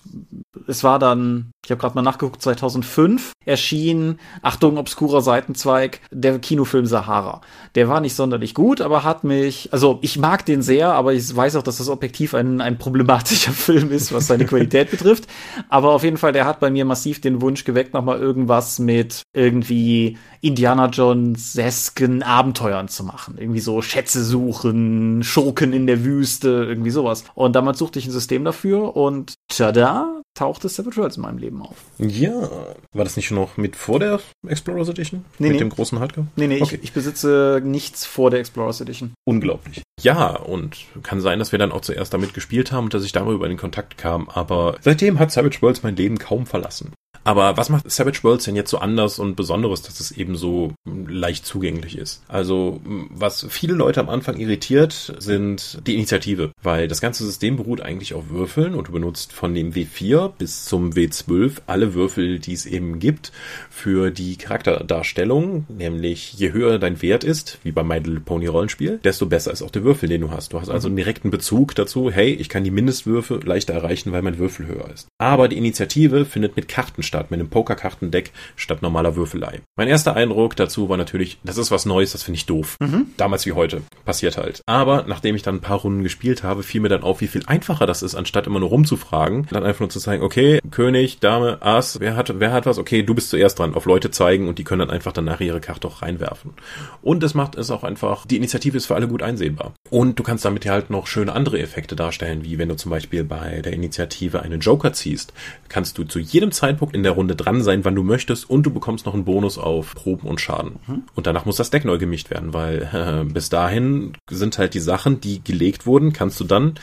es 0.68 0.84
war 0.84 1.00
dann, 1.00 1.52
ich 1.66 1.72
habe 1.72 1.82
gerade 1.82 1.96
mal 1.96 2.02
nachgeguckt, 2.02 2.42
2005 2.42 3.34
erschien, 3.46 4.20
Achtung, 4.42 4.78
obskurer 4.78 5.22
Seitenzweig, 5.22 6.00
der 6.12 6.40
Kinofilm 6.40 6.86
Sahara. 6.86 7.42
Der 7.76 7.90
war 7.90 8.02
nicht 8.02 8.16
sonderlich 8.16 8.54
gut, 8.54 8.80
aber 8.80 9.04
hat 9.04 9.24
mich, 9.24 9.74
also 9.74 10.00
ich 10.02 10.18
mag 10.18 10.46
den 10.46 10.62
sehr, 10.62 10.94
aber 10.94 11.14
ich 11.14 11.36
weiß 11.36 11.56
auch, 11.56 11.64
dass 11.64 11.78
das 11.78 11.90
objektiv 11.90 12.36
ein, 12.36 12.62
ein 12.62 12.78
problematischer 12.78 13.52
Film 13.54 13.92
ist, 13.92 14.14
was 14.14 14.28
seine 14.28 14.46
Qualität 14.46 14.92
betrifft. 14.92 15.28
Aber 15.70 15.92
auf 15.92 16.04
jeden 16.04 16.18
Fall, 16.18 16.32
der 16.32 16.46
hat 16.46 16.60
bei 16.60 16.70
mir 16.70 16.86
massiv 16.86 17.22
den 17.22 17.42
Wunsch 17.42 17.64
geweckt, 17.66 17.94
nochmal 17.94 18.20
irgendwas 18.20 18.80
mit 18.80 19.24
irgendwie 19.34 20.18
Indiana 20.42 20.88
Jones-esken 20.88 22.22
Abenteuern 22.46 22.88
zu 22.88 23.04
machen. 23.04 23.36
Irgendwie 23.40 23.60
so 23.60 23.82
Schätze 23.82 24.24
suchen, 24.24 25.24
Schurken 25.24 25.74
in 25.74 25.88
der 25.88 26.04
Wüste, 26.04 26.50
irgendwie 26.50 26.92
sowas. 26.92 27.24
Und 27.34 27.56
damals 27.56 27.80
suchte 27.80 27.98
ich 27.98 28.06
ein 28.06 28.12
System 28.12 28.46
dafür 28.46 28.96
und 28.96 29.34
tada, 29.48 30.22
tauchte 30.36 30.70
Savage 30.70 30.98
Worlds 30.98 31.18
in 31.18 31.24
meinem 31.24 31.40
Leben 31.40 31.62
auf. 31.64 31.76
Ja, 31.98 32.50
war 32.94 33.04
das 33.04 33.16
nicht 33.16 33.26
schon 33.26 33.38
noch 33.38 33.58
mit 33.58 33.76
vor 33.76 34.00
der 34.00 34.20
Explorers 34.48 34.90
Edition? 34.90 35.26
Nee, 35.40 35.48
mit 35.48 35.54
nee. 35.56 35.60
dem 35.60 35.70
großen 35.70 36.00
Hardcore? 36.00 36.28
Nee, 36.36 36.48
nee, 36.48 36.62
Okay. 36.62 36.76
ich, 36.76 36.84
ich 36.84 36.94
besitze 36.94 37.62
nichts 37.64 38.06
vor 38.06 38.30
der 38.30 38.42
Explorers 38.42 38.80
Edition. 38.80 39.14
Unglaublich. 39.26 39.82
Ja, 40.02 40.36
und 40.36 40.78
kann 41.02 41.22
sein, 41.22 41.40
dass 41.40 41.52
wir 41.52 41.58
dann 41.60 41.72
auch 41.72 41.82
zuerst 41.82 42.14
damit 42.14 42.36
gespielt 42.36 42.72
haben 42.72 42.86
und 42.86 42.94
dass 42.94 43.04
ich 43.06 43.12
darüber 43.12 43.50
in 43.50 43.58
Kontakt 43.58 43.98
kam, 43.98 44.30
aber 44.30 44.76
seitdem 44.82 45.18
hat 45.18 45.32
Savage 45.32 45.62
Worlds 45.62 45.82
mein 45.82 45.96
Leben 45.96 46.20
kaum 46.20 46.46
verlassen. 46.46 46.92
Aber 47.26 47.58
was 47.58 47.70
macht 47.70 47.90
Savage 47.90 48.20
Worlds 48.22 48.46
denn 48.46 48.56
jetzt 48.56 48.70
so 48.70 48.78
anders 48.78 49.18
und 49.18 49.36
Besonderes, 49.36 49.82
dass 49.82 50.00
es 50.00 50.12
eben 50.12 50.36
so 50.36 50.74
mm, 50.86 51.08
leicht 51.08 51.46
zugänglich 51.46 51.98
ist? 51.98 52.22
Also, 52.28 52.80
mm, 52.84 53.08
was 53.10 53.48
viele 53.50 53.74
Leute 53.74 54.00
am 54.00 54.10
Anfang 54.10 54.38
irritiert, 54.38 55.16
sind 55.18 55.80
die 55.88 55.96
Initiative, 55.96 56.52
weil 56.62 56.88
das 56.88 57.02
ganze 57.02 57.26
System 57.26 57.58
beruht 57.58 57.82
eigentlich 57.82 58.14
auf 58.14 58.30
Würfeln 58.30 58.76
und 58.76 58.90
du 58.90 58.92
benutzt 58.92 59.34
von 59.34 59.56
dem 59.56 59.74
W4 59.74 60.34
bis 60.38 60.66
zum 60.66 60.92
W12 60.92 61.64
alle 61.66 61.96
Würfel, 61.96 62.38
die 62.38 62.54
es 62.54 62.68
eben 62.68 63.00
gibt, 63.00 63.32
für 63.72 64.12
die 64.12 64.38
Charakterdarstellung, 64.38 65.66
nämlich 65.68 66.34
je 66.34 66.54
höher 66.54 66.78
dein 66.78 67.02
Wert 67.02 67.24
ist, 67.24 67.58
wie 67.64 67.72
beim 67.72 67.88
My 67.88 67.98
Little 67.98 68.20
Pony 68.20 68.46
Rollenspiel, 68.46 69.00
desto 69.04 69.26
besser 69.26 69.52
ist 69.52 69.64
auch 69.64 69.72
der 69.72 69.84
Würfel, 69.84 70.10
den 70.10 70.22
du 70.22 70.30
hast. 70.30 70.54
Du 70.54 70.62
hast 70.62 70.70
also 70.70 70.88
einen 70.88 70.98
direkten 70.98 71.32
Bezug 71.32 71.74
dazu, 71.74 72.12
hey, 72.12 72.34
ich 72.34 72.50
kann 72.50 72.64
die 72.64 72.72
Mindestwürfe 72.72 73.40
leichter 73.44 73.74
erreichen, 73.74 74.12
weil 74.12 74.22
mein 74.22 74.38
Würfel 74.38 74.68
höher 74.68 74.92
ist. 74.94 75.08
Aber 75.18 75.48
die 75.48 75.58
Initiative 75.58 76.26
findet 76.26 76.56
mit 76.56 76.68
Karten 76.68 77.02
statt, 77.02 77.15
mit 77.24 77.40
einem 77.40 77.50
Pokerkartendeck 77.50 78.32
statt 78.56 78.82
normaler 78.82 79.16
Würfelei. 79.16 79.62
Mein 79.76 79.88
erster 79.88 80.16
Eindruck 80.16 80.56
dazu 80.56 80.90
war 80.90 80.98
natürlich, 80.98 81.38
das 81.44 81.58
ist 81.58 81.72
was 81.72 81.86
Neues, 81.86 82.12
das 82.12 82.24
finde 82.24 82.38
ich 82.38 82.46
doof. 82.46 82.78
Damals 83.18 83.46
wie 83.46 83.54
heute. 83.54 83.82
Passiert 84.06 84.38
halt. 84.38 84.62
Aber 84.66 85.06
nachdem 85.08 85.36
ich 85.36 85.42
dann 85.42 85.56
ein 85.56 85.62
paar 85.62 85.80
Runden 85.80 86.04
gespielt 86.04 86.44
habe, 86.44 86.64
fiel 86.64 86.82
mir 86.82 86.90
dann 86.90 87.04
auf, 87.04 87.22
wie 87.22 87.28
viel 87.28 87.44
einfacher 87.46 87.86
das 87.86 88.04
ist, 88.04 88.16
anstatt 88.16 88.48
immer 88.48 88.60
nur 88.60 88.70
rumzufragen, 88.70 89.48
dann 89.52 89.64
einfach 89.64 89.82
nur 89.82 89.90
zu 89.90 90.00
sagen, 90.00 90.22
okay, 90.22 90.60
König, 90.72 91.20
Dame, 91.20 91.62
Ass, 91.62 92.00
wer 92.00 92.16
hat, 92.16 92.40
wer 92.40 92.52
hat 92.52 92.66
was? 92.66 92.78
Okay, 92.78 93.04
du 93.04 93.16
bist 93.16 93.30
zuerst 93.30 93.60
dran. 93.60 93.74
Auf 93.74 93.86
Leute 93.86 94.12
zeigen 94.12 94.48
und 94.48 94.60
die 94.60 94.64
können 94.64 94.80
dann 94.80 94.90
einfach 94.90 95.12
danach 95.12 95.40
ihre 95.40 95.62
Karte 95.62 95.88
auch 95.88 96.02
reinwerfen. 96.02 96.54
Und 97.02 97.24
es 97.24 97.34
macht 97.34 97.56
es 97.56 97.72
auch 97.72 97.84
einfach, 97.84 98.26
die 98.26 98.38
Initiative 98.38 98.78
ist 98.78 98.86
für 98.86 98.96
alle 98.96 99.08
gut 99.08 99.24
einsehbar. 99.24 99.74
Und 99.90 100.20
du 100.20 100.24
kannst 100.24 100.46
damit 100.46 100.66
ja 100.66 100.74
halt 100.74 100.90
noch 100.90 101.08
schöne 101.08 101.34
andere 101.34 101.60
Effekte 101.60 101.96
darstellen, 101.96 102.44
wie 102.44 102.58
wenn 102.58 102.70
du 102.70 102.76
zum 102.76 102.90
Beispiel 102.90 103.24
bei 103.24 103.62
der 103.62 103.74
Initiative 103.74 104.42
einen 104.42 104.60
Joker 104.60 104.94
ziehst, 104.94 105.34
kannst 105.70 105.98
du 105.98 106.04
zu 106.04 106.20
jedem 106.20 106.52
Zeitpunkt 106.52 106.96
in 106.96 107.04
der 107.06 107.14
Runde 107.14 107.36
dran 107.36 107.64
sein, 107.64 107.86
wann 107.86 107.96
du 107.96 108.04
möchtest 108.04 108.50
und 108.50 108.64
du 108.64 108.72
bekommst 108.72 109.06
noch 109.06 109.14
einen 109.14 109.26
Bonus 109.26 109.58
auf 109.58 109.96
Proben 109.96 110.28
und 110.28 110.42
Schaden. 110.42 110.80
Und 111.16 111.28
danach 111.28 111.46
muss 111.46 111.56
das 111.56 111.70
Deck 111.70 111.86
neu 111.86 111.98
gemischt 111.98 112.30
werden, 112.30 112.54
weil 112.54 112.90
äh, 112.94 113.24
bis 113.34 113.50
dahin 113.50 114.14
sind 114.30 114.58
halt 114.58 114.74
die 114.74 114.80
Sachen, 114.80 115.22
die 115.22 115.44
gelegt 115.44 115.86
wurden, 115.86 116.12
kannst 116.12 116.40
du 116.40 116.44
dann 116.44 116.76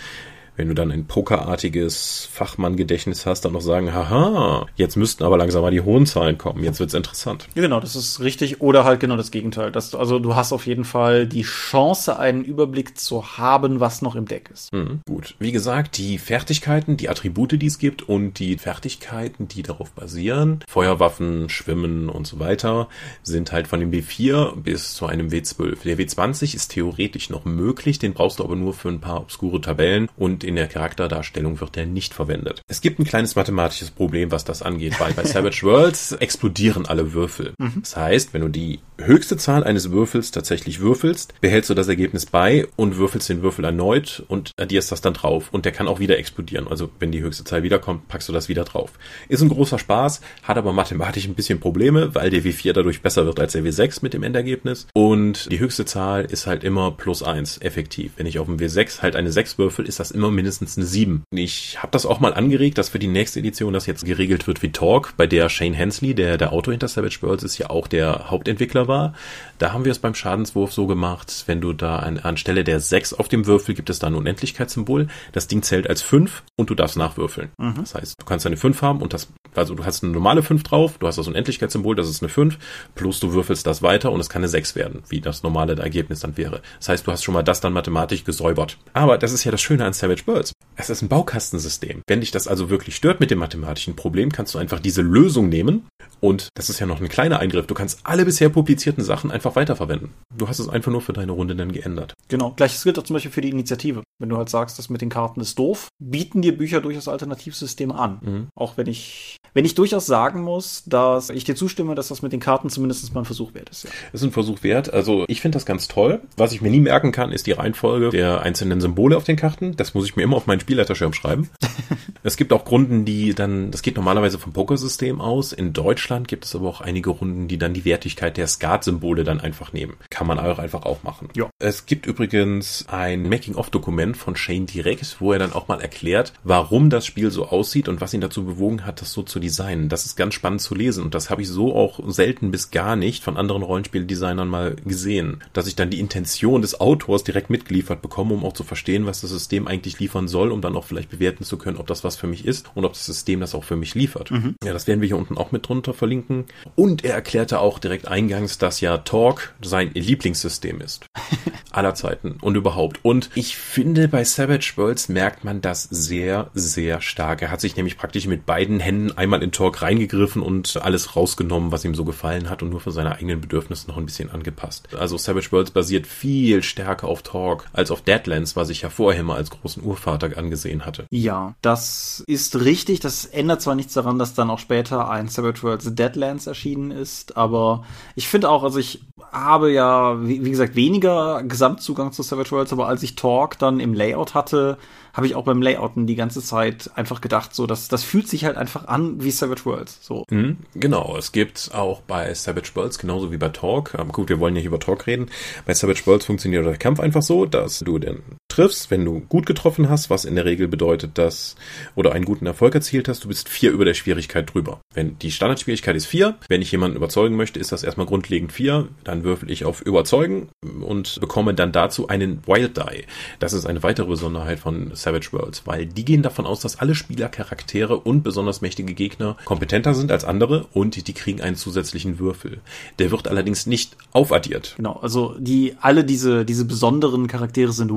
wenn 0.56 0.68
du 0.68 0.74
dann 0.74 0.90
ein 0.90 1.06
pokerartiges 1.06 2.28
Fachmann-Gedächtnis 2.32 3.26
hast, 3.26 3.44
dann 3.44 3.52
noch 3.52 3.60
sagen, 3.60 3.92
haha, 3.92 4.66
jetzt 4.76 4.96
müssten 4.96 5.24
aber 5.24 5.38
langsam 5.38 5.62
mal 5.62 5.70
die 5.70 5.80
hohen 5.80 6.06
Zahlen 6.06 6.38
kommen, 6.38 6.62
jetzt 6.62 6.80
wird's 6.80 6.94
interessant. 6.94 7.48
Ja, 7.54 7.62
genau, 7.62 7.80
das 7.80 7.96
ist 7.96 8.20
richtig. 8.20 8.60
Oder 8.60 8.84
halt 8.84 9.00
genau 9.00 9.16
das 9.16 9.30
Gegenteil. 9.30 9.72
Das, 9.72 9.94
also 9.94 10.18
du 10.18 10.34
hast 10.34 10.52
auf 10.52 10.66
jeden 10.66 10.84
Fall 10.84 11.26
die 11.26 11.42
Chance, 11.42 12.18
einen 12.18 12.44
Überblick 12.44 12.98
zu 12.98 13.38
haben, 13.38 13.80
was 13.80 14.02
noch 14.02 14.14
im 14.14 14.26
Deck 14.26 14.50
ist. 14.52 14.72
Mhm, 14.72 15.00
gut. 15.06 15.34
Wie 15.38 15.52
gesagt, 15.52 15.96
die 15.98 16.18
Fertigkeiten, 16.18 16.96
die 16.96 17.08
Attribute, 17.08 17.52
die 17.52 17.66
es 17.66 17.78
gibt 17.78 18.02
und 18.02 18.38
die 18.38 18.58
Fertigkeiten, 18.58 19.48
die 19.48 19.62
darauf 19.62 19.92
basieren, 19.92 20.60
Feuerwaffen, 20.68 21.48
Schwimmen 21.48 22.08
und 22.08 22.26
so 22.26 22.38
weiter, 22.38 22.88
sind 23.22 23.52
halt 23.52 23.68
von 23.68 23.80
dem 23.80 23.90
W4 23.90 24.56
bis 24.56 24.94
zu 24.94 25.06
einem 25.06 25.28
W12. 25.28 25.82
Der 25.84 25.98
W20 25.98 26.54
ist 26.54 26.68
theoretisch 26.68 27.30
noch 27.30 27.44
möglich, 27.44 27.98
den 27.98 28.12
brauchst 28.12 28.38
du 28.38 28.44
aber 28.44 28.56
nur 28.56 28.74
für 28.74 28.88
ein 28.88 29.00
paar 29.00 29.20
obskure 29.20 29.60
Tabellen 29.60 30.08
und 30.16 30.41
in 30.44 30.56
der 30.56 30.68
Charakterdarstellung 30.68 31.60
wird 31.60 31.76
der 31.76 31.86
nicht 31.86 32.14
verwendet. 32.14 32.62
Es 32.68 32.80
gibt 32.80 32.98
ein 32.98 33.04
kleines 33.04 33.36
mathematisches 33.36 33.90
Problem, 33.90 34.30
was 34.30 34.44
das 34.44 34.62
angeht, 34.62 34.98
weil 35.00 35.12
bei 35.12 35.24
Savage 35.32 35.62
Worlds 35.62 36.12
explodieren 36.12 36.86
alle 36.86 37.12
Würfel. 37.12 37.54
Das 37.80 37.96
heißt, 37.96 38.34
wenn 38.34 38.42
du 38.42 38.48
die 38.48 38.80
höchste 38.98 39.36
Zahl 39.36 39.64
eines 39.64 39.90
Würfels 39.90 40.30
tatsächlich 40.30 40.80
würfelst, 40.80 41.34
behältst 41.40 41.70
du 41.70 41.74
das 41.74 41.88
Ergebnis 41.88 42.26
bei 42.26 42.66
und 42.76 42.96
würfelst 42.96 43.28
den 43.28 43.42
Würfel 43.42 43.64
erneut 43.64 44.22
und 44.28 44.52
addierst 44.58 44.92
das 44.92 45.00
dann 45.00 45.14
drauf. 45.14 45.48
Und 45.52 45.64
der 45.64 45.72
kann 45.72 45.88
auch 45.88 46.00
wieder 46.00 46.18
explodieren. 46.18 46.68
Also 46.68 46.90
wenn 46.98 47.12
die 47.12 47.20
höchste 47.20 47.44
Zahl 47.44 47.62
wiederkommt, 47.62 48.08
packst 48.08 48.28
du 48.28 48.32
das 48.32 48.48
wieder 48.48 48.64
drauf. 48.64 48.92
Ist 49.28 49.42
ein 49.42 49.48
großer 49.48 49.78
Spaß, 49.78 50.20
hat 50.42 50.58
aber 50.58 50.72
mathematisch 50.72 51.26
ein 51.26 51.34
bisschen 51.34 51.60
Probleme, 51.60 52.14
weil 52.14 52.30
der 52.30 52.42
W4 52.42 52.72
dadurch 52.72 53.02
besser 53.02 53.26
wird 53.26 53.40
als 53.40 53.52
der 53.52 53.62
W6 53.62 54.00
mit 54.02 54.14
dem 54.14 54.22
Endergebnis. 54.22 54.86
Und 54.94 55.50
die 55.50 55.58
höchste 55.58 55.84
Zahl 55.84 56.24
ist 56.24 56.46
halt 56.46 56.64
immer 56.64 56.90
plus 56.92 57.22
eins 57.22 57.60
effektiv. 57.60 58.12
Wenn 58.16 58.26
ich 58.26 58.38
auf 58.38 58.46
dem 58.46 58.58
W6 58.58 59.02
halt 59.02 59.16
eine 59.16 59.32
6 59.32 59.58
würfel, 59.58 59.86
ist 59.86 60.00
das 60.00 60.10
immer 60.10 60.30
mindestens 60.32 60.76
eine 60.76 60.86
7. 60.86 61.22
Ich 61.30 61.82
habe 61.82 61.92
das 61.92 62.06
auch 62.06 62.20
mal 62.20 62.34
angeregt, 62.34 62.78
dass 62.78 62.88
für 62.88 62.98
die 62.98 63.06
nächste 63.06 63.38
Edition 63.38 63.72
das 63.72 63.86
jetzt 63.86 64.04
geregelt 64.04 64.46
wird 64.46 64.62
wie 64.62 64.72
Talk, 64.72 65.14
bei 65.16 65.26
der 65.26 65.48
Shane 65.48 65.74
Hensley, 65.74 66.14
der 66.14 66.38
der 66.38 66.52
Autor 66.52 66.72
hinter 66.72 66.88
Savage 66.88 67.18
Worlds 67.20 67.44
ist, 67.44 67.58
ja 67.58 67.70
auch 67.70 67.86
der 67.86 68.30
Hauptentwickler 68.30 68.88
war. 68.88 69.14
Da 69.58 69.72
haben 69.72 69.84
wir 69.84 69.92
es 69.92 69.98
beim 69.98 70.14
Schadenswurf 70.14 70.72
so 70.72 70.86
gemacht, 70.86 71.44
wenn 71.46 71.60
du 71.60 71.72
da 71.72 71.96
an, 71.96 72.18
anstelle 72.18 72.64
der 72.64 72.80
6 72.80 73.14
auf 73.14 73.28
dem 73.28 73.46
Würfel 73.46 73.74
gibt 73.74 73.90
es 73.90 73.98
da 73.98 74.08
ein 74.08 74.14
Unendlichkeitssymbol. 74.14 75.08
Das 75.32 75.46
Ding 75.46 75.62
zählt 75.62 75.88
als 75.88 76.02
5 76.02 76.42
und 76.56 76.70
du 76.70 76.74
darfst 76.74 76.96
nachwürfeln. 76.96 77.50
Das 77.76 77.94
heißt, 77.94 78.14
du 78.18 78.24
kannst 78.24 78.46
eine 78.46 78.56
5 78.56 78.82
haben 78.82 79.00
und 79.02 79.12
das, 79.12 79.28
also 79.54 79.74
du 79.74 79.84
hast 79.84 80.02
eine 80.02 80.12
normale 80.12 80.42
5 80.42 80.62
drauf, 80.62 80.98
du 80.98 81.06
hast 81.06 81.18
das 81.18 81.28
Unendlichkeitssymbol, 81.28 81.94
das 81.94 82.08
ist 82.08 82.22
eine 82.22 82.28
5, 82.28 82.58
plus 82.94 83.20
du 83.20 83.32
würfelst 83.32 83.66
das 83.66 83.82
weiter 83.82 84.12
und 84.12 84.20
es 84.20 84.28
kann 84.28 84.40
eine 84.40 84.48
6 84.48 84.74
werden, 84.76 85.02
wie 85.08 85.20
das 85.20 85.42
normale 85.42 85.76
Ergebnis 85.76 86.20
dann 86.20 86.36
wäre. 86.36 86.62
Das 86.78 86.88
heißt, 86.88 87.06
du 87.06 87.12
hast 87.12 87.22
schon 87.22 87.34
mal 87.34 87.42
das 87.42 87.60
dann 87.60 87.72
mathematisch 87.72 88.24
gesäubert. 88.24 88.78
Aber 88.92 89.18
das 89.18 89.32
ist 89.32 89.44
ja 89.44 89.50
das 89.50 89.60
Schöne 89.60 89.84
an 89.84 89.92
Savage 89.92 90.21
Worlds. 90.26 90.52
Es 90.76 90.90
ist 90.90 91.02
ein 91.02 91.08
Baukastensystem. 91.08 92.02
Wenn 92.06 92.20
dich 92.20 92.30
das 92.30 92.48
also 92.48 92.70
wirklich 92.70 92.96
stört 92.96 93.20
mit 93.20 93.30
dem 93.30 93.38
mathematischen 93.38 93.96
Problem, 93.96 94.32
kannst 94.32 94.54
du 94.54 94.58
einfach 94.58 94.80
diese 94.80 95.02
Lösung 95.02 95.48
nehmen 95.48 95.86
und 96.20 96.48
das 96.54 96.70
ist 96.70 96.78
ja 96.78 96.86
noch 96.86 97.00
ein 97.00 97.08
kleiner 97.08 97.40
Eingriff. 97.40 97.66
Du 97.66 97.74
kannst 97.74 98.00
alle 98.04 98.24
bisher 98.24 98.48
publizierten 98.48 99.02
Sachen 99.02 99.30
einfach 99.30 99.56
weiterverwenden. 99.56 100.10
Du 100.36 100.48
hast 100.48 100.60
es 100.60 100.68
einfach 100.68 100.92
nur 100.92 101.00
für 101.00 101.12
deine 101.12 101.32
Runde 101.32 101.56
dann 101.56 101.72
geändert. 101.72 102.14
Genau. 102.28 102.52
Gleiches 102.56 102.84
gilt 102.84 102.98
auch 102.98 103.02
zum 103.02 103.14
Beispiel 103.14 103.32
für 103.32 103.40
die 103.40 103.50
Initiative. 103.50 104.02
Wenn 104.18 104.28
du 104.28 104.36
halt 104.36 104.48
sagst, 104.48 104.78
das 104.78 104.88
mit 104.88 105.00
den 105.00 105.08
Karten 105.08 105.40
ist 105.40 105.58
doof, 105.58 105.88
bieten 105.98 106.40
dir 106.40 106.56
Bücher 106.56 106.80
durchaus 106.80 107.08
Alternativsysteme 107.08 107.94
an. 107.94 108.20
Mhm. 108.22 108.46
Auch 108.54 108.76
wenn 108.76 108.86
ich, 108.86 109.36
wenn 109.52 109.64
ich 109.64 109.74
durchaus 109.74 110.06
sagen 110.06 110.42
muss, 110.42 110.84
dass 110.86 111.28
ich 111.30 111.42
dir 111.42 111.56
zustimme, 111.56 111.96
dass 111.96 112.08
das 112.08 112.22
mit 112.22 112.32
den 112.32 112.40
Karten 112.40 112.70
zumindest 112.70 113.12
mal 113.14 113.22
ein 113.22 113.24
Versuch 113.24 113.52
wert 113.54 113.70
ist. 113.70 113.84
Ja. 113.84 113.90
Ist 114.12 114.22
ein 114.22 114.30
Versuch 114.30 114.62
wert. 114.62 114.92
Also 114.92 115.24
ich 115.26 115.40
finde 115.40 115.56
das 115.56 115.66
ganz 115.66 115.88
toll. 115.88 116.20
Was 116.36 116.52
ich 116.52 116.62
mir 116.62 116.70
nie 116.70 116.80
merken 116.80 117.10
kann, 117.10 117.32
ist 117.32 117.48
die 117.48 117.52
Reihenfolge 117.52 118.10
der 118.10 118.42
einzelnen 118.42 118.80
Symbole 118.80 119.16
auf 119.16 119.24
den 119.24 119.36
Karten. 119.36 119.76
Das 119.76 119.94
muss 119.94 120.04
ich 120.04 120.11
mir 120.16 120.22
immer 120.22 120.36
auf 120.36 120.46
meinen 120.46 120.60
Spielleiterschirm 120.60 121.12
schreiben. 121.12 121.50
es 122.22 122.36
gibt 122.36 122.52
auch 122.52 122.70
Runden, 122.70 123.04
die 123.04 123.34
dann, 123.34 123.70
das 123.70 123.82
geht 123.82 123.96
normalerweise 123.96 124.38
vom 124.38 124.52
Pokersystem 124.52 125.20
aus. 125.20 125.52
In 125.52 125.72
Deutschland 125.72 126.28
gibt 126.28 126.44
es 126.44 126.54
aber 126.54 126.68
auch 126.68 126.80
einige 126.80 127.10
Runden, 127.10 127.48
die 127.48 127.58
dann 127.58 127.74
die 127.74 127.84
Wertigkeit 127.84 128.36
der 128.36 128.46
Skat-Symbole 128.46 129.24
dann 129.24 129.40
einfach 129.40 129.72
nehmen. 129.72 129.94
Kann 130.10 130.26
man 130.26 130.38
auch 130.38 130.58
einfach 130.58 130.84
auch 130.84 131.02
machen. 131.02 131.28
Ja. 131.36 131.50
Es 131.58 131.86
gibt 131.86 132.06
übrigens 132.06 132.86
ein 132.88 133.28
Making-of-Dokument 133.28 134.16
von 134.16 134.36
Shane 134.36 134.66
direkt, 134.66 135.20
wo 135.20 135.32
er 135.32 135.38
dann 135.38 135.52
auch 135.52 135.68
mal 135.68 135.80
erklärt, 135.80 136.32
warum 136.44 136.90
das 136.90 137.06
Spiel 137.06 137.30
so 137.30 137.48
aussieht 137.48 137.88
und 137.88 138.00
was 138.00 138.14
ihn 138.14 138.20
dazu 138.20 138.44
bewogen 138.44 138.86
hat, 138.86 139.00
das 139.00 139.12
so 139.12 139.22
zu 139.22 139.40
designen. 139.40 139.88
Das 139.88 140.06
ist 140.06 140.16
ganz 140.16 140.34
spannend 140.34 140.60
zu 140.60 140.74
lesen 140.74 141.04
und 141.04 141.14
das 141.14 141.30
habe 141.30 141.42
ich 141.42 141.48
so 141.48 141.74
auch 141.74 142.00
selten 142.08 142.50
bis 142.50 142.70
gar 142.70 142.96
nicht 142.96 143.22
von 143.22 143.36
anderen 143.36 143.62
Rollenspieldesignern 143.62 144.48
mal 144.48 144.76
gesehen, 144.84 145.42
dass 145.52 145.66
ich 145.66 145.76
dann 145.76 145.90
die 145.90 146.00
Intention 146.00 146.62
des 146.62 146.80
Autors 146.80 147.24
direkt 147.24 147.50
mitgeliefert 147.50 148.02
bekomme, 148.02 148.34
um 148.34 148.44
auch 148.44 148.52
zu 148.52 148.64
verstehen, 148.64 149.06
was 149.06 149.20
das 149.20 149.30
System 149.30 149.66
eigentlich 149.66 150.00
liefern 150.02 150.28
soll, 150.28 150.50
um 150.50 150.60
dann 150.60 150.76
auch 150.76 150.84
vielleicht 150.84 151.10
bewerten 151.10 151.44
zu 151.44 151.56
können, 151.56 151.78
ob 151.78 151.86
das 151.86 152.02
was 152.04 152.16
für 152.16 152.26
mich 152.26 152.44
ist 152.44 152.70
und 152.74 152.84
ob 152.84 152.92
das 152.92 153.06
System 153.06 153.40
das 153.40 153.54
auch 153.54 153.64
für 153.64 153.76
mich 153.76 153.94
liefert. 153.94 154.30
Mhm. 154.30 154.56
Ja, 154.64 154.72
das 154.72 154.86
werden 154.86 155.00
wir 155.00 155.06
hier 155.06 155.16
unten 155.16 155.38
auch 155.38 155.52
mit 155.52 155.68
drunter 155.68 155.94
verlinken. 155.94 156.46
Und 156.74 157.04
er 157.04 157.14
erklärte 157.14 157.60
auch 157.60 157.78
direkt 157.78 158.08
eingangs, 158.08 158.58
dass 158.58 158.80
ja 158.80 158.98
Talk 158.98 159.54
sein 159.62 159.90
Lieblingssystem 159.94 160.80
ist. 160.80 161.06
aller 161.72 161.94
Zeiten 161.94 162.38
und 162.40 162.56
überhaupt. 162.56 163.00
Und 163.02 163.30
ich 163.34 163.56
finde, 163.56 164.08
bei 164.08 164.24
Savage 164.24 164.72
Worlds 164.76 165.08
merkt 165.08 165.44
man 165.44 165.60
das 165.60 165.84
sehr, 165.84 166.50
sehr 166.54 167.00
stark. 167.00 167.42
Er 167.42 167.50
hat 167.50 167.60
sich 167.60 167.76
nämlich 167.76 167.96
praktisch 167.96 168.26
mit 168.26 168.46
beiden 168.46 168.80
Händen 168.80 169.12
einmal 169.12 169.42
in 169.42 169.52
Talk 169.52 169.82
reingegriffen 169.82 170.42
und 170.42 170.80
alles 170.82 171.16
rausgenommen, 171.16 171.72
was 171.72 171.84
ihm 171.84 171.94
so 171.94 172.04
gefallen 172.04 172.50
hat 172.50 172.62
und 172.62 172.70
nur 172.70 172.80
für 172.80 172.92
seine 172.92 173.16
eigenen 173.16 173.40
Bedürfnisse 173.40 173.88
noch 173.88 173.96
ein 173.96 174.06
bisschen 174.06 174.30
angepasst. 174.30 174.94
Also 174.94 175.16
Savage 175.16 175.50
Worlds 175.50 175.70
basiert 175.70 176.06
viel 176.06 176.62
stärker 176.62 177.08
auf 177.08 177.22
Talk 177.22 177.66
als 177.72 177.90
auf 177.90 178.02
Deadlands, 178.02 178.56
was 178.56 178.68
ich 178.68 178.82
ja 178.82 178.90
vorher 178.90 179.22
mal 179.22 179.36
als 179.36 179.50
großen 179.50 179.82
Urvater 179.92 180.36
angesehen 180.36 180.84
hatte. 180.84 181.06
Ja, 181.10 181.54
das 181.62 182.24
ist 182.26 182.56
richtig. 182.60 183.00
Das 183.00 183.24
ändert 183.24 183.62
zwar 183.62 183.74
nichts 183.74 183.94
daran, 183.94 184.18
dass 184.18 184.34
dann 184.34 184.50
auch 184.50 184.58
später 184.58 185.08
ein 185.08 185.28
Savage 185.28 185.62
Worlds 185.62 185.94
Deadlands 185.94 186.46
erschienen 186.46 186.90
ist, 186.90 187.36
aber 187.36 187.84
ich 188.14 188.28
finde 188.28 188.50
auch, 188.50 188.62
also 188.62 188.78
ich 188.78 189.04
habe 189.30 189.72
ja, 189.72 190.26
wie, 190.26 190.44
wie 190.44 190.50
gesagt, 190.50 190.76
weniger 190.76 191.42
Gesamtzugang 191.42 192.12
zu 192.12 192.22
Savage 192.22 192.50
Worlds, 192.50 192.72
aber 192.72 192.88
als 192.88 193.02
ich 193.02 193.14
Talk 193.14 193.58
dann 193.58 193.80
im 193.80 193.94
Layout 193.94 194.34
hatte, 194.34 194.78
habe 195.14 195.26
ich 195.26 195.34
auch 195.34 195.44
beim 195.44 195.60
Layouten 195.60 196.06
die 196.06 196.14
ganze 196.14 196.42
Zeit 196.42 196.90
einfach 196.94 197.20
gedacht, 197.20 197.54
so, 197.54 197.66
das, 197.66 197.88
das 197.88 198.02
fühlt 198.02 198.28
sich 198.28 198.44
halt 198.44 198.56
einfach 198.56 198.88
an 198.88 199.22
wie 199.22 199.30
Savage 199.30 199.64
Worlds. 199.64 199.98
So. 200.02 200.24
Mhm, 200.30 200.58
genau, 200.74 201.16
es 201.18 201.32
gibt 201.32 201.70
auch 201.74 202.00
bei 202.02 202.32
Savage 202.34 202.70
Worlds, 202.74 202.98
genauso 202.98 203.30
wie 203.30 203.36
bei 203.36 203.50
Talk, 203.50 203.94
aber 203.94 204.12
gut, 204.12 204.28
wir 204.28 204.40
wollen 204.40 204.54
ja 204.54 204.60
hier 204.60 204.70
über 204.70 204.80
Talk 204.80 205.06
reden. 205.06 205.30
Bei 205.66 205.74
Savage 205.74 206.02
Worlds 206.06 206.26
funktioniert 206.26 206.64
der 206.64 206.76
Kampf 206.76 207.00
einfach 207.00 207.22
so, 207.22 207.46
dass 207.46 207.80
du 207.80 207.98
den 207.98 208.22
triffst, 208.52 208.90
wenn 208.90 209.04
du 209.04 209.20
gut 209.20 209.46
getroffen 209.46 209.88
hast, 209.88 210.10
was 210.10 210.24
in 210.24 210.34
der 210.34 210.44
Regel 210.44 210.68
bedeutet, 210.68 211.16
dass 211.16 211.56
oder 211.94 212.12
einen 212.12 212.24
guten 212.24 212.46
Erfolg 212.46 212.74
erzielt 212.74 213.08
hast, 213.08 213.24
du 213.24 213.28
bist 213.28 213.48
vier 213.48 213.70
über 213.72 213.84
der 213.84 213.94
Schwierigkeit 213.94 214.52
drüber. 214.52 214.80
Wenn 214.94 215.18
die 215.18 215.30
Standardschwierigkeit 215.30 215.96
ist 215.96 216.06
vier, 216.06 216.36
wenn 216.48 216.62
ich 216.62 216.70
jemanden 216.70 216.96
überzeugen 216.96 217.36
möchte, 217.36 217.58
ist 217.58 217.72
das 217.72 217.82
erstmal 217.82 218.06
grundlegend 218.06 218.52
vier, 218.52 218.88
dann 219.04 219.24
würfel 219.24 219.50
ich 219.50 219.64
auf 219.64 219.80
überzeugen 219.80 220.48
und 220.80 221.18
bekomme 221.20 221.54
dann 221.54 221.72
dazu 221.72 222.08
einen 222.08 222.46
Wild 222.46 222.76
Die. 222.76 223.04
Das 223.38 223.54
ist 223.54 223.66
eine 223.66 223.82
weitere 223.82 224.06
Besonderheit 224.06 224.58
von 224.58 224.94
Savage 224.94 225.32
Worlds, 225.32 225.66
weil 225.66 225.86
die 225.86 226.04
gehen 226.04 226.22
davon 226.22 226.46
aus, 226.46 226.60
dass 226.60 226.78
alle 226.78 226.94
Spielercharaktere 226.94 227.98
und 227.98 228.22
besonders 228.22 228.60
mächtige 228.60 228.92
Gegner 228.92 229.36
kompetenter 229.44 229.94
sind 229.94 230.12
als 230.12 230.24
andere 230.24 230.66
und 230.72 231.08
die 231.08 231.12
kriegen 231.14 231.40
einen 231.40 231.56
zusätzlichen 231.56 232.18
Würfel. 232.18 232.60
Der 232.98 233.10
wird 233.10 233.28
allerdings 233.28 233.66
nicht 233.66 233.96
aufaddiert. 234.12 234.74
Genau, 234.76 234.98
also 235.00 235.34
die 235.38 235.74
alle 235.80 236.04
diese 236.04 236.44
diese 236.44 236.64
besonderen 236.64 237.28
Charaktere 237.28 237.72
sind 237.72 237.90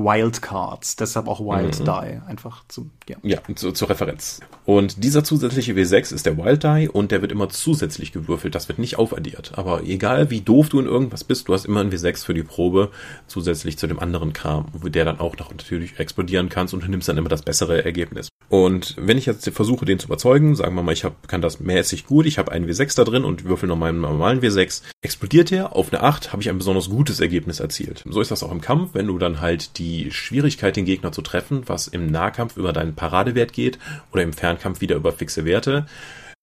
Wildcards, 0.46 0.96
deshalb 0.96 1.28
auch 1.28 1.40
Wild 1.40 1.78
mhm. 1.80 1.84
Die 1.84 2.28
einfach 2.28 2.64
zum 2.68 2.90
ja, 3.08 3.16
ja 3.22 3.38
zu, 3.54 3.72
zur 3.72 3.90
Referenz. 3.90 4.40
Und 4.64 5.04
dieser 5.04 5.24
zusätzliche 5.24 5.72
W6 5.74 6.14
ist 6.14 6.26
der 6.26 6.36
Wild 6.36 6.64
Die 6.64 6.88
und 6.88 7.10
der 7.10 7.22
wird 7.22 7.32
immer 7.32 7.48
zusätzlich 7.48 8.12
gewürfelt, 8.12 8.54
das 8.54 8.68
wird 8.68 8.78
nicht 8.78 8.98
aufaddiert, 8.98 9.52
aber 9.56 9.82
egal 9.84 10.30
wie 10.30 10.40
doof 10.40 10.68
du 10.68 10.80
in 10.80 10.86
irgendwas 10.86 11.24
bist, 11.24 11.48
du 11.48 11.54
hast 11.54 11.64
immer 11.64 11.80
ein 11.80 11.90
W6 11.90 12.24
für 12.24 12.34
die 12.34 12.42
Probe 12.42 12.90
zusätzlich 13.26 13.78
zu 13.78 13.86
dem 13.86 13.98
anderen 13.98 14.32
Kram, 14.32 14.66
der 14.84 15.04
dann 15.04 15.20
auch 15.20 15.36
noch 15.36 15.50
natürlich 15.50 15.98
explodieren 15.98 16.48
kannst 16.48 16.74
und 16.74 16.82
du 16.82 16.88
nimmst 16.88 17.08
dann 17.08 17.18
immer 17.18 17.28
das 17.28 17.42
bessere 17.42 17.84
Ergebnis. 17.84 18.28
Und 18.48 18.94
wenn 18.98 19.18
ich 19.18 19.26
jetzt 19.26 19.48
versuche, 19.50 19.84
den 19.84 19.98
zu 19.98 20.06
überzeugen, 20.06 20.54
sagen 20.54 20.74
wir 20.74 20.82
mal, 20.82 20.92
ich 20.92 21.04
hab, 21.04 21.28
kann 21.28 21.42
das 21.42 21.58
mäßig 21.58 22.06
gut, 22.06 22.26
ich 22.26 22.38
habe 22.38 22.52
einen 22.52 22.68
W6 22.68 22.96
da 22.96 23.04
drin 23.04 23.24
und 23.24 23.44
würfel 23.44 23.68
noch 23.68 23.76
meinen 23.76 24.00
normalen 24.00 24.40
W6, 24.40 24.82
explodiert 25.02 25.50
er, 25.50 25.74
auf 25.74 25.92
eine 25.92 26.02
8 26.02 26.32
habe 26.32 26.42
ich 26.42 26.48
ein 26.48 26.58
besonders 26.58 26.88
gutes 26.88 27.20
Ergebnis 27.20 27.58
erzielt. 27.58 28.04
So 28.08 28.20
ist 28.20 28.30
das 28.30 28.42
auch 28.42 28.52
im 28.52 28.60
Kampf, 28.60 28.90
wenn 28.94 29.08
du 29.08 29.18
dann 29.18 29.40
halt 29.40 29.78
die 29.78 30.10
Schwierigkeit, 30.36 30.76
den 30.76 30.84
Gegner 30.84 31.12
zu 31.12 31.22
treffen, 31.22 31.62
was 31.66 31.88
im 31.88 32.10
Nahkampf 32.10 32.58
über 32.58 32.74
deinen 32.74 32.94
Paradewert 32.94 33.54
geht 33.54 33.78
oder 34.12 34.22
im 34.22 34.34
Fernkampf 34.34 34.82
wieder 34.82 34.94
über 34.94 35.10
fixe 35.12 35.46
Werte, 35.46 35.86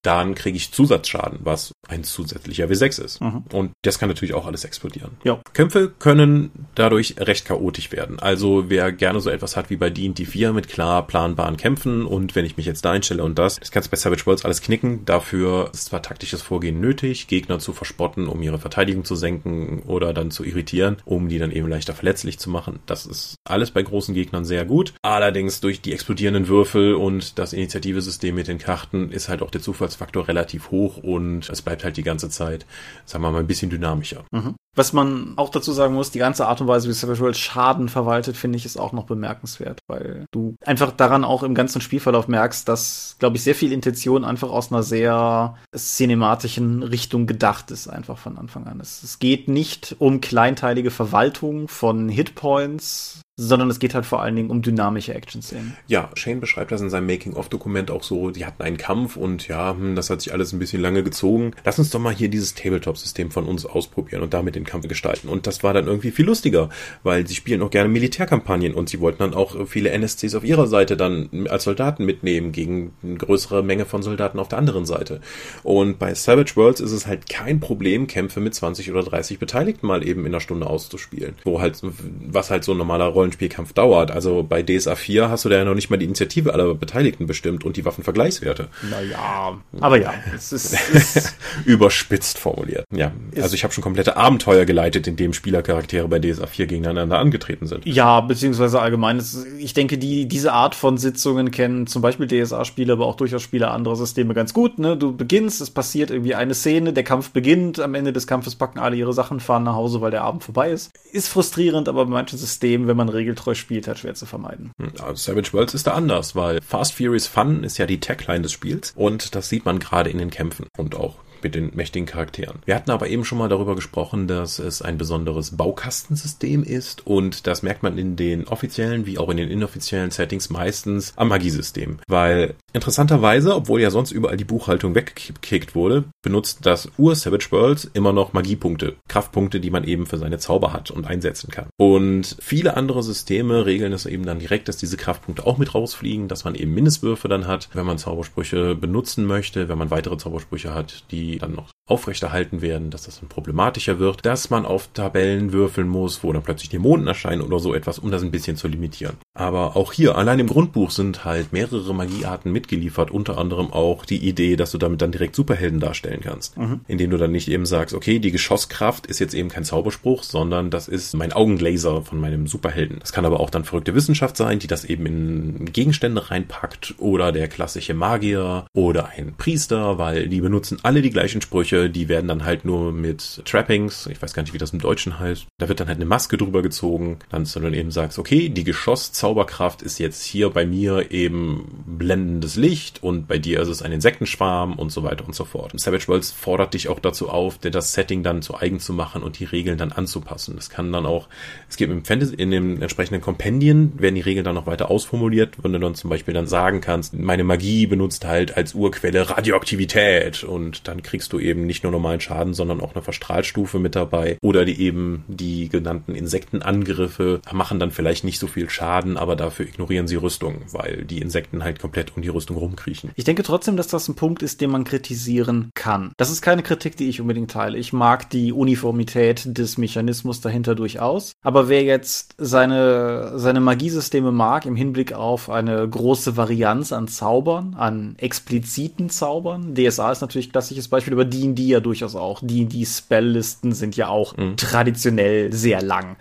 dann 0.04 0.36
kriege 0.36 0.58
ich 0.58 0.72
Zusatzschaden, 0.72 1.40
was 1.44 1.74
ein 1.88 2.04
zusätzlicher 2.04 2.66
W6 2.66 3.04
ist. 3.04 3.22
Mhm. 3.22 3.44
Und 3.52 3.72
das 3.82 4.00
kann 4.00 4.10
natürlich 4.10 4.34
auch 4.34 4.46
alles 4.46 4.66
explodieren. 4.66 5.12
Ja. 5.24 5.42
Kämpfe 5.54 5.92
können 5.98 6.52
dadurch 6.76 7.16
recht 7.18 7.46
chaotisch 7.46 7.92
werden. 7.92 8.20
Also 8.20 8.70
wer 8.70 8.92
gerne 8.92 9.22
so 9.22 9.30
etwas 9.30 9.56
hat 9.56 9.70
wie 9.70 9.78
bei 9.78 9.90
D&D 9.90 10.26
4 10.26 10.54
mit 10.54 10.68
klar 10.68 11.08
planbaren 11.08 11.58
Kämpfen 11.58 12.06
und 12.06 12.36
wenn 12.36 12.46
ich 12.46 12.58
mich 12.58 12.66
jetzt 12.66 12.84
da 12.84 12.92
einstelle 12.92 13.24
und 13.24 13.40
das, 13.40 13.60
das 13.60 13.72
kannst 13.72 13.88
du 13.88 13.92
bei 13.92 13.98
Savage 13.98 14.26
Worlds 14.26 14.44
alles 14.44 14.62
knicken. 14.62 15.06
Dafür 15.06 15.70
ist 15.74 15.86
zwar 15.86 16.02
taktisches 16.02 16.42
Vorgehen 16.42 16.82
nötig, 16.82 17.28
Gegner 17.28 17.60
zu 17.60 17.72
verspotten, 17.72 18.28
um 18.28 18.42
ihre 18.42 18.60
Verteidigung 18.60 19.06
zu 19.06 19.16
senken 19.16 19.84
oder 19.88 20.14
dann 20.14 20.32
zu 20.32 20.44
irritieren, 20.44 20.98
um 21.06 21.30
die 21.30 21.40
dann 21.40 21.52
eben 21.52 21.70
leichter 21.70 21.94
verletzlich 21.94 22.40
zu 22.40 22.50
machen. 22.50 22.80
Das 22.86 23.06
ist 23.06 23.36
alles 23.46 23.72
bei 23.72 23.82
großen 23.82 24.14
Gegnern 24.14 24.44
sehr 24.44 24.66
gut. 24.66 24.94
Allerdings 25.02 25.62
durch 25.62 25.82
die 25.82 25.94
explodierenden 25.94 26.50
Würfel 26.50 26.96
und 26.96 27.40
das 27.40 27.54
Initiativesystem 27.54 28.36
mit 28.36 28.50
den 28.50 28.58
Karten 28.58 29.12
ist 29.12 29.30
halt 29.30 29.42
auch 29.42 29.52
der 29.52 29.62
Zufall 29.62 29.93
Zufallsfaktor 29.94 30.28
relativ 30.28 30.72
hoch 30.72 30.98
und 30.98 31.50
es 31.50 31.62
bleibt 31.62 31.84
halt 31.84 31.98
die 31.98 32.04
ganze 32.04 32.30
Zeit, 32.30 32.66
sagen 33.06 33.24
wir 33.24 33.32
mal, 33.32 33.40
ein 33.40 33.48
bisschen 33.48 33.70
dynamischer. 33.70 34.26
Mhm. 34.32 34.56
Was 34.76 34.94
man 34.94 35.34
auch 35.36 35.50
dazu 35.50 35.72
sagen 35.72 35.94
muss, 35.94 36.12
die 36.12 36.20
ganze 36.20 36.48
Art 36.48 36.60
und 36.62 36.68
Weise, 36.68 36.90
wie 36.90 36.94
Savage 36.94 37.20
Worlds 37.20 37.40
Schaden 37.40 37.90
verwaltet, 37.90 38.36
finde 38.36 38.58
ich, 38.58 38.66
ist 38.66 38.78
auch 38.78 38.92
noch 38.92 39.06
bemerkenswert, 39.06 39.80
weil 39.88 40.26
du 40.32 40.56
einfach 40.66 40.92
daran 40.92 41.24
auch 41.24 41.44
im 41.44 41.54
ganzen 41.54 41.80
Spielverlauf 41.82 42.28
merkst, 42.28 42.68
dass, 42.68 43.16
glaube 43.20 43.38
ich, 43.38 43.44
sehr 43.44 43.56
viel 43.56 43.72
Intention 43.72 44.26
einfach 44.26 44.50
aus 44.50 44.72
einer 44.72 44.84
sehr 44.84 45.56
cinematischen 45.76 46.82
Richtung 46.82 47.28
gedacht 47.28 47.70
ist, 47.70 47.88
einfach 47.88 48.18
von 48.18 48.38
Anfang 48.38 48.66
an. 48.66 48.80
Es, 48.80 49.04
es 49.04 49.20
geht 49.20 49.48
nicht 49.48 49.96
um 50.00 50.22
kleinteilige 50.22 50.90
Verwaltung 50.90 51.68
von 51.68 52.10
Hitpoints, 52.10 53.24
sondern 53.36 53.70
es 53.70 53.80
geht 53.80 53.96
halt 53.96 54.06
vor 54.06 54.22
allen 54.22 54.36
Dingen 54.36 54.52
um 54.52 54.62
dynamische 54.62 55.14
Action-Szenen. 55.14 55.76
Ja, 55.88 56.10
Shane 56.16 56.40
beschreibt 56.40 56.72
das 56.72 56.82
in 56.82 56.90
seinem 56.90 57.08
Making-of-Dokument 57.08 57.90
auch 57.90 58.04
so, 58.04 58.30
die 58.30 58.46
hatten 58.46 58.62
einen 58.62 58.78
Kampf 58.78 59.18
und 59.18 59.48
ja, 59.48 59.72
hm, 59.72 59.96
das 59.96 60.10
hat 60.10 60.22
sich 60.22 60.34
alles 60.34 60.54
ein 60.54 60.60
bisschen 60.60 60.82
lange 60.82 61.04
gezogen. 61.04 61.52
Lass 61.64 61.80
uns 61.80 61.90
doch 61.90 62.00
mal 62.00 62.14
hier 62.14 62.30
dieses 62.30 62.54
Tabletop-System 62.54 63.32
von 63.32 63.46
uns 63.46 63.66
ausprobieren 63.66 64.22
und 64.22 64.34
damit 64.34 64.56
den 64.56 64.63
Kampf 64.66 64.88
gestalten. 64.88 65.30
Und 65.30 65.48
das 65.48 65.64
war 65.64 65.74
dann 65.74 65.88
irgendwie 65.88 66.12
viel 66.12 66.26
lustiger, 66.26 66.70
weil 67.04 67.28
sie 67.28 67.36
spielen 67.36 67.62
auch 67.62 67.70
gerne 67.70 67.90
Militärkampagnen 67.90 68.74
und 68.74 68.90
sie 68.90 69.00
wollten 69.00 69.20
dann 69.20 69.34
auch 69.34 69.68
viele 69.68 69.90
NSCs 69.90 70.36
auf 70.36 70.44
ihrer 70.44 70.68
Seite 70.68 70.98
dann 70.98 71.48
als 71.50 71.64
Soldaten 71.64 72.06
mitnehmen 72.06 72.52
gegen 72.52 72.94
eine 73.04 73.16
größere 73.16 73.64
Menge 73.64 73.86
von 73.86 74.04
Soldaten 74.04 74.40
auf 74.40 74.48
der 74.48 74.60
anderen 74.60 74.86
Seite. 74.86 75.22
Und 75.64 76.00
bei 76.00 76.14
Savage 76.14 76.56
Worlds 76.56 76.82
ist 76.82 76.92
es 76.92 77.08
halt 77.08 77.30
kein 77.30 77.60
Problem, 77.60 78.08
Kämpfe 78.08 78.40
mit 78.40 78.54
20 78.56 78.92
oder 78.92 79.04
30 79.04 79.40
Beteiligten 79.40 79.88
mal 79.88 80.06
eben 80.08 80.22
in 80.22 80.28
einer 80.28 80.42
Stunde 80.42 80.68
auszuspielen. 80.68 81.36
Wo 81.44 81.62
halt, 81.62 81.82
was 81.82 82.50
halt 82.50 82.64
so 82.64 82.74
ein 82.74 82.78
normaler 82.78 83.06
Rollenspielkampf 83.06 83.74
dauert. 83.74 84.12
Also 84.12 84.44
bei 84.44 84.64
DSA 84.64 84.96
4 84.96 85.30
hast 85.30 85.46
du 85.46 85.50
da 85.50 85.58
ja 85.58 85.66
noch 85.66 85.76
nicht 85.76 85.90
mal 85.90 85.98
die 85.98 86.06
Initiative 86.06 86.54
aller 86.54 86.74
Beteiligten 86.76 87.28
bestimmt 87.28 87.64
und 87.64 87.78
die 87.78 87.86
Waffenvergleichswerte. 87.86 88.70
Naja, 88.90 89.58
aber 89.80 89.98
ja, 90.00 90.14
es 90.36 90.52
ist, 90.52 90.76
es 90.94 91.36
überspitzt 91.66 92.38
formuliert. 92.38 92.86
Ja, 92.92 93.12
also 93.36 93.56
ich 93.56 93.64
habe 93.64 93.74
schon 93.74 93.84
komplette 93.84 94.18
Abenteuer 94.18 94.53
geleitet, 94.66 95.08
in 95.08 95.16
dem 95.16 95.34
Spielercharaktere 95.34 96.08
bei 96.08 96.20
DSA 96.20 96.48
4 96.48 96.68
gegeneinander 96.68 97.20
angetreten 97.20 97.68
sind. 97.68 97.86
Ja, 97.86 98.22
beziehungsweise 98.22 98.82
allgemein. 98.82 99.22
Ich 99.58 99.74
denke, 99.74 99.98
die 99.98 100.28
diese 100.28 100.54
Art 100.54 100.76
von 100.76 100.98
Sitzungen 100.98 101.52
kennen 101.52 101.88
zum 101.88 102.02
Beispiel 102.02 102.28
DSA-Spiele, 102.28 102.94
aber 102.94 103.06
auch 103.06 103.16
durchaus 103.16 103.42
Spieler 103.42 103.72
anderer 103.72 103.96
Systeme 103.96 104.34
ganz 104.34 104.54
gut. 104.54 104.80
Ne? 104.80 104.96
Du 104.98 105.16
beginnst, 105.16 105.62
es 105.62 105.70
passiert 105.70 106.12
irgendwie 106.12 106.36
eine 106.36 106.54
Szene, 106.54 106.94
der 106.94 107.04
Kampf 107.04 107.32
beginnt, 107.32 107.80
am 107.80 107.96
Ende 107.96 108.14
des 108.14 108.28
Kampfes 108.28 108.56
packen 108.56 108.80
alle 108.80 108.96
ihre 108.96 109.14
Sachen, 109.14 109.40
fahren 109.40 109.64
nach 109.64 109.76
Hause, 109.76 110.02
weil 110.02 110.12
der 110.12 110.24
Abend 110.24 110.44
vorbei 110.44 110.72
ist. 110.72 110.92
Ist 111.12 111.28
frustrierend, 111.28 111.90
aber 111.90 112.06
bei 112.06 112.12
manchen 112.12 112.38
Systemen, 112.38 112.88
wenn 112.88 112.98
man 112.98 113.10
regeltreu 113.10 113.54
spielt, 113.54 113.88
halt 113.88 114.00
schwer 114.00 114.14
zu 114.14 114.26
vermeiden. 114.26 114.72
Ja, 114.98 115.16
Savage 115.16 115.54
Worlds 115.54 115.74
ist 115.74 115.88
da 115.88 115.92
anders, 115.92 116.36
weil 116.36 116.62
Fast 116.62 116.94
Furious 116.94 117.28
Fun 117.28 117.64
ist 117.64 117.78
ja 117.78 117.86
die 117.86 118.00
Tagline 118.00 118.42
des 118.42 118.52
Spiels 118.52 118.94
und 118.96 119.36
das 119.36 119.50
sieht 119.50 119.66
man 119.66 119.80
gerade 119.80 120.10
in 120.10 120.18
den 120.18 120.30
Kämpfen 120.30 120.68
und 120.78 120.96
auch 120.96 121.16
mit 121.44 121.56
den 121.56 121.72
mächtigen 121.76 122.06
Charakteren. 122.06 122.60
Wir 122.66 122.76
hatten 122.76 122.92
aber 122.92 123.08
eben 123.08 123.26
schon 123.26 123.38
mal 123.38 123.50
darüber 123.50 123.76
gesprochen, 123.76 124.28
dass 124.28 124.60
es 124.60 124.82
ein 124.82 124.98
besonderes 124.98 125.56
Baukastensystem 125.58 126.64
ist 126.64 127.06
und 127.06 127.48
das 127.48 127.64
merkt 127.64 127.84
man 127.84 127.98
in 127.98 128.16
den 128.16 128.48
offiziellen 128.48 129.06
wie 129.06 129.18
auch 129.18 129.30
in 129.30 129.38
den 129.38 129.50
inoffiziellen 129.50 130.12
Settings 130.12 130.50
meistens 130.50 131.14
am 131.16 131.30
Magiesystem, 131.30 132.00
weil 132.08 132.56
interessanterweise, 132.74 133.56
obwohl 133.56 133.82
ja 133.82 133.92
sonst 133.92 134.12
überall 134.12 134.38
die 134.38 134.44
Buchhaltung 134.44 134.96
weggekickt 134.96 135.76
wurde, 135.76 136.06
benutzt 136.22 136.66
das 136.66 136.90
Ur-Savage 136.98 137.52
Worlds 137.52 137.90
immer 137.94 138.14
noch 138.14 138.34
Magiepunkte, 138.34 138.96
Kraftpunkte, 139.08 139.60
die 139.60 139.70
man 139.70 139.84
eben 139.84 140.06
für 140.06 140.18
seine 140.18 140.40
Zauber 140.40 140.74
hat 140.74 140.92
und 140.92 141.06
einsetzen 141.06 141.50
kann. 141.52 141.68
Und 141.78 142.36
viele 142.40 142.78
andere 142.78 143.04
Systeme 143.04 143.66
regeln 143.66 143.94
es 143.94 144.06
eben 144.06 144.26
dann 144.26 144.40
direkt, 144.40 144.68
dass 144.68 144.78
diese 144.78 144.98
Kraftpunkte 144.98 145.46
auch 145.46 145.58
mit 145.58 145.74
rausfliegen, 145.74 146.28
dass 146.28 146.44
man 146.44 146.56
eben 146.56 146.74
Mindestwürfe 146.74 147.28
dann 147.28 147.48
hat, 147.48 147.70
wenn 147.74 147.86
man 147.86 147.98
Zaubersprüche 147.98 148.76
benutzen 148.76 149.26
möchte, 149.26 149.70
wenn 149.70 149.78
man 149.78 149.92
weitere 149.92 150.18
Zaubersprüche 150.18 150.74
hat, 150.74 151.04
die 151.12 151.33
die 151.34 151.40
dann 151.40 151.54
noch 151.54 151.72
aufrechterhalten 151.86 152.62
werden, 152.62 152.92
dass 152.92 153.04
das 153.04 153.20
dann 153.20 153.28
problematischer 153.28 154.00
wird, 154.00 154.26
dass 154.26 154.50
man 154.50 154.66
auf 154.66 154.88
Tabellen 154.94 155.52
würfeln 155.52 155.90
muss, 155.90 156.24
wo 156.24 156.32
dann 156.32 156.42
plötzlich 156.42 156.70
Dämonen 156.70 157.08
erscheinen 157.08 157.42
oder 157.42 157.60
so 157.60 157.74
etwas, 157.74 158.00
um 158.00 158.10
das 158.10 158.24
ein 158.24 158.32
bisschen 158.32 158.56
zu 158.56 158.70
limitieren. 158.70 159.18
Aber 159.34 159.76
auch 159.76 159.92
hier, 159.92 160.18
allein 160.18 160.40
im 160.40 160.48
Grundbuch 160.48 160.92
sind 160.92 161.26
halt 161.26 161.52
mehrere 161.52 161.94
Magiearten 161.94 162.54
mitgeliefert, 162.54 163.12
unter 163.12 163.38
anderem 163.38 163.74
auch 163.74 164.06
die 164.06 164.26
Idee, 164.26 164.56
dass 164.56 164.72
du 164.72 164.78
damit 164.78 165.02
dann 165.02 165.12
direkt 165.12 165.36
Superhelden 165.36 165.82
darstellen 165.82 166.22
kannst, 166.22 166.58
mhm. 166.58 166.82
indem 166.88 167.10
du 167.10 167.18
dann 167.18 167.32
nicht 167.32 167.50
eben 167.50 167.66
sagst, 167.66 167.94
okay, 167.94 168.20
die 168.20 168.32
Geschosskraft 168.32 169.08
ist 169.08 169.20
jetzt 169.20 169.34
eben 169.34 169.50
kein 169.50 169.66
Zauberspruch, 169.66 170.24
sondern 170.24 170.70
das 170.70 170.88
ist 170.88 171.14
mein 171.16 171.34
Augenglaser 171.34 172.04
von 172.04 172.20
meinem 172.20 172.48
Superhelden. 172.48 173.00
Das 173.00 173.12
kann 173.12 173.26
aber 173.26 173.42
auch 173.42 173.50
dann 173.50 173.66
verrückte 173.66 173.94
Wissenschaft 173.94 174.38
sein, 174.38 174.60
die 174.60 174.68
das 174.68 174.86
eben 174.86 175.06
in 175.06 175.66
Gegenstände 175.74 176.32
reinpackt 176.32 176.96
oder 176.98 177.34
der 177.34 177.50
klassische 177.50 177.94
Magier 177.94 178.68
oder 178.74 179.10
ein 179.10 179.34
Priester, 179.38 179.98
weil 179.98 180.30
die 180.30 180.40
benutzen 180.40 180.80
alle 180.84 181.02
die 181.02 181.10
gleichen 181.10 181.23
Sprüche, 181.28 181.90
die 181.90 182.10
werden 182.10 182.28
dann 182.28 182.46
halt 182.46 182.66
nur 182.66 182.92
mit 182.92 183.42
Trappings, 183.46 184.08
ich 184.08 184.22
weiß 184.22 184.34
gar 184.34 184.44
nicht, 184.44 184.54
wie 184.54 184.58
das 184.58 184.74
im 184.74 184.80
Deutschen 184.80 185.20
heißt, 185.20 185.46
da 185.58 185.70
wird 185.70 185.80
dann 185.80 185.88
halt 185.88 185.98
eine 185.98 186.06
Maske 186.06 186.38
drüber 186.38 186.62
gezogen, 186.62 187.20
dann 187.30 187.46
du 187.54 187.60
dann 187.60 187.74
eben 187.74 187.92
sagst, 187.92 188.20
okay, 188.20 188.50
die 188.50 188.64
Geschosszauberkraft 188.64 189.82
ist 189.82 190.00
jetzt 190.00 190.24
hier 190.24 190.50
bei 190.50 190.66
mir 190.66 191.12
eben 191.12 191.84
blendendes 191.86 192.56
Licht 192.56 193.04
und 193.04 193.28
bei 193.28 193.38
dir 193.38 193.62
ist 193.62 193.70
es 193.70 193.82
ein 193.82 193.92
Insektenschwarm 193.92 194.74
und 194.74 194.92
so 194.92 195.04
weiter 195.04 195.26
und 195.26 195.36
so 195.36 195.46
fort. 195.46 195.74
Und 195.74 195.80
Savage 195.80 196.08
Worlds 196.08 196.32
fordert 196.32 196.74
dich 196.74 196.90
auch 196.90 197.00
dazu 197.00 197.30
auf, 197.30 197.58
dir 197.58 197.72
das 197.72 197.94
Setting 197.94 198.24
dann 198.24 198.42
zu 198.42 198.58
eigen 198.58 198.80
zu 198.80 198.94
machen 198.94 199.24
und 199.24 199.40
die 199.40 199.46
Regeln 199.46 199.78
dann 199.78 199.92
anzupassen. 199.92 200.56
Das 200.56 200.70
kann 200.70 200.92
dann 200.92 201.06
auch, 201.06 201.28
es 201.70 201.78
gibt 201.78 201.92
im 201.92 202.06
Fantasy, 202.06 202.36
in 202.36 202.52
den 202.52 202.82
entsprechenden 202.82 203.22
Kompendien 203.22 204.00
werden 204.00 204.16
die 204.16 204.22
Regeln 204.22 204.46
dann 204.46 204.56
noch 204.56 204.68
weiter 204.68 204.90
ausformuliert, 204.90 205.64
wenn 205.64 205.74
du 205.74 205.80
dann 205.80 205.96
zum 205.96 206.10
Beispiel 206.10 206.34
dann 206.34 206.48
sagen 206.48 206.82
kannst, 206.82 207.14
meine 207.14 207.44
Magie 207.44 207.88
benutzt 207.88 208.26
halt 208.26 208.56
als 208.58 208.74
Urquelle 208.74 209.30
Radioaktivität 209.30 210.44
und 210.44 210.88
dann 210.88 211.02
kriegst 211.14 211.32
du 211.32 211.38
eben 211.38 211.68
nicht 211.68 211.84
nur 211.84 211.92
normalen 211.92 212.20
Schaden, 212.20 212.56
sondern 212.56 212.82
auch 212.82 212.96
eine 212.96 213.04
Verstrahlstufe 213.04 213.78
mit 213.78 213.96
dabei 213.96 214.40
oder 214.42 214.66
die 214.66 214.82
eben 214.82 215.24
die 215.28 215.70
genannten 215.70 216.16
Insektenangriffe 216.16 217.40
machen 217.52 217.80
dann 217.80 217.92
vielleicht 217.92 218.24
nicht 218.24 218.40
so 218.40 218.48
viel 218.48 218.68
Schaden, 218.68 219.16
aber 219.16 219.36
dafür 219.36 219.68
ignorieren 219.68 220.08
sie 220.08 220.16
Rüstung, 220.16 220.64
weil 220.72 221.06
die 221.06 221.20
Insekten 221.20 221.64
halt 221.64 221.80
komplett 221.80 222.18
um 222.18 222.24
die 222.24 222.30
Rüstung 222.30 222.58
rumkriechen. 222.58 223.12
Ich 223.14 223.26
denke 223.26 223.44
trotzdem, 223.44 223.78
dass 223.78 223.90
das 223.90 224.08
ein 224.08 224.16
Punkt 224.16 224.42
ist, 224.42 224.60
den 224.60 224.72
man 224.72 224.86
kritisieren 224.86 225.70
kann. 225.76 226.14
Das 226.18 226.32
ist 226.32 226.42
keine 226.42 226.64
Kritik, 226.64 226.98
die 226.98 227.10
ich 227.10 227.22
unbedingt 227.22 227.52
teile. 227.52 227.78
Ich 227.78 227.94
mag 227.94 228.32
die 228.32 228.52
Uniformität 228.52 229.56
des 229.56 229.78
Mechanismus 229.78 230.42
dahinter 230.42 230.74
durchaus, 230.74 231.34
aber 231.44 231.70
wer 231.70 231.84
jetzt 231.84 232.34
seine 232.40 233.34
seine 233.36 233.60
Magiesysteme 233.60 234.32
mag 234.32 234.66
im 234.66 234.76
Hinblick 234.76 235.14
auf 235.14 235.52
eine 235.52 235.88
große 235.88 236.38
Varianz 236.38 236.92
an 236.92 237.08
Zaubern, 237.08 237.76
an 237.76 238.16
expliziten 238.18 239.12
Zaubern. 239.12 239.76
DSA 239.76 240.12
ist 240.12 240.22
natürlich 240.22 240.52
klassisches 240.52 240.88
Beispiel, 240.88 241.03
aber 241.12 241.26
D&D 241.26 241.62
ja 241.64 241.82
durchaus 241.82 242.16
auch. 242.16 242.40
D&D-Spelllisten 242.42 243.74
sind 243.74 243.98
ja 243.98 244.08
auch 244.08 244.38
mhm. 244.38 244.56
traditionell 244.56 245.52
sehr 245.52 245.82
lang. 245.82 246.16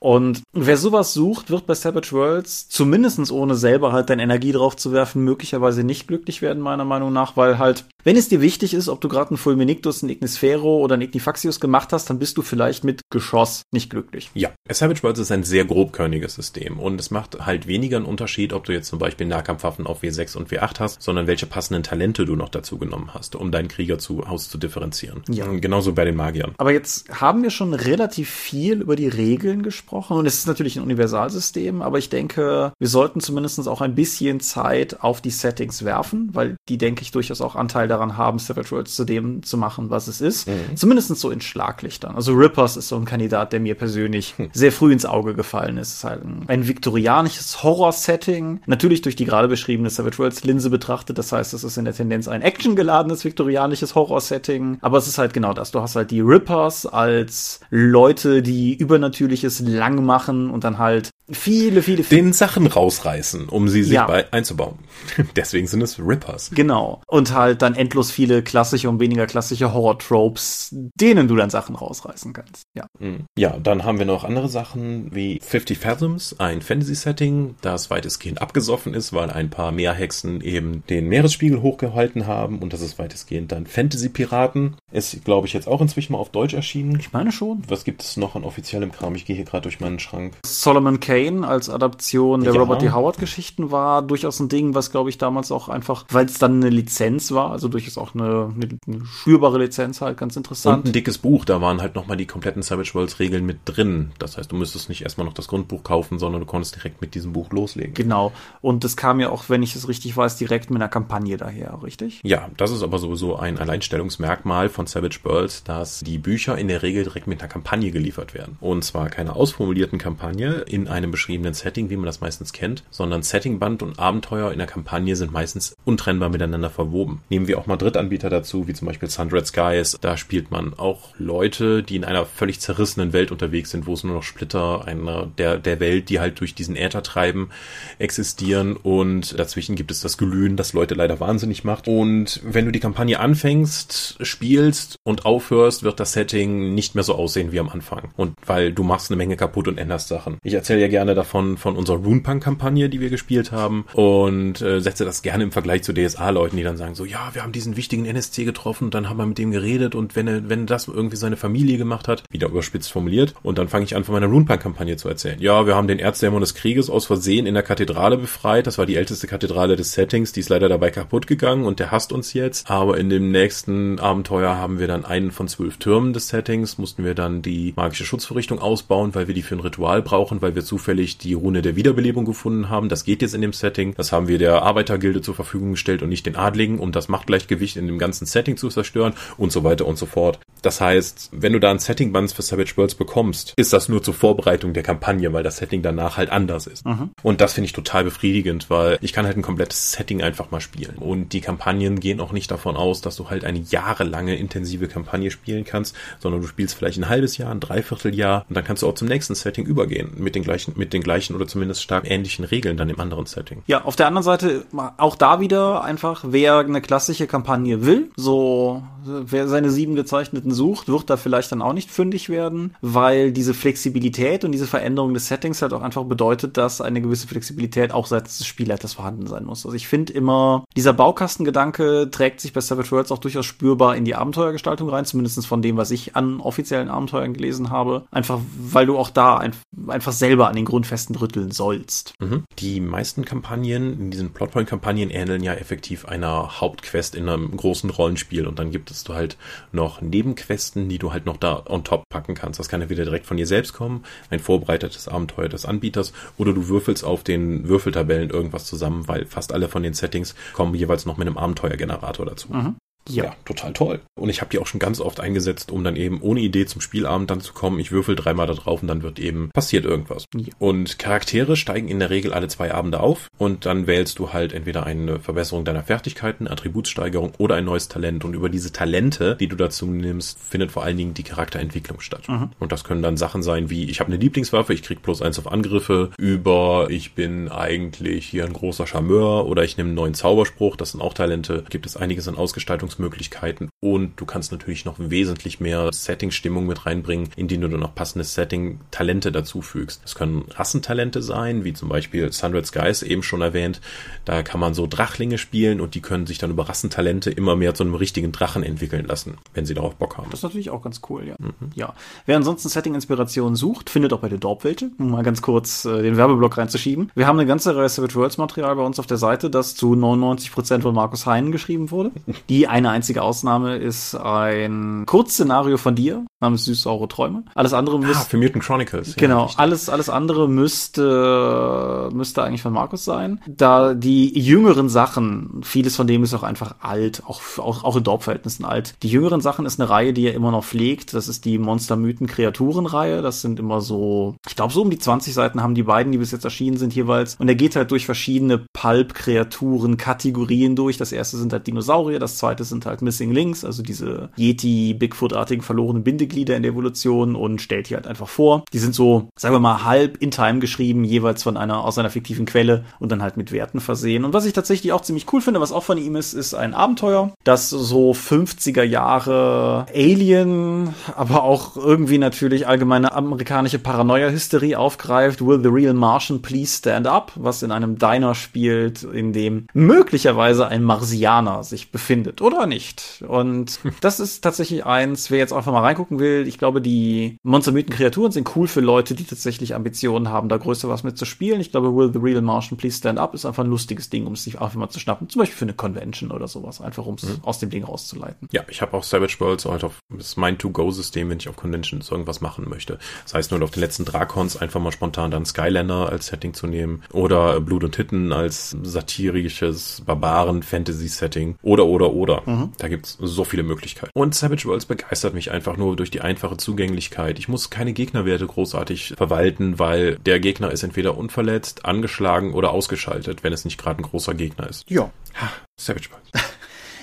Und 0.00 0.42
wer 0.52 0.76
sowas 0.76 1.12
sucht, 1.12 1.50
wird 1.50 1.66
bei 1.66 1.74
Savage 1.74 2.12
Worlds 2.12 2.68
zumindestens 2.68 3.32
ohne 3.32 3.54
selber 3.54 3.92
halt 3.92 4.10
deine 4.10 4.22
Energie 4.22 4.52
drauf 4.52 4.76
zu 4.76 4.92
werfen, 4.92 5.24
möglicherweise 5.24 5.84
nicht 5.84 6.06
glücklich 6.08 6.42
werden, 6.42 6.62
meiner 6.62 6.84
Meinung 6.84 7.12
nach, 7.12 7.36
weil 7.36 7.58
halt, 7.58 7.84
wenn 8.04 8.16
es 8.16 8.28
dir 8.28 8.40
wichtig 8.40 8.74
ist, 8.74 8.88
ob 8.88 9.00
du 9.00 9.08
gerade 9.08 9.30
einen 9.30 9.38
Fulminictus, 9.38 10.02
einen 10.02 10.10
Ignisfero 10.10 10.78
oder 10.78 10.94
einen 10.94 11.02
Ignifaxius 11.02 11.60
gemacht 11.60 11.92
hast, 11.92 12.08
dann 12.10 12.18
bist 12.18 12.36
du 12.36 12.42
vielleicht 12.42 12.84
mit 12.84 13.02
Geschoss 13.10 13.62
nicht 13.72 13.90
glücklich. 13.90 14.30
Ja, 14.34 14.50
Savage 14.70 15.02
Worlds 15.02 15.20
ist 15.20 15.32
ein 15.32 15.44
sehr 15.44 15.64
grobkörniges 15.64 16.34
System 16.34 16.78
und 16.78 17.00
es 17.00 17.10
macht 17.10 17.44
halt 17.44 17.66
weniger 17.66 17.96
einen 17.96 18.06
Unterschied, 18.06 18.52
ob 18.52 18.64
du 18.64 18.72
jetzt 18.72 18.88
zum 18.88 18.98
Beispiel 18.98 19.26
Nahkampfwaffen 19.26 19.86
auf 19.86 20.02
W6 20.02 20.36
und 20.36 20.50
W8 20.50 20.78
hast, 20.80 21.02
sondern 21.02 21.26
welche 21.26 21.46
passenden 21.46 21.82
Talente 21.82 22.24
du 22.24 22.36
noch 22.36 22.48
dazu 22.48 22.78
genommen 22.78 23.10
hast, 23.14 23.34
um 23.34 23.50
deinen 23.50 23.68
Krieger 23.68 23.98
zu 23.98 24.22
auszudifferenzieren. 24.22 25.22
Ja. 25.28 25.46
Genauso 25.48 25.92
bei 25.92 26.04
den 26.04 26.16
Magiern. 26.16 26.54
Aber 26.58 26.72
jetzt 26.72 27.20
haben 27.20 27.42
wir 27.42 27.50
schon 27.50 27.74
relativ 27.74 28.30
viel 28.30 28.80
über 28.80 28.94
die 28.94 29.08
Regeln 29.08 29.62
gesprochen 29.62 29.87
gesprochen 29.88 30.18
und 30.18 30.26
es 30.26 30.38
ist 30.38 30.46
natürlich 30.46 30.76
ein 30.76 30.82
Universalsystem, 30.82 31.80
aber 31.80 31.98
ich 31.98 32.10
denke, 32.10 32.72
wir 32.78 32.88
sollten 32.88 33.20
zumindest 33.20 33.66
auch 33.68 33.80
ein 33.80 33.94
bisschen 33.94 34.40
Zeit 34.40 35.00
auf 35.00 35.20
die 35.20 35.30
Settings 35.30 35.84
werfen, 35.84 36.28
weil 36.32 36.56
die, 36.68 36.76
denke 36.76 37.02
ich, 37.02 37.10
durchaus 37.10 37.40
auch 37.40 37.56
Anteil 37.56 37.88
daran 37.88 38.16
haben, 38.16 38.38
Savage 38.38 38.70
Worlds 38.70 38.94
zu 38.94 39.04
dem 39.04 39.42
zu 39.42 39.56
machen, 39.56 39.90
was 39.90 40.06
es 40.06 40.20
ist. 40.20 40.46
Mhm. 40.46 40.76
Zumindest 40.76 41.16
so 41.16 41.30
in 41.30 41.40
Schlaglichtern. 41.40 42.14
Also 42.14 42.34
Rippers 42.34 42.76
ist 42.76 42.88
so 42.88 42.96
ein 42.96 43.06
Kandidat, 43.06 43.52
der 43.52 43.60
mir 43.60 43.74
persönlich 43.74 44.34
hm. 44.36 44.50
sehr 44.52 44.72
früh 44.72 44.92
ins 44.92 45.06
Auge 45.06 45.34
gefallen 45.34 45.78
ist. 45.78 45.88
Es 45.88 45.94
ist 45.94 46.04
halt 46.04 46.24
ein, 46.24 46.44
ein 46.48 46.68
viktorianisches 46.68 47.62
Horror-Setting. 47.62 48.60
Natürlich 48.66 49.00
durch 49.00 49.16
die 49.16 49.24
gerade 49.24 49.48
beschriebene 49.48 49.88
Savage 49.88 50.18
Worlds 50.18 50.44
Linse 50.44 50.68
betrachtet. 50.68 51.16
Das 51.16 51.32
heißt, 51.32 51.54
es 51.54 51.64
ist 51.64 51.78
in 51.78 51.86
der 51.86 51.94
Tendenz 51.94 52.28
ein 52.28 52.42
actiongeladenes 52.42 53.24
viktorianisches 53.24 53.94
Horror-Setting. 53.94 54.78
Aber 54.82 54.98
es 54.98 55.08
ist 55.08 55.18
halt 55.18 55.32
genau 55.32 55.54
das. 55.54 55.70
Du 55.70 55.80
hast 55.80 55.96
halt 55.96 56.10
die 56.10 56.20
Rippers 56.20 56.84
als 56.84 57.60
Leute, 57.70 58.42
die 58.42 58.74
übernatürliches 58.74 59.60
lang 59.78 60.04
machen 60.04 60.50
und 60.50 60.64
dann 60.64 60.78
halt 60.78 61.10
viele, 61.30 61.82
viele, 61.82 62.04
viele 62.04 62.22
den 62.22 62.32
Sachen 62.32 62.66
rausreißen, 62.66 63.48
um 63.48 63.68
sie 63.68 63.82
sich 63.82 63.94
ja. 63.94 64.06
bei 64.06 64.32
einzubauen. 64.32 64.78
Deswegen 65.36 65.66
sind 65.66 65.82
es 65.82 65.98
Rippers. 65.98 66.50
Genau. 66.54 67.02
Und 67.06 67.34
halt 67.34 67.62
dann 67.62 67.74
endlos 67.74 68.10
viele 68.10 68.42
klassische 68.42 68.88
und 68.88 69.00
weniger 69.00 69.26
klassische 69.26 69.72
Horror-Tropes, 69.72 70.74
denen 70.94 71.28
du 71.28 71.36
dann 71.36 71.50
Sachen 71.50 71.76
rausreißen 71.76 72.32
kannst. 72.32 72.62
Ja. 72.74 72.86
Mhm. 72.98 73.24
Ja, 73.36 73.58
dann 73.58 73.84
haben 73.84 73.98
wir 73.98 74.06
noch 74.06 74.24
andere 74.24 74.48
Sachen 74.48 75.14
wie 75.14 75.40
50 75.42 75.78
Fathoms, 75.78 76.36
ein 76.38 76.62
Fantasy-Setting, 76.62 77.56
das 77.60 77.90
weitestgehend 77.90 78.40
abgesoffen 78.40 78.94
ist, 78.94 79.12
weil 79.12 79.30
ein 79.30 79.50
paar 79.50 79.72
Meerhexen 79.72 80.40
eben 80.40 80.82
den 80.88 81.08
Meeresspiegel 81.08 81.62
hochgehalten 81.62 82.26
haben 82.26 82.58
und 82.58 82.72
das 82.72 82.80
ist 82.80 82.98
weitestgehend 82.98 83.52
dann 83.52 83.66
Fantasy-Piraten. 83.66 84.76
Ist, 84.92 85.24
glaube 85.24 85.46
ich, 85.46 85.52
jetzt 85.52 85.68
auch 85.68 85.80
inzwischen 85.80 86.12
mal 86.12 86.18
auf 86.18 86.30
Deutsch 86.30 86.54
erschienen. 86.54 86.98
Ich 86.98 87.12
meine 87.12 87.32
schon. 87.32 87.62
Was 87.68 87.84
gibt 87.84 88.02
es 88.02 88.16
noch 88.16 88.34
an 88.34 88.44
offiziellem 88.44 88.92
Kram? 88.92 89.14
Ich 89.14 89.26
gehe 89.26 89.36
hier 89.36 89.44
gerade 89.44 89.67
durch 89.68 89.80
meinen 89.80 89.98
Schrank. 89.98 90.34
Solomon 90.44 90.98
Kane 90.98 91.46
als 91.46 91.68
Adaption 91.68 92.42
der 92.42 92.54
ja. 92.54 92.60
Robert 92.60 92.80
D. 92.80 92.90
Howard 92.90 93.18
Geschichten 93.18 93.70
war 93.70 94.00
durchaus 94.00 94.40
ein 94.40 94.48
Ding, 94.48 94.74
was 94.74 94.90
glaube 94.90 95.10
ich 95.10 95.18
damals 95.18 95.52
auch 95.52 95.68
einfach, 95.68 96.06
weil 96.10 96.24
es 96.24 96.38
dann 96.38 96.62
eine 96.62 96.70
Lizenz 96.70 97.32
war, 97.32 97.50
also 97.50 97.68
durchaus 97.68 97.98
auch 97.98 98.14
eine, 98.14 98.50
eine, 98.54 98.78
eine 98.86 99.04
spürbare 99.04 99.58
Lizenz 99.58 100.00
halt, 100.00 100.16
ganz 100.16 100.36
interessant. 100.36 100.78
Und 100.78 100.90
ein 100.90 100.92
dickes 100.92 101.18
Buch, 101.18 101.44
da 101.44 101.60
waren 101.60 101.82
halt 101.82 101.94
nochmal 101.94 102.16
die 102.16 102.26
kompletten 102.26 102.62
Savage 102.62 102.94
Worlds 102.94 103.18
Regeln 103.18 103.44
mit 103.44 103.58
drin. 103.66 104.12
Das 104.18 104.38
heißt, 104.38 104.50
du 104.50 104.56
müsstest 104.56 104.88
nicht 104.88 105.02
erstmal 105.02 105.26
noch 105.26 105.34
das 105.34 105.48
Grundbuch 105.48 105.82
kaufen, 105.82 106.18
sondern 106.18 106.40
du 106.40 106.46
konntest 106.46 106.76
direkt 106.76 107.02
mit 107.02 107.14
diesem 107.14 107.34
Buch 107.34 107.50
loslegen. 107.50 107.92
Genau. 107.92 108.32
Und 108.62 108.84
das 108.84 108.96
kam 108.96 109.20
ja 109.20 109.28
auch, 109.28 109.50
wenn 109.50 109.62
ich 109.62 109.76
es 109.76 109.86
richtig 109.86 110.16
weiß, 110.16 110.38
direkt 110.38 110.70
mit 110.70 110.80
einer 110.80 110.88
Kampagne 110.88 111.36
daher, 111.36 111.78
richtig? 111.82 112.20
Ja, 112.22 112.48
das 112.56 112.70
ist 112.70 112.82
aber 112.82 112.98
sowieso 112.98 113.36
ein 113.36 113.58
Alleinstellungsmerkmal 113.58 114.70
von 114.70 114.86
Savage 114.86 115.18
Worlds, 115.24 115.64
dass 115.64 116.00
die 116.00 116.16
Bücher 116.16 116.56
in 116.56 116.68
der 116.68 116.82
Regel 116.82 117.04
direkt 117.04 117.26
mit 117.26 117.40
einer 117.40 117.48
Kampagne 117.48 117.90
geliefert 117.90 118.32
werden. 118.32 118.56
Und 118.60 118.84
zwar 118.84 119.10
keine 119.10 119.36
ausformulierten 119.58 119.98
Kampagne 119.98 120.64
in 120.68 120.86
einem 120.86 121.10
beschriebenen 121.10 121.52
Setting, 121.52 121.90
wie 121.90 121.96
man 121.96 122.06
das 122.06 122.20
meistens 122.20 122.52
kennt, 122.52 122.84
sondern 122.90 123.22
Settingband 123.22 123.82
und 123.82 123.98
Abenteuer 123.98 124.52
in 124.52 124.58
der 124.58 124.68
Kampagne 124.68 125.16
sind 125.16 125.32
meistens 125.32 125.74
untrennbar 125.84 126.28
miteinander 126.28 126.70
verwoben. 126.70 127.22
Nehmen 127.28 127.48
wir 127.48 127.58
auch 127.58 127.66
mal 127.66 127.76
Drittanbieter 127.76 128.30
dazu, 128.30 128.68
wie 128.68 128.72
zum 128.72 128.86
Beispiel 128.86 129.10
Sundred 129.10 129.48
Skies. 129.48 129.98
Da 130.00 130.16
spielt 130.16 130.52
man 130.52 130.74
auch 130.74 131.12
Leute, 131.18 131.82
die 131.82 131.96
in 131.96 132.04
einer 132.04 132.24
völlig 132.24 132.60
zerrissenen 132.60 133.12
Welt 133.12 133.32
unterwegs 133.32 133.70
sind, 133.70 133.86
wo 133.86 133.94
es 133.94 134.04
nur 134.04 134.14
noch 134.14 134.22
Splitter 134.22 134.86
einer 134.86 135.26
der, 135.26 135.58
der 135.58 135.80
Welt, 135.80 136.08
die 136.08 136.20
halt 136.20 136.38
durch 136.38 136.54
diesen 136.54 136.76
Äther 136.76 137.02
treiben, 137.02 137.50
existieren 137.98 138.76
und 138.76 139.36
dazwischen 139.38 139.74
gibt 139.74 139.90
es 139.90 140.00
das 140.00 140.18
Glühen, 140.18 140.56
das 140.56 140.72
Leute 140.72 140.94
leider 140.94 141.18
wahnsinnig 141.18 141.64
macht. 141.64 141.88
Und 141.88 142.40
wenn 142.44 142.64
du 142.64 142.70
die 142.70 142.80
Kampagne 142.80 143.18
anfängst, 143.18 144.18
spielst 144.20 144.98
und 145.02 145.26
aufhörst, 145.26 145.82
wird 145.82 145.98
das 145.98 146.12
Setting 146.12 146.74
nicht 146.74 146.94
mehr 146.94 147.04
so 147.04 147.16
aussehen 147.16 147.50
wie 147.50 147.58
am 147.58 147.68
Anfang. 147.68 148.12
Und 148.16 148.34
weil 148.46 148.72
du 148.72 148.84
machst 148.84 149.10
eine 149.10 149.16
Menge 149.16 149.36
kaputt 149.48 149.68
und 149.68 149.78
änderst 149.78 150.08
Sachen. 150.08 150.36
Ich 150.42 150.52
erzähle 150.52 150.82
ja 150.82 150.88
gerne 150.88 151.14
davon, 151.14 151.56
von 151.56 151.74
unserer 151.74 151.96
Runepunk-Kampagne, 151.96 152.90
die 152.90 153.00
wir 153.00 153.08
gespielt 153.08 153.50
haben 153.50 153.86
und 153.94 154.60
äh, 154.60 154.80
setze 154.80 155.06
das 155.06 155.22
gerne 155.22 155.44
im 155.44 155.52
Vergleich 155.52 155.82
zu 155.82 155.94
DSA-Leuten, 155.94 156.56
die 156.56 156.62
dann 156.62 156.76
sagen 156.76 156.94
so, 156.94 157.06
ja, 157.06 157.30
wir 157.32 157.42
haben 157.42 157.52
diesen 157.52 157.76
wichtigen 157.76 158.04
NSC 158.04 158.44
getroffen 158.44 158.90
dann 158.90 159.08
haben 159.08 159.16
wir 159.16 159.26
mit 159.26 159.38
dem 159.38 159.50
geredet 159.50 159.94
und 159.94 160.16
wenn 160.16 160.48
wenn 160.50 160.66
das 160.66 160.88
irgendwie 160.88 161.16
seine 161.16 161.36
Familie 161.36 161.78
gemacht 161.78 162.08
hat, 162.08 162.24
wieder 162.30 162.48
überspitzt 162.48 162.92
formuliert 162.92 163.34
und 163.42 163.58
dann 163.58 163.68
fange 163.68 163.84
ich 163.84 163.96
an, 163.96 164.04
von 164.04 164.12
meiner 164.12 164.26
Runepunk-Kampagne 164.26 164.96
zu 164.96 165.08
erzählen. 165.08 165.40
Ja, 165.40 165.66
wir 165.66 165.76
haben 165.76 165.88
den 165.88 165.98
Erzdämon 165.98 166.40
des 166.40 166.54
Krieges 166.54 166.90
aus 166.90 167.06
Versehen 167.06 167.46
in 167.46 167.54
der 167.54 167.62
Kathedrale 167.62 168.18
befreit. 168.18 168.66
Das 168.66 168.76
war 168.76 168.84
die 168.84 168.96
älteste 168.96 169.26
Kathedrale 169.26 169.76
des 169.76 169.92
Settings, 169.92 170.32
die 170.32 170.40
ist 170.40 170.48
leider 170.48 170.68
dabei 170.68 170.90
kaputt 170.90 171.26
gegangen 171.26 171.64
und 171.64 171.80
der 171.80 171.90
hasst 171.90 172.12
uns 172.12 172.34
jetzt. 172.34 172.70
Aber 172.70 172.98
in 172.98 173.08
dem 173.08 173.30
nächsten 173.30 173.98
Abenteuer 173.98 174.56
haben 174.56 174.78
wir 174.78 174.88
dann 174.88 175.04
einen 175.04 175.30
von 175.30 175.48
zwölf 175.48 175.78
Türmen 175.78 176.12
des 176.12 176.28
Settings, 176.28 176.78
mussten 176.78 177.04
wir 177.04 177.14
dann 177.14 177.42
die 177.42 177.72
magische 177.76 178.04
Schutzverrichtung 178.04 178.58
ausbauen, 178.58 179.14
weil 179.14 179.28
wir 179.28 179.34
die 179.38 179.42
für 179.42 179.54
ein 179.54 179.60
Ritual 179.60 180.02
brauchen, 180.02 180.42
weil 180.42 180.54
wir 180.56 180.64
zufällig 180.64 181.16
die 181.18 181.32
Rune 181.32 181.62
der 181.62 181.76
Wiederbelebung 181.76 182.24
gefunden 182.24 182.68
haben. 182.68 182.88
Das 182.88 183.04
geht 183.04 183.22
jetzt 183.22 183.34
in 183.34 183.40
dem 183.40 183.52
Setting. 183.52 183.94
Das 183.96 184.10
haben 184.10 184.26
wir 184.26 184.38
der 184.38 184.62
Arbeitergilde 184.62 185.22
zur 185.22 185.34
Verfügung 185.34 185.72
gestellt 185.72 186.02
und 186.02 186.08
nicht 186.08 186.26
den 186.26 186.34
Adligen, 186.34 186.80
um 186.80 186.90
das 186.90 187.08
Machtgleichgewicht 187.08 187.76
in 187.76 187.86
dem 187.86 187.98
ganzen 187.98 188.26
Setting 188.26 188.56
zu 188.56 188.68
zerstören 188.68 189.14
und 189.36 189.52
so 189.52 189.62
weiter 189.62 189.86
und 189.86 189.96
so 189.96 190.06
fort. 190.06 190.40
Das 190.62 190.80
heißt, 190.80 191.30
wenn 191.32 191.52
du 191.52 191.60
da 191.60 191.70
ein 191.70 191.78
Setting-Buns 191.78 192.32
für 192.32 192.42
Savage 192.42 192.76
Worlds 192.76 192.94
bekommst, 192.94 193.52
ist 193.56 193.72
das 193.72 193.88
nur 193.88 194.02
zur 194.02 194.14
Vorbereitung 194.14 194.72
der 194.72 194.82
Kampagne, 194.82 195.32
weil 195.32 195.42
das 195.42 195.58
Setting 195.58 195.82
danach 195.82 196.16
halt 196.16 196.30
anders 196.30 196.66
ist. 196.66 196.84
Mhm. 196.86 197.10
Und 197.22 197.40
das 197.40 197.54
finde 197.54 197.66
ich 197.66 197.72
total 197.72 198.04
befriedigend, 198.04 198.70
weil 198.70 198.98
ich 199.00 199.12
kann 199.12 199.26
halt 199.26 199.36
ein 199.36 199.42
komplettes 199.42 199.92
Setting 199.92 200.22
einfach 200.22 200.50
mal 200.50 200.60
spielen. 200.60 200.96
Und 200.96 201.32
die 201.32 201.40
Kampagnen 201.40 202.00
gehen 202.00 202.20
auch 202.20 202.32
nicht 202.32 202.50
davon 202.50 202.76
aus, 202.76 203.00
dass 203.00 203.16
du 203.16 203.30
halt 203.30 203.44
eine 203.44 203.58
jahrelange 203.58 204.36
intensive 204.36 204.88
Kampagne 204.88 205.30
spielen 205.30 205.64
kannst, 205.64 205.94
sondern 206.20 206.40
du 206.40 206.46
spielst 206.46 206.74
vielleicht 206.74 206.98
ein 206.98 207.08
halbes 207.08 207.38
Jahr, 207.38 207.50
ein 207.50 207.60
Dreivierteljahr 207.60 208.44
und 208.48 208.54
dann 208.54 208.64
kannst 208.64 208.82
du 208.82 208.88
auch 208.88 208.94
zum 208.94 209.08
nächsten 209.08 209.34
Setting 209.34 209.66
übergehen 209.66 210.12
mit 210.16 210.34
den 210.34 210.42
gleichen, 210.42 210.74
mit 210.76 210.92
den 210.92 211.02
gleichen 211.02 211.34
oder 211.34 211.46
zumindest 211.46 211.82
stark 211.82 212.08
ähnlichen 212.10 212.44
Regeln 212.44 212.76
dann 212.76 212.88
im 212.88 213.00
anderen 213.00 213.26
Setting. 213.26 213.62
Ja, 213.66 213.84
auf 213.84 213.96
der 213.96 214.06
anderen 214.06 214.24
Seite 214.24 214.64
auch 214.96 215.16
da 215.16 215.40
wieder 215.40 215.82
einfach, 215.82 216.24
wer 216.26 216.58
eine 216.58 216.80
klassische 216.80 217.26
Kampagne 217.26 217.84
will, 217.84 218.10
so 218.16 218.82
wer 219.04 219.48
seine 219.48 219.70
sieben 219.70 219.94
gezeichneten 219.94 220.47
sucht, 220.50 220.88
wird 220.88 221.10
da 221.10 221.16
vielleicht 221.16 221.52
dann 221.52 221.62
auch 221.62 221.72
nicht 221.72 221.90
fündig 221.90 222.28
werden, 222.28 222.74
weil 222.80 223.32
diese 223.32 223.54
Flexibilität 223.54 224.44
und 224.44 224.52
diese 224.52 224.66
Veränderung 224.66 225.14
des 225.14 225.28
Settings 225.28 225.62
halt 225.62 225.72
auch 225.72 225.82
einfach 225.82 226.04
bedeutet, 226.04 226.56
dass 226.56 226.80
eine 226.80 227.00
gewisse 227.00 227.28
Flexibilität 227.28 227.92
auch 227.92 228.06
seitens 228.06 228.38
des 228.38 228.46
Spielleiters 228.46 228.94
vorhanden 228.94 229.26
sein 229.26 229.44
muss. 229.44 229.64
Also 229.64 229.76
ich 229.76 229.88
finde 229.88 230.12
immer, 230.12 230.64
dieser 230.76 230.92
Baukastengedanke 230.92 232.08
trägt 232.10 232.40
sich 232.40 232.52
bei 232.52 232.60
Savage 232.60 232.90
Worlds 232.90 233.12
auch 233.12 233.18
durchaus 233.18 233.46
spürbar 233.46 233.96
in 233.96 234.04
die 234.04 234.14
Abenteuergestaltung 234.14 234.88
rein, 234.88 235.04
zumindest 235.04 235.46
von 235.46 235.62
dem, 235.62 235.76
was 235.76 235.90
ich 235.90 236.16
an 236.16 236.40
offiziellen 236.40 236.88
Abenteuern 236.88 237.32
gelesen 237.32 237.70
habe. 237.70 238.04
Einfach, 238.10 238.40
weil 238.58 238.86
du 238.86 238.98
auch 238.98 239.10
da 239.10 239.38
ein, 239.38 239.52
einfach 239.86 240.12
selber 240.12 240.48
an 240.48 240.56
den 240.56 240.64
Grundfesten 240.64 241.16
rütteln 241.16 241.50
sollst. 241.50 242.14
Mhm. 242.20 242.44
Die 242.58 242.80
meisten 242.80 243.24
Kampagnen, 243.24 243.98
in 244.00 244.10
diesen 244.10 244.32
Plotpoint-Kampagnen 244.32 245.10
ähneln 245.10 245.42
ja 245.42 245.54
effektiv 245.54 246.06
einer 246.06 246.60
Hauptquest 246.60 247.14
in 247.14 247.28
einem 247.28 247.56
großen 247.56 247.90
Rollenspiel 247.90 248.46
und 248.46 248.58
dann 248.58 248.70
gibt 248.70 248.90
es 248.90 249.08
halt 249.08 249.36
noch 249.72 250.00
Nebenquesten, 250.38 250.88
die 250.88 250.98
du 250.98 251.12
halt 251.12 251.26
noch 251.26 251.36
da 251.36 251.62
on 251.66 251.84
top 251.84 252.08
packen 252.08 252.34
kannst. 252.34 252.60
Das 252.60 252.68
kann 252.68 252.80
ja 252.80 252.88
wieder 252.88 253.04
direkt 253.04 253.26
von 253.26 253.36
dir 253.36 253.46
selbst 253.46 253.72
kommen, 253.72 254.04
ein 254.30 254.40
vorbereitetes 254.40 255.08
Abenteuer 255.08 255.48
des 255.48 255.66
Anbieters 255.66 256.12
oder 256.36 256.52
du 256.52 256.68
würfelst 256.68 257.04
auf 257.04 257.22
den 257.24 257.68
Würfeltabellen 257.68 258.30
irgendwas 258.30 258.66
zusammen, 258.66 259.08
weil 259.08 259.26
fast 259.26 259.52
alle 259.52 259.68
von 259.68 259.82
den 259.82 259.94
Settings 259.94 260.34
kommen 260.52 260.74
jeweils 260.74 261.06
noch 261.06 261.16
mit 261.16 261.26
einem 261.26 261.38
Abenteuergenerator 261.38 262.26
dazu. 262.26 262.52
Mhm. 262.52 262.76
Ja. 263.08 263.24
ja. 263.24 263.36
total 263.44 263.72
toll. 263.72 264.00
Und 264.14 264.28
ich 264.28 264.40
habe 264.40 264.50
die 264.50 264.58
auch 264.58 264.66
schon 264.66 264.80
ganz 264.80 265.00
oft 265.00 265.20
eingesetzt, 265.20 265.70
um 265.70 265.84
dann 265.84 265.96
eben 265.96 266.20
ohne 266.20 266.40
Idee 266.40 266.66
zum 266.66 266.80
Spielabend 266.80 267.30
dann 267.30 267.40
zu 267.40 267.52
kommen. 267.52 267.78
Ich 267.80 267.92
würfel 267.92 268.16
dreimal 268.16 268.46
da 268.46 268.54
drauf 268.54 268.82
und 268.82 268.88
dann 268.88 269.02
wird 269.02 269.18
eben 269.18 269.50
passiert 269.52 269.84
irgendwas. 269.84 270.24
Ja. 270.34 270.52
Und 270.58 270.98
Charaktere 270.98 271.56
steigen 271.56 271.88
in 271.88 271.98
der 271.98 272.10
Regel 272.10 272.32
alle 272.32 272.48
zwei 272.48 272.72
Abende 272.72 273.00
auf 273.00 273.28
und 273.38 273.66
dann 273.66 273.86
wählst 273.86 274.18
du 274.18 274.32
halt 274.32 274.52
entweder 274.52 274.84
eine 274.84 275.20
Verbesserung 275.20 275.64
deiner 275.64 275.82
Fertigkeiten, 275.82 276.48
Attributssteigerung 276.48 277.32
oder 277.38 277.56
ein 277.56 277.64
neues 277.64 277.88
Talent. 277.88 278.24
Und 278.24 278.34
über 278.34 278.48
diese 278.48 278.72
Talente, 278.72 279.36
die 279.36 279.48
du 279.48 279.56
dazu 279.56 279.86
nimmst, 279.86 280.38
findet 280.38 280.72
vor 280.72 280.84
allen 280.84 280.96
Dingen 280.96 281.14
die 281.14 281.22
Charakterentwicklung 281.22 282.00
statt. 282.00 282.28
Mhm. 282.28 282.50
Und 282.58 282.72
das 282.72 282.84
können 282.84 283.02
dann 283.02 283.16
Sachen 283.16 283.42
sein 283.42 283.70
wie, 283.70 283.90
ich 283.90 284.00
habe 284.00 284.08
eine 284.08 284.20
Lieblingswaffe, 284.20 284.74
ich 284.74 284.82
krieg 284.82 285.02
plus 285.02 285.22
eins 285.22 285.38
auf 285.38 285.50
Angriffe, 285.50 286.10
über 286.18 286.88
ich 286.90 287.14
bin 287.14 287.48
eigentlich 287.48 288.26
hier 288.26 288.44
ein 288.44 288.52
großer 288.52 288.86
Charmeur 288.86 289.46
oder 289.46 289.64
ich 289.64 289.76
nehme 289.76 289.88
einen 289.88 289.96
neuen 289.96 290.14
Zauberspruch, 290.14 290.76
das 290.76 290.92
sind 290.92 291.00
auch 291.00 291.14
Talente. 291.14 291.64
Gibt 291.70 291.86
es 291.86 291.96
einiges 291.96 292.28
an 292.28 292.36
Ausgestaltungs 292.36 292.97
Möglichkeiten 292.98 293.70
und 293.80 294.20
du 294.20 294.26
kannst 294.26 294.50
natürlich 294.50 294.84
noch 294.84 294.96
wesentlich 294.98 295.60
mehr 295.60 295.92
Setting-Stimmung 295.92 296.66
mit 296.66 296.84
reinbringen, 296.84 297.28
indem 297.36 297.60
du 297.60 297.68
noch 297.68 297.94
passende 297.94 298.24
Setting-Talente 298.24 299.30
dazufügst. 299.30 300.00
Das 300.02 300.16
können 300.16 300.46
Rassentalente 300.50 301.22
sein, 301.22 301.62
wie 301.62 301.72
zum 301.74 301.88
Beispiel 301.88 302.32
Sunred 302.32 302.66
Skies 302.66 303.02
eben 303.02 303.22
schon 303.22 303.40
erwähnt. 303.40 303.80
Da 304.24 304.42
kann 304.42 304.58
man 304.58 304.74
so 304.74 304.88
Drachlinge 304.88 305.38
spielen 305.38 305.80
und 305.80 305.94
die 305.94 306.00
können 306.00 306.26
sich 306.26 306.38
dann 306.38 306.50
über 306.50 306.68
Rassentalente 306.68 307.30
immer 307.30 307.54
mehr 307.54 307.72
zu 307.72 307.84
einem 307.84 307.94
richtigen 307.94 308.32
Drachen 308.32 308.64
entwickeln 308.64 309.06
lassen, 309.06 309.38
wenn 309.54 309.64
sie 309.64 309.74
darauf 309.74 309.94
Bock 309.94 310.18
haben. 310.18 310.26
Das 310.30 310.40
ist 310.40 310.44
natürlich 310.44 310.70
auch 310.70 310.82
ganz 310.82 311.00
cool, 311.08 311.28
ja. 311.28 311.36
Mhm. 311.38 311.70
Ja. 311.76 311.94
Wer 312.26 312.36
ansonsten 312.36 312.68
Setting-Inspiration 312.68 313.54
sucht, 313.54 313.90
findet 313.90 314.12
auch 314.12 314.20
bei 314.20 314.28
der 314.28 314.38
Dorp 314.38 314.64
welche, 314.64 314.90
um 314.98 315.12
mal 315.12 315.22
ganz 315.22 315.40
kurz 315.40 315.84
äh, 315.84 316.02
den 316.02 316.16
Werbeblock 316.16 316.58
reinzuschieben. 316.58 317.12
Wir 317.14 317.28
haben 317.28 317.38
eine 317.38 317.46
ganze 317.46 317.76
Reihe 317.76 317.88
Savage 317.88 318.16
Worlds 318.16 318.38
Material 318.38 318.74
bei 318.74 318.82
uns 318.82 318.98
auf 318.98 319.06
der 319.06 319.18
Seite, 319.18 319.50
das 319.50 319.76
zu 319.76 319.94
99% 319.94 320.82
von 320.82 320.96
Markus 320.96 321.26
Heinen 321.26 321.52
geschrieben 321.52 321.92
wurde, 321.92 322.10
die 322.48 322.66
eine 322.66 322.90
einzige 322.90 323.22
Ausnahme 323.22 323.67
ist 323.76 324.14
ein 324.14 325.04
Kurzszenario 325.06 325.76
von 325.76 325.94
dir 325.94 326.26
namens 326.40 326.64
Süß-saure 326.66 327.08
Träume. 327.08 327.42
Alles 327.54 327.72
andere 327.72 327.98
müsste. 327.98 328.18
Ah, 328.18 328.26
für 328.28 328.36
Mutant 328.36 328.62
Chronicles. 328.62 329.16
Genau. 329.16 329.46
Ja, 329.46 329.52
alles, 329.56 329.88
alles 329.88 330.08
andere 330.08 330.48
müsste, 330.48 332.10
müsste 332.12 332.44
eigentlich 332.44 332.62
von 332.62 332.72
Markus 332.72 333.04
sein. 333.04 333.40
Da 333.48 333.94
die 333.94 334.38
jüngeren 334.38 334.88
Sachen, 334.88 335.62
vieles 335.64 335.96
von 335.96 336.06
dem 336.06 336.22
ist 336.22 336.34
auch 336.34 336.44
einfach 336.44 336.76
alt, 336.80 337.24
auch, 337.26 337.40
auch, 337.58 337.82
auch 337.82 337.96
in 337.96 338.04
Dorfverhältnissen 338.04 338.64
alt. 338.64 338.94
Die 339.02 339.08
jüngeren 339.08 339.40
Sachen 339.40 339.66
ist 339.66 339.80
eine 339.80 339.90
Reihe, 339.90 340.12
die 340.12 340.26
er 340.26 340.34
immer 340.34 340.52
noch 340.52 340.64
pflegt. 340.64 341.14
Das 341.14 341.26
ist 341.26 341.44
die 341.44 341.58
Monster-Mythen-Kreaturen-Reihe. 341.58 343.20
Das 343.20 343.42
sind 343.42 343.58
immer 343.58 343.80
so, 343.80 344.36
ich 344.46 344.54
glaube, 344.54 344.72
so 344.72 344.82
um 344.82 344.90
die 344.90 344.98
20 344.98 345.34
Seiten 345.34 345.60
haben 345.60 345.74
die 345.74 345.82
beiden, 345.82 346.12
die 346.12 346.18
bis 346.18 346.30
jetzt 346.30 346.44
erschienen 346.44 346.76
sind, 346.76 346.94
jeweils. 346.94 347.34
Und 347.36 347.48
er 347.48 347.56
geht 347.56 347.74
halt 347.74 347.90
durch 347.90 348.06
verschiedene 348.06 348.64
Pulp-Kreaturen-Kategorien 348.74 350.76
durch. 350.76 350.98
Das 350.98 351.10
erste 351.10 351.36
sind 351.36 351.52
halt 351.52 351.66
Dinosaurier, 351.66 352.20
das 352.20 352.38
zweite 352.38 352.62
sind 352.62 352.86
halt 352.86 353.02
Missing 353.02 353.32
Links, 353.32 353.64
also 353.64 353.82
diese 353.82 354.28
Yeti, 354.36 354.94
Bigfoot-artigen 354.94 355.62
verlorenen 355.62 356.04
Bindeglieder 356.04 356.27
in 356.36 356.62
der 356.62 356.72
Evolution 356.72 357.34
und 357.34 357.62
stellt 357.62 357.88
die 357.88 357.94
halt 357.94 358.06
einfach 358.06 358.28
vor. 358.28 358.64
Die 358.72 358.78
sind 358.78 358.94
so, 358.94 359.28
sagen 359.36 359.54
wir 359.54 359.60
mal, 359.60 359.84
halb 359.84 360.18
in 360.18 360.30
Time 360.30 360.58
geschrieben, 360.58 361.04
jeweils 361.04 361.42
von 361.42 361.56
einer, 361.56 361.84
aus 361.84 361.98
einer 361.98 362.10
fiktiven 362.10 362.46
Quelle 362.46 362.84
und 362.98 363.10
dann 363.10 363.22
halt 363.22 363.36
mit 363.36 363.52
Werten 363.52 363.80
versehen. 363.80 364.24
Und 364.24 364.34
was 364.34 364.44
ich 364.44 364.52
tatsächlich 364.52 364.92
auch 364.92 365.00
ziemlich 365.00 365.32
cool 365.32 365.40
finde, 365.40 365.60
was 365.60 365.72
auch 365.72 365.84
von 365.84 365.98
ihm 365.98 366.16
ist, 366.16 366.34
ist 366.34 366.54
ein 366.54 366.74
Abenteuer, 366.74 367.32
das 367.44 367.70
so 367.70 368.12
50er 368.12 368.82
Jahre 368.82 369.86
Alien, 369.94 370.94
aber 371.16 371.42
auch 371.42 371.76
irgendwie 371.76 372.18
natürlich 372.18 372.66
allgemeine 372.66 373.12
amerikanische 373.12 373.78
Paranoia-Hysterie 373.78 374.76
aufgreift. 374.76 375.44
Will 375.44 375.60
the 375.62 375.68
real 375.68 375.94
Martian 375.94 376.42
please 376.42 376.76
stand 376.76 377.06
up? 377.06 377.32
Was 377.36 377.62
in 377.62 377.72
einem 377.72 377.98
Diner 377.98 378.34
spielt, 378.34 379.02
in 379.04 379.32
dem 379.32 379.66
möglicherweise 379.72 380.68
ein 380.68 380.82
Marsianer 380.82 381.64
sich 381.64 381.90
befindet. 381.90 382.42
Oder 382.42 382.58
oder 382.58 382.66
nicht. 382.66 383.24
Und 383.26 383.78
das 384.00 384.20
ist 384.20 384.42
tatsächlich 384.42 384.84
eins, 384.84 385.30
wer 385.30 385.38
jetzt 385.38 385.52
einfach 385.52 385.72
mal 385.72 385.82
reingucken 385.82 386.17
will, 386.18 386.46
ich 386.46 386.58
glaube, 386.58 386.80
die 386.80 387.38
Monstermythen-Kreaturen 387.42 388.32
sind 388.32 388.54
cool 388.56 388.68
für 388.68 388.80
Leute, 388.80 389.14
die 389.14 389.24
tatsächlich 389.24 389.74
Ambitionen 389.74 390.28
haben, 390.28 390.48
da 390.48 390.56
größer 390.56 390.88
was 390.88 391.04
mit 391.04 391.18
zu 391.18 391.24
spielen. 391.24 391.60
Ich 391.60 391.70
glaube, 391.70 391.94
Will 391.94 392.12
the 392.12 392.18
Real 392.18 392.42
Martian 392.42 392.76
Please 392.76 392.98
Stand 392.98 393.18
Up 393.18 393.34
ist 393.34 393.44
einfach 393.44 393.64
ein 393.64 393.70
lustiges 393.70 394.10
Ding, 394.10 394.26
um 394.26 394.34
es 394.34 394.44
sich 394.44 394.60
einfach 394.60 394.76
mal 394.76 394.88
zu 394.88 395.00
schnappen. 395.00 395.28
Zum 395.28 395.40
Beispiel 395.40 395.56
für 395.56 395.64
eine 395.64 395.74
Convention 395.74 396.30
oder 396.30 396.48
sowas, 396.48 396.80
einfach 396.80 397.06
um 397.06 397.14
es 397.14 397.24
mhm. 397.24 397.38
aus 397.42 397.58
dem 397.58 397.70
Ding 397.70 397.84
rauszuleiten. 397.84 398.48
Ja, 398.52 398.62
ich 398.68 398.82
habe 398.82 398.96
auch 398.96 399.02
Savage 399.02 399.36
Worlds 399.38 399.64
halt 399.66 399.84
auf 399.84 399.98
das 400.08 400.36
Mind-to-Go-System, 400.36 401.30
wenn 401.30 401.38
ich 401.38 401.48
auf 401.48 401.56
Conventions 401.56 402.10
irgendwas 402.10 402.40
machen 402.40 402.68
möchte. 402.68 402.98
Das 403.24 403.34
heißt 403.34 403.50
nur 403.50 403.62
auf 403.62 403.70
den 403.70 403.80
letzten 403.80 404.04
Drakons 404.04 404.56
einfach 404.56 404.80
mal 404.80 404.92
spontan 404.92 405.30
dann 405.30 405.44
Skylander 405.44 406.08
als 406.08 406.26
Setting 406.26 406.54
zu 406.54 406.66
nehmen 406.66 407.02
oder 407.12 407.60
Blut 407.60 407.84
und 407.84 407.96
Hitten 407.96 408.32
als 408.32 408.76
satirisches 408.82 410.02
Barbaren-Fantasy-Setting 410.06 411.56
oder, 411.62 411.86
oder, 411.86 412.12
oder. 412.12 412.42
Mhm. 412.46 412.72
Da 412.78 412.88
gibt's 412.88 413.18
so 413.20 413.44
viele 413.44 413.62
Möglichkeiten. 413.62 414.10
Und 414.14 414.34
Savage 414.34 414.66
Worlds 414.66 414.86
begeistert 414.86 415.34
mich 415.34 415.50
einfach 415.50 415.76
nur 415.76 415.96
durch 415.96 416.07
die 416.10 416.20
einfache 416.20 416.56
Zugänglichkeit. 416.56 417.38
Ich 417.38 417.48
muss 417.48 417.70
keine 417.70 417.92
Gegnerwerte 417.92 418.46
großartig 418.46 419.14
verwalten, 419.16 419.78
weil 419.78 420.16
der 420.16 420.40
Gegner 420.40 420.70
ist 420.70 420.82
entweder 420.82 421.16
unverletzt, 421.16 421.84
angeschlagen 421.84 422.54
oder 422.54 422.70
ausgeschaltet, 422.70 423.44
wenn 423.44 423.52
es 423.52 423.64
nicht 423.64 423.78
gerade 423.78 424.00
ein 424.00 424.04
großer 424.04 424.34
Gegner 424.34 424.68
ist. 424.68 424.88
Ja. 424.90 425.10
Ha, 425.40 425.50
Savage 425.76 426.10
Worlds. 426.10 426.48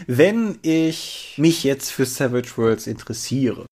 wenn 0.08 0.58
ich 0.62 1.36
mich 1.38 1.64
jetzt 1.64 1.92
für 1.92 2.06
Savage 2.06 2.50
Worlds 2.58 2.88
interessiere, 2.88 3.66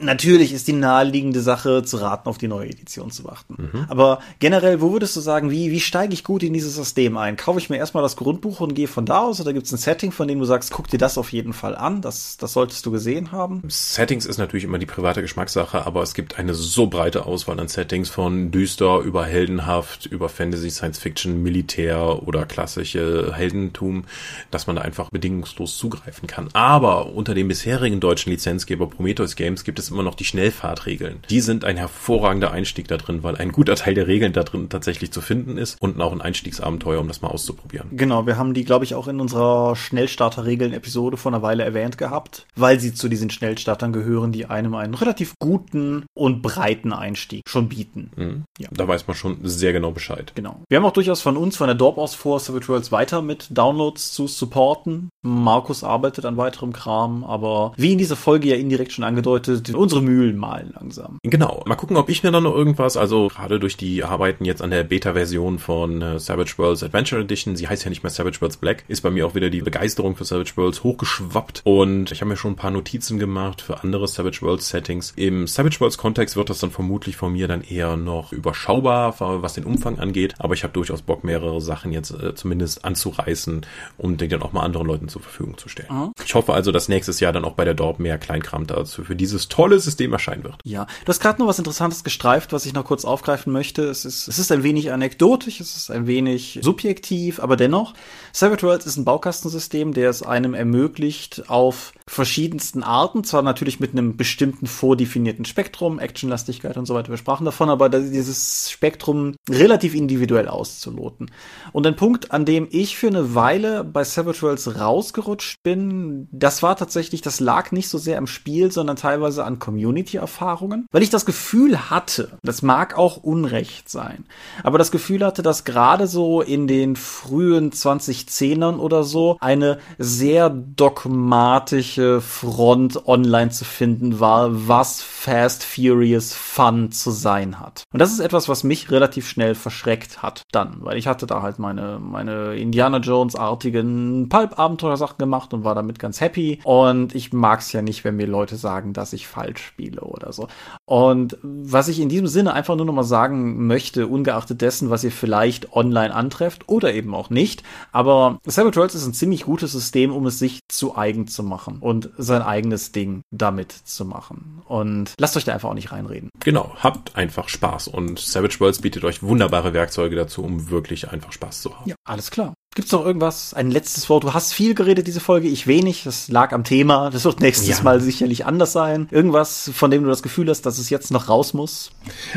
natürlich 0.00 0.52
ist 0.52 0.66
die 0.68 0.72
naheliegende 0.72 1.40
Sache 1.40 1.82
zu 1.82 1.98
raten, 1.98 2.28
auf 2.28 2.38
die 2.38 2.48
neue 2.48 2.70
Edition 2.70 3.10
zu 3.10 3.24
warten. 3.24 3.56
Mhm. 3.58 3.86
Aber 3.88 4.20
generell, 4.38 4.80
wo 4.80 4.92
würdest 4.92 5.14
du 5.16 5.20
sagen, 5.20 5.50
wie, 5.50 5.70
wie 5.70 5.80
steige 5.80 6.14
ich 6.14 6.24
gut 6.24 6.42
in 6.42 6.52
dieses 6.52 6.74
System 6.74 7.16
ein? 7.16 7.36
Kaufe 7.36 7.58
ich 7.58 7.68
mir 7.68 7.76
erstmal 7.76 8.02
das 8.02 8.16
Grundbuch 8.16 8.60
und 8.60 8.74
gehe 8.74 8.88
von 8.88 9.04
da 9.04 9.20
aus 9.20 9.40
oder 9.40 9.52
gibt 9.52 9.66
es 9.66 9.72
ein 9.72 9.78
Setting, 9.78 10.12
von 10.12 10.26
dem 10.26 10.38
du 10.38 10.44
sagst, 10.44 10.70
guck 10.70 10.88
dir 10.88 10.98
das 10.98 11.18
auf 11.18 11.32
jeden 11.32 11.52
Fall 11.52 11.76
an, 11.76 12.00
das, 12.00 12.38
das 12.38 12.54
solltest 12.54 12.86
du 12.86 12.90
gesehen 12.90 13.32
haben? 13.32 13.62
Settings 13.68 14.24
ist 14.24 14.38
natürlich 14.38 14.64
immer 14.64 14.78
die 14.78 14.86
private 14.86 15.20
Geschmackssache, 15.20 15.86
aber 15.86 16.02
es 16.02 16.14
gibt 16.14 16.38
eine 16.38 16.54
so 16.54 16.86
breite 16.86 17.26
Auswahl 17.26 17.60
an 17.60 17.68
Settings 17.68 18.08
von 18.08 18.50
düster 18.50 19.00
über 19.00 19.26
heldenhaft, 19.26 20.06
über 20.06 20.28
Fantasy, 20.28 20.70
Science 20.70 20.98
Fiction, 20.98 21.42
Militär 21.42 22.26
oder 22.26 22.46
klassische 22.46 23.32
Heldentum, 23.34 24.04
dass 24.50 24.66
man 24.66 24.76
da 24.76 24.82
einfach 24.82 25.10
bedingungslos 25.10 25.67
zugreifen 25.76 26.26
kann. 26.26 26.48
Aber 26.52 27.12
unter 27.12 27.34
dem 27.34 27.48
bisherigen 27.48 28.00
deutschen 28.00 28.30
Lizenzgeber 28.30 28.88
Prometheus 28.88 29.36
Games 29.36 29.64
gibt 29.64 29.78
es 29.78 29.90
immer 29.90 30.02
noch 30.02 30.14
die 30.14 30.24
Schnellfahrtregeln. 30.24 31.22
Die 31.28 31.40
sind 31.40 31.64
ein 31.64 31.76
hervorragender 31.76 32.50
Einstieg 32.50 32.88
da 32.88 32.96
drin, 32.96 33.22
weil 33.22 33.36
ein 33.36 33.52
guter 33.52 33.76
Teil 33.76 33.94
der 33.94 34.06
Regeln 34.06 34.32
da 34.32 34.44
drin 34.44 34.68
tatsächlich 34.68 35.12
zu 35.12 35.20
finden 35.20 35.58
ist 35.58 35.80
und 35.80 36.00
auch 36.00 36.12
ein 36.12 36.20
Einstiegsabenteuer, 36.20 37.00
um 37.00 37.08
das 37.08 37.22
mal 37.22 37.28
auszuprobieren. 37.28 37.88
Genau, 37.92 38.26
wir 38.26 38.36
haben 38.36 38.54
die, 38.54 38.64
glaube 38.64 38.84
ich, 38.84 38.94
auch 38.94 39.08
in 39.08 39.20
unserer 39.20 39.76
Schnellstarter-Regeln-Episode 39.76 41.16
vor 41.16 41.32
einer 41.32 41.42
Weile 41.42 41.64
erwähnt 41.64 41.98
gehabt, 41.98 42.46
weil 42.56 42.80
sie 42.80 42.94
zu 42.94 43.08
diesen 43.08 43.30
Schnellstartern 43.30 43.92
gehören, 43.92 44.32
die 44.32 44.46
einem 44.46 44.74
einen 44.74 44.94
relativ 44.94 45.34
guten 45.38 46.06
und 46.14 46.42
breiten 46.42 46.92
Einstieg 46.92 47.42
schon 47.48 47.68
bieten. 47.68 48.10
Mhm. 48.16 48.44
Ja. 48.58 48.68
Da 48.72 48.86
weiß 48.88 49.06
man 49.06 49.16
schon 49.16 49.38
sehr 49.42 49.72
genau 49.72 49.90
Bescheid. 49.90 50.32
Genau. 50.34 50.62
Wir 50.68 50.78
haben 50.78 50.84
auch 50.84 50.92
durchaus 50.92 51.20
von 51.20 51.36
uns, 51.36 51.56
von 51.56 51.66
der 51.66 51.76
Dorp 51.76 51.98
aus 51.98 52.14
vor, 52.14 52.40
Savage 52.40 52.68
Worlds 52.68 52.92
weiter 52.92 53.22
mit 53.22 53.46
Downloads 53.50 54.12
zu 54.12 54.26
supporten. 54.26 55.10
Markus 55.58 55.82
arbeitet 55.82 56.24
an 56.24 56.36
weiterem 56.36 56.72
Kram, 56.72 57.24
aber 57.24 57.72
wie 57.76 57.90
in 57.90 57.98
dieser 57.98 58.14
Folge 58.14 58.46
ja 58.46 58.54
indirekt 58.54 58.92
schon 58.92 59.02
angedeutet, 59.02 59.74
unsere 59.74 60.00
Mühlen 60.00 60.36
malen 60.36 60.72
langsam. 60.72 61.18
Genau. 61.24 61.64
Mal 61.66 61.74
gucken, 61.74 61.96
ob 61.96 62.08
ich 62.08 62.22
mir 62.22 62.30
dann 62.30 62.44
noch 62.44 62.54
irgendwas, 62.54 62.96
also 62.96 63.26
gerade 63.26 63.58
durch 63.58 63.76
die 63.76 64.04
Arbeiten 64.04 64.44
jetzt 64.44 64.62
an 64.62 64.70
der 64.70 64.84
Beta-Version 64.84 65.58
von 65.58 66.00
äh, 66.00 66.20
Savage 66.20 66.54
Worlds 66.58 66.84
Adventure 66.84 67.22
Edition, 67.22 67.56
sie 67.56 67.66
heißt 67.66 67.82
ja 67.82 67.90
nicht 67.90 68.04
mehr 68.04 68.10
Savage 68.10 68.40
Worlds 68.40 68.58
Black, 68.58 68.84
ist 68.86 69.00
bei 69.00 69.10
mir 69.10 69.26
auch 69.26 69.34
wieder 69.34 69.50
die 69.50 69.60
Begeisterung 69.60 70.14
für 70.14 70.24
Savage 70.24 70.52
Worlds 70.54 70.84
hochgeschwappt 70.84 71.62
und 71.64 72.12
ich 72.12 72.20
habe 72.20 72.28
mir 72.28 72.36
schon 72.36 72.52
ein 72.52 72.56
paar 72.56 72.70
Notizen 72.70 73.18
gemacht 73.18 73.60
für 73.60 73.82
andere 73.82 74.06
Savage 74.06 74.38
Worlds 74.42 74.68
Settings. 74.68 75.12
Im 75.16 75.48
Savage 75.48 75.80
Worlds 75.80 75.98
Kontext 75.98 76.36
wird 76.36 76.50
das 76.50 76.60
dann 76.60 76.70
vermutlich 76.70 77.16
von 77.16 77.32
mir 77.32 77.48
dann 77.48 77.62
eher 77.62 77.96
noch 77.96 78.30
überschaubar, 78.32 79.16
was 79.18 79.54
den 79.54 79.64
Umfang 79.64 79.98
angeht, 79.98 80.36
aber 80.38 80.54
ich 80.54 80.62
habe 80.62 80.72
durchaus 80.72 81.02
Bock, 81.02 81.24
mehrere 81.24 81.60
Sachen 81.60 81.90
jetzt 81.90 82.12
äh, 82.12 82.36
zumindest 82.36 82.84
anzureißen, 82.84 83.66
um 83.96 84.16
die 84.16 84.28
dann 84.28 84.42
auch 84.42 84.52
mal 84.52 84.62
anderen 84.62 84.86
Leuten 84.86 85.08
zur 85.08 85.20
Verfügung 85.20 85.47
zu 85.56 85.68
stellen. 85.68 85.88
Mhm. 85.90 86.12
Ich 86.24 86.34
hoffe 86.34 86.52
also, 86.52 86.72
dass 86.72 86.88
nächstes 86.88 87.20
Jahr 87.20 87.32
dann 87.32 87.44
auch 87.44 87.54
bei 87.54 87.64
der 87.64 87.74
Dorp 87.74 87.98
mehr 87.98 88.18
Kleinkram 88.18 88.66
dazu 88.66 89.04
für 89.04 89.16
dieses 89.16 89.48
tolle 89.48 89.78
System 89.78 90.12
erscheinen 90.12 90.44
wird. 90.44 90.56
Ja, 90.64 90.86
du 91.04 91.08
hast 91.08 91.20
gerade 91.20 91.40
noch 91.40 91.48
was 91.48 91.58
Interessantes 91.58 92.04
gestreift, 92.04 92.52
was 92.52 92.66
ich 92.66 92.74
noch 92.74 92.84
kurz 92.84 93.04
aufgreifen 93.04 93.52
möchte. 93.52 93.84
Es 93.84 94.04
ist, 94.04 94.28
es 94.28 94.38
ist 94.38 94.52
ein 94.52 94.62
wenig 94.62 94.92
anekdotisch, 94.92 95.60
es 95.60 95.76
ist 95.76 95.90
ein 95.90 96.06
wenig 96.06 96.58
subjektiv, 96.62 97.40
aber 97.40 97.56
dennoch, 97.56 97.94
Savage 98.32 98.62
Worlds 98.64 98.86
ist 98.86 98.96
ein 98.96 99.04
Baukastensystem, 99.04 99.94
der 99.94 100.10
es 100.10 100.22
einem 100.22 100.54
ermöglicht, 100.54 101.48
auf 101.48 101.92
verschiedensten 102.06 102.82
Arten, 102.82 103.24
zwar 103.24 103.42
natürlich 103.42 103.80
mit 103.80 103.92
einem 103.92 104.16
bestimmten 104.16 104.66
vordefinierten 104.66 105.44
Spektrum, 105.44 105.98
Actionlastigkeit 105.98 106.76
und 106.76 106.86
so 106.86 106.94
weiter, 106.94 107.10
wir 107.10 107.16
sprachen 107.16 107.44
davon, 107.44 107.70
aber 107.70 107.88
dieses 107.88 108.70
Spektrum 108.70 109.36
relativ 109.48 109.94
individuell 109.94 110.48
auszuloten. 110.48 111.30
Und 111.72 111.86
ein 111.86 111.96
Punkt, 111.96 112.32
an 112.32 112.44
dem 112.44 112.66
ich 112.70 112.96
für 112.96 113.08
eine 113.08 113.34
Weile 113.34 113.84
bei 113.84 114.04
Savage 114.04 114.42
Worlds 114.42 114.78
rausgerutscht 114.78 115.37
bin, 115.62 116.28
das 116.32 116.62
war 116.62 116.76
tatsächlich, 116.76 117.22
das 117.22 117.40
lag 117.40 117.72
nicht 117.72 117.88
so 117.88 117.98
sehr 117.98 118.18
am 118.18 118.26
Spiel, 118.26 118.70
sondern 118.72 118.96
teilweise 118.96 119.44
an 119.44 119.58
Community-Erfahrungen, 119.58 120.86
weil 120.90 121.02
ich 121.02 121.10
das 121.10 121.26
Gefühl 121.26 121.90
hatte, 121.90 122.38
das 122.42 122.62
mag 122.62 122.96
auch 122.96 123.16
Unrecht 123.18 123.88
sein, 123.88 124.24
aber 124.62 124.78
das 124.78 124.90
Gefühl 124.90 125.24
hatte, 125.24 125.42
dass 125.42 125.64
gerade 125.64 126.06
so 126.06 126.42
in 126.42 126.66
den 126.66 126.96
frühen 126.96 127.70
2010ern 127.70 128.78
oder 128.78 129.04
so 129.04 129.36
eine 129.40 129.78
sehr 129.98 130.50
dogmatische 130.50 132.20
Front 132.20 133.06
online 133.06 133.50
zu 133.50 133.64
finden 133.64 134.20
war, 134.20 134.68
was 134.68 135.02
Fast 135.02 135.64
Furious 135.64 136.32
Fun 136.34 136.90
zu 136.90 137.10
sein 137.10 137.60
hat. 137.60 137.84
Und 137.92 138.00
das 138.00 138.12
ist 138.12 138.20
etwas, 138.20 138.48
was 138.48 138.64
mich 138.64 138.90
relativ 138.90 139.28
schnell 139.28 139.54
verschreckt 139.54 140.22
hat 140.22 140.42
dann, 140.52 140.78
weil 140.80 140.96
ich 140.96 141.06
hatte 141.06 141.26
da 141.26 141.42
halt 141.42 141.58
meine, 141.58 141.98
meine 142.00 142.56
Indiana 142.56 142.98
Jones-artigen 142.98 144.28
Pulp-Abenteuersachen 144.28 145.18
gemacht 145.18 145.27
und 145.54 145.64
war 145.64 145.74
damit 145.74 145.98
ganz 145.98 146.20
happy. 146.20 146.60
Und 146.64 147.14
ich 147.14 147.32
mag 147.32 147.60
es 147.60 147.72
ja 147.72 147.82
nicht, 147.82 148.04
wenn 148.04 148.16
mir 148.16 148.26
Leute 148.26 148.56
sagen, 148.56 148.92
dass 148.92 149.12
ich 149.12 149.26
falsch 149.26 149.62
spiele 149.62 150.00
oder 150.02 150.32
so. 150.32 150.48
Und 150.84 151.36
was 151.42 151.88
ich 151.88 152.00
in 152.00 152.08
diesem 152.08 152.26
Sinne 152.26 152.52
einfach 152.52 152.76
nur 152.76 152.86
noch 152.86 152.92
mal 152.92 153.04
sagen 153.04 153.66
möchte, 153.66 154.06
ungeachtet 154.06 154.60
dessen, 154.60 154.90
was 154.90 155.04
ihr 155.04 155.12
vielleicht 155.12 155.72
online 155.72 156.14
antrefft 156.14 156.68
oder 156.68 156.92
eben 156.94 157.14
auch 157.14 157.30
nicht, 157.30 157.62
aber 157.92 158.38
Savage 158.46 158.76
Worlds 158.76 158.94
ist 158.94 159.06
ein 159.06 159.14
ziemlich 159.14 159.44
gutes 159.44 159.72
System, 159.72 160.12
um 160.12 160.26
es 160.26 160.38
sich 160.38 160.60
zu 160.68 160.96
eigen 160.96 161.26
zu 161.26 161.42
machen 161.42 161.78
und 161.80 162.10
sein 162.18 162.42
eigenes 162.42 162.92
Ding 162.92 163.22
damit 163.30 163.72
zu 163.72 164.04
machen. 164.04 164.62
Und 164.66 165.12
lasst 165.18 165.36
euch 165.36 165.44
da 165.44 165.52
einfach 165.54 165.70
auch 165.70 165.74
nicht 165.74 165.92
reinreden. 165.92 166.30
Genau, 166.40 166.74
habt 166.78 167.16
einfach 167.16 167.48
Spaß 167.48 167.88
und 167.88 168.18
Savage 168.18 168.60
Worlds 168.60 168.80
bietet 168.80 169.04
euch 169.04 169.22
wunderbare 169.22 169.72
Werkzeuge 169.72 170.16
dazu, 170.16 170.42
um 170.42 170.70
wirklich 170.70 171.10
einfach 171.10 171.32
Spaß 171.32 171.62
zu 171.62 171.78
haben. 171.78 171.88
Ja, 171.88 171.96
alles 172.04 172.30
klar. 172.30 172.54
Gibt's 172.74 172.92
noch 172.92 173.04
irgendwas? 173.04 173.54
Ein 173.54 173.72
letztes 173.72 174.08
Wort? 174.08 174.22
Du 174.22 174.34
hast 174.34 174.52
viel 174.52 174.74
geredet 174.74 175.08
diese 175.08 175.18
Folge, 175.18 175.48
ich 175.48 175.66
wenig. 175.66 176.04
Das 176.04 176.28
lag 176.28 176.52
am 176.52 176.62
Thema. 176.62 177.10
Das 177.10 177.24
wird 177.24 177.40
nächstes 177.40 177.78
ja. 177.78 177.82
Mal 177.82 178.00
sicherlich 178.00 178.46
anders 178.46 178.72
sein. 178.72 179.08
Irgendwas, 179.10 179.72
von 179.74 179.90
dem 179.90 180.04
du 180.04 180.08
das 180.08 180.22
Gefühl 180.22 180.48
hast, 180.48 180.62
dass 180.62 180.78
es 180.78 180.88
jetzt 180.88 181.10
noch 181.10 181.28
raus 181.28 181.54
muss? 181.54 181.90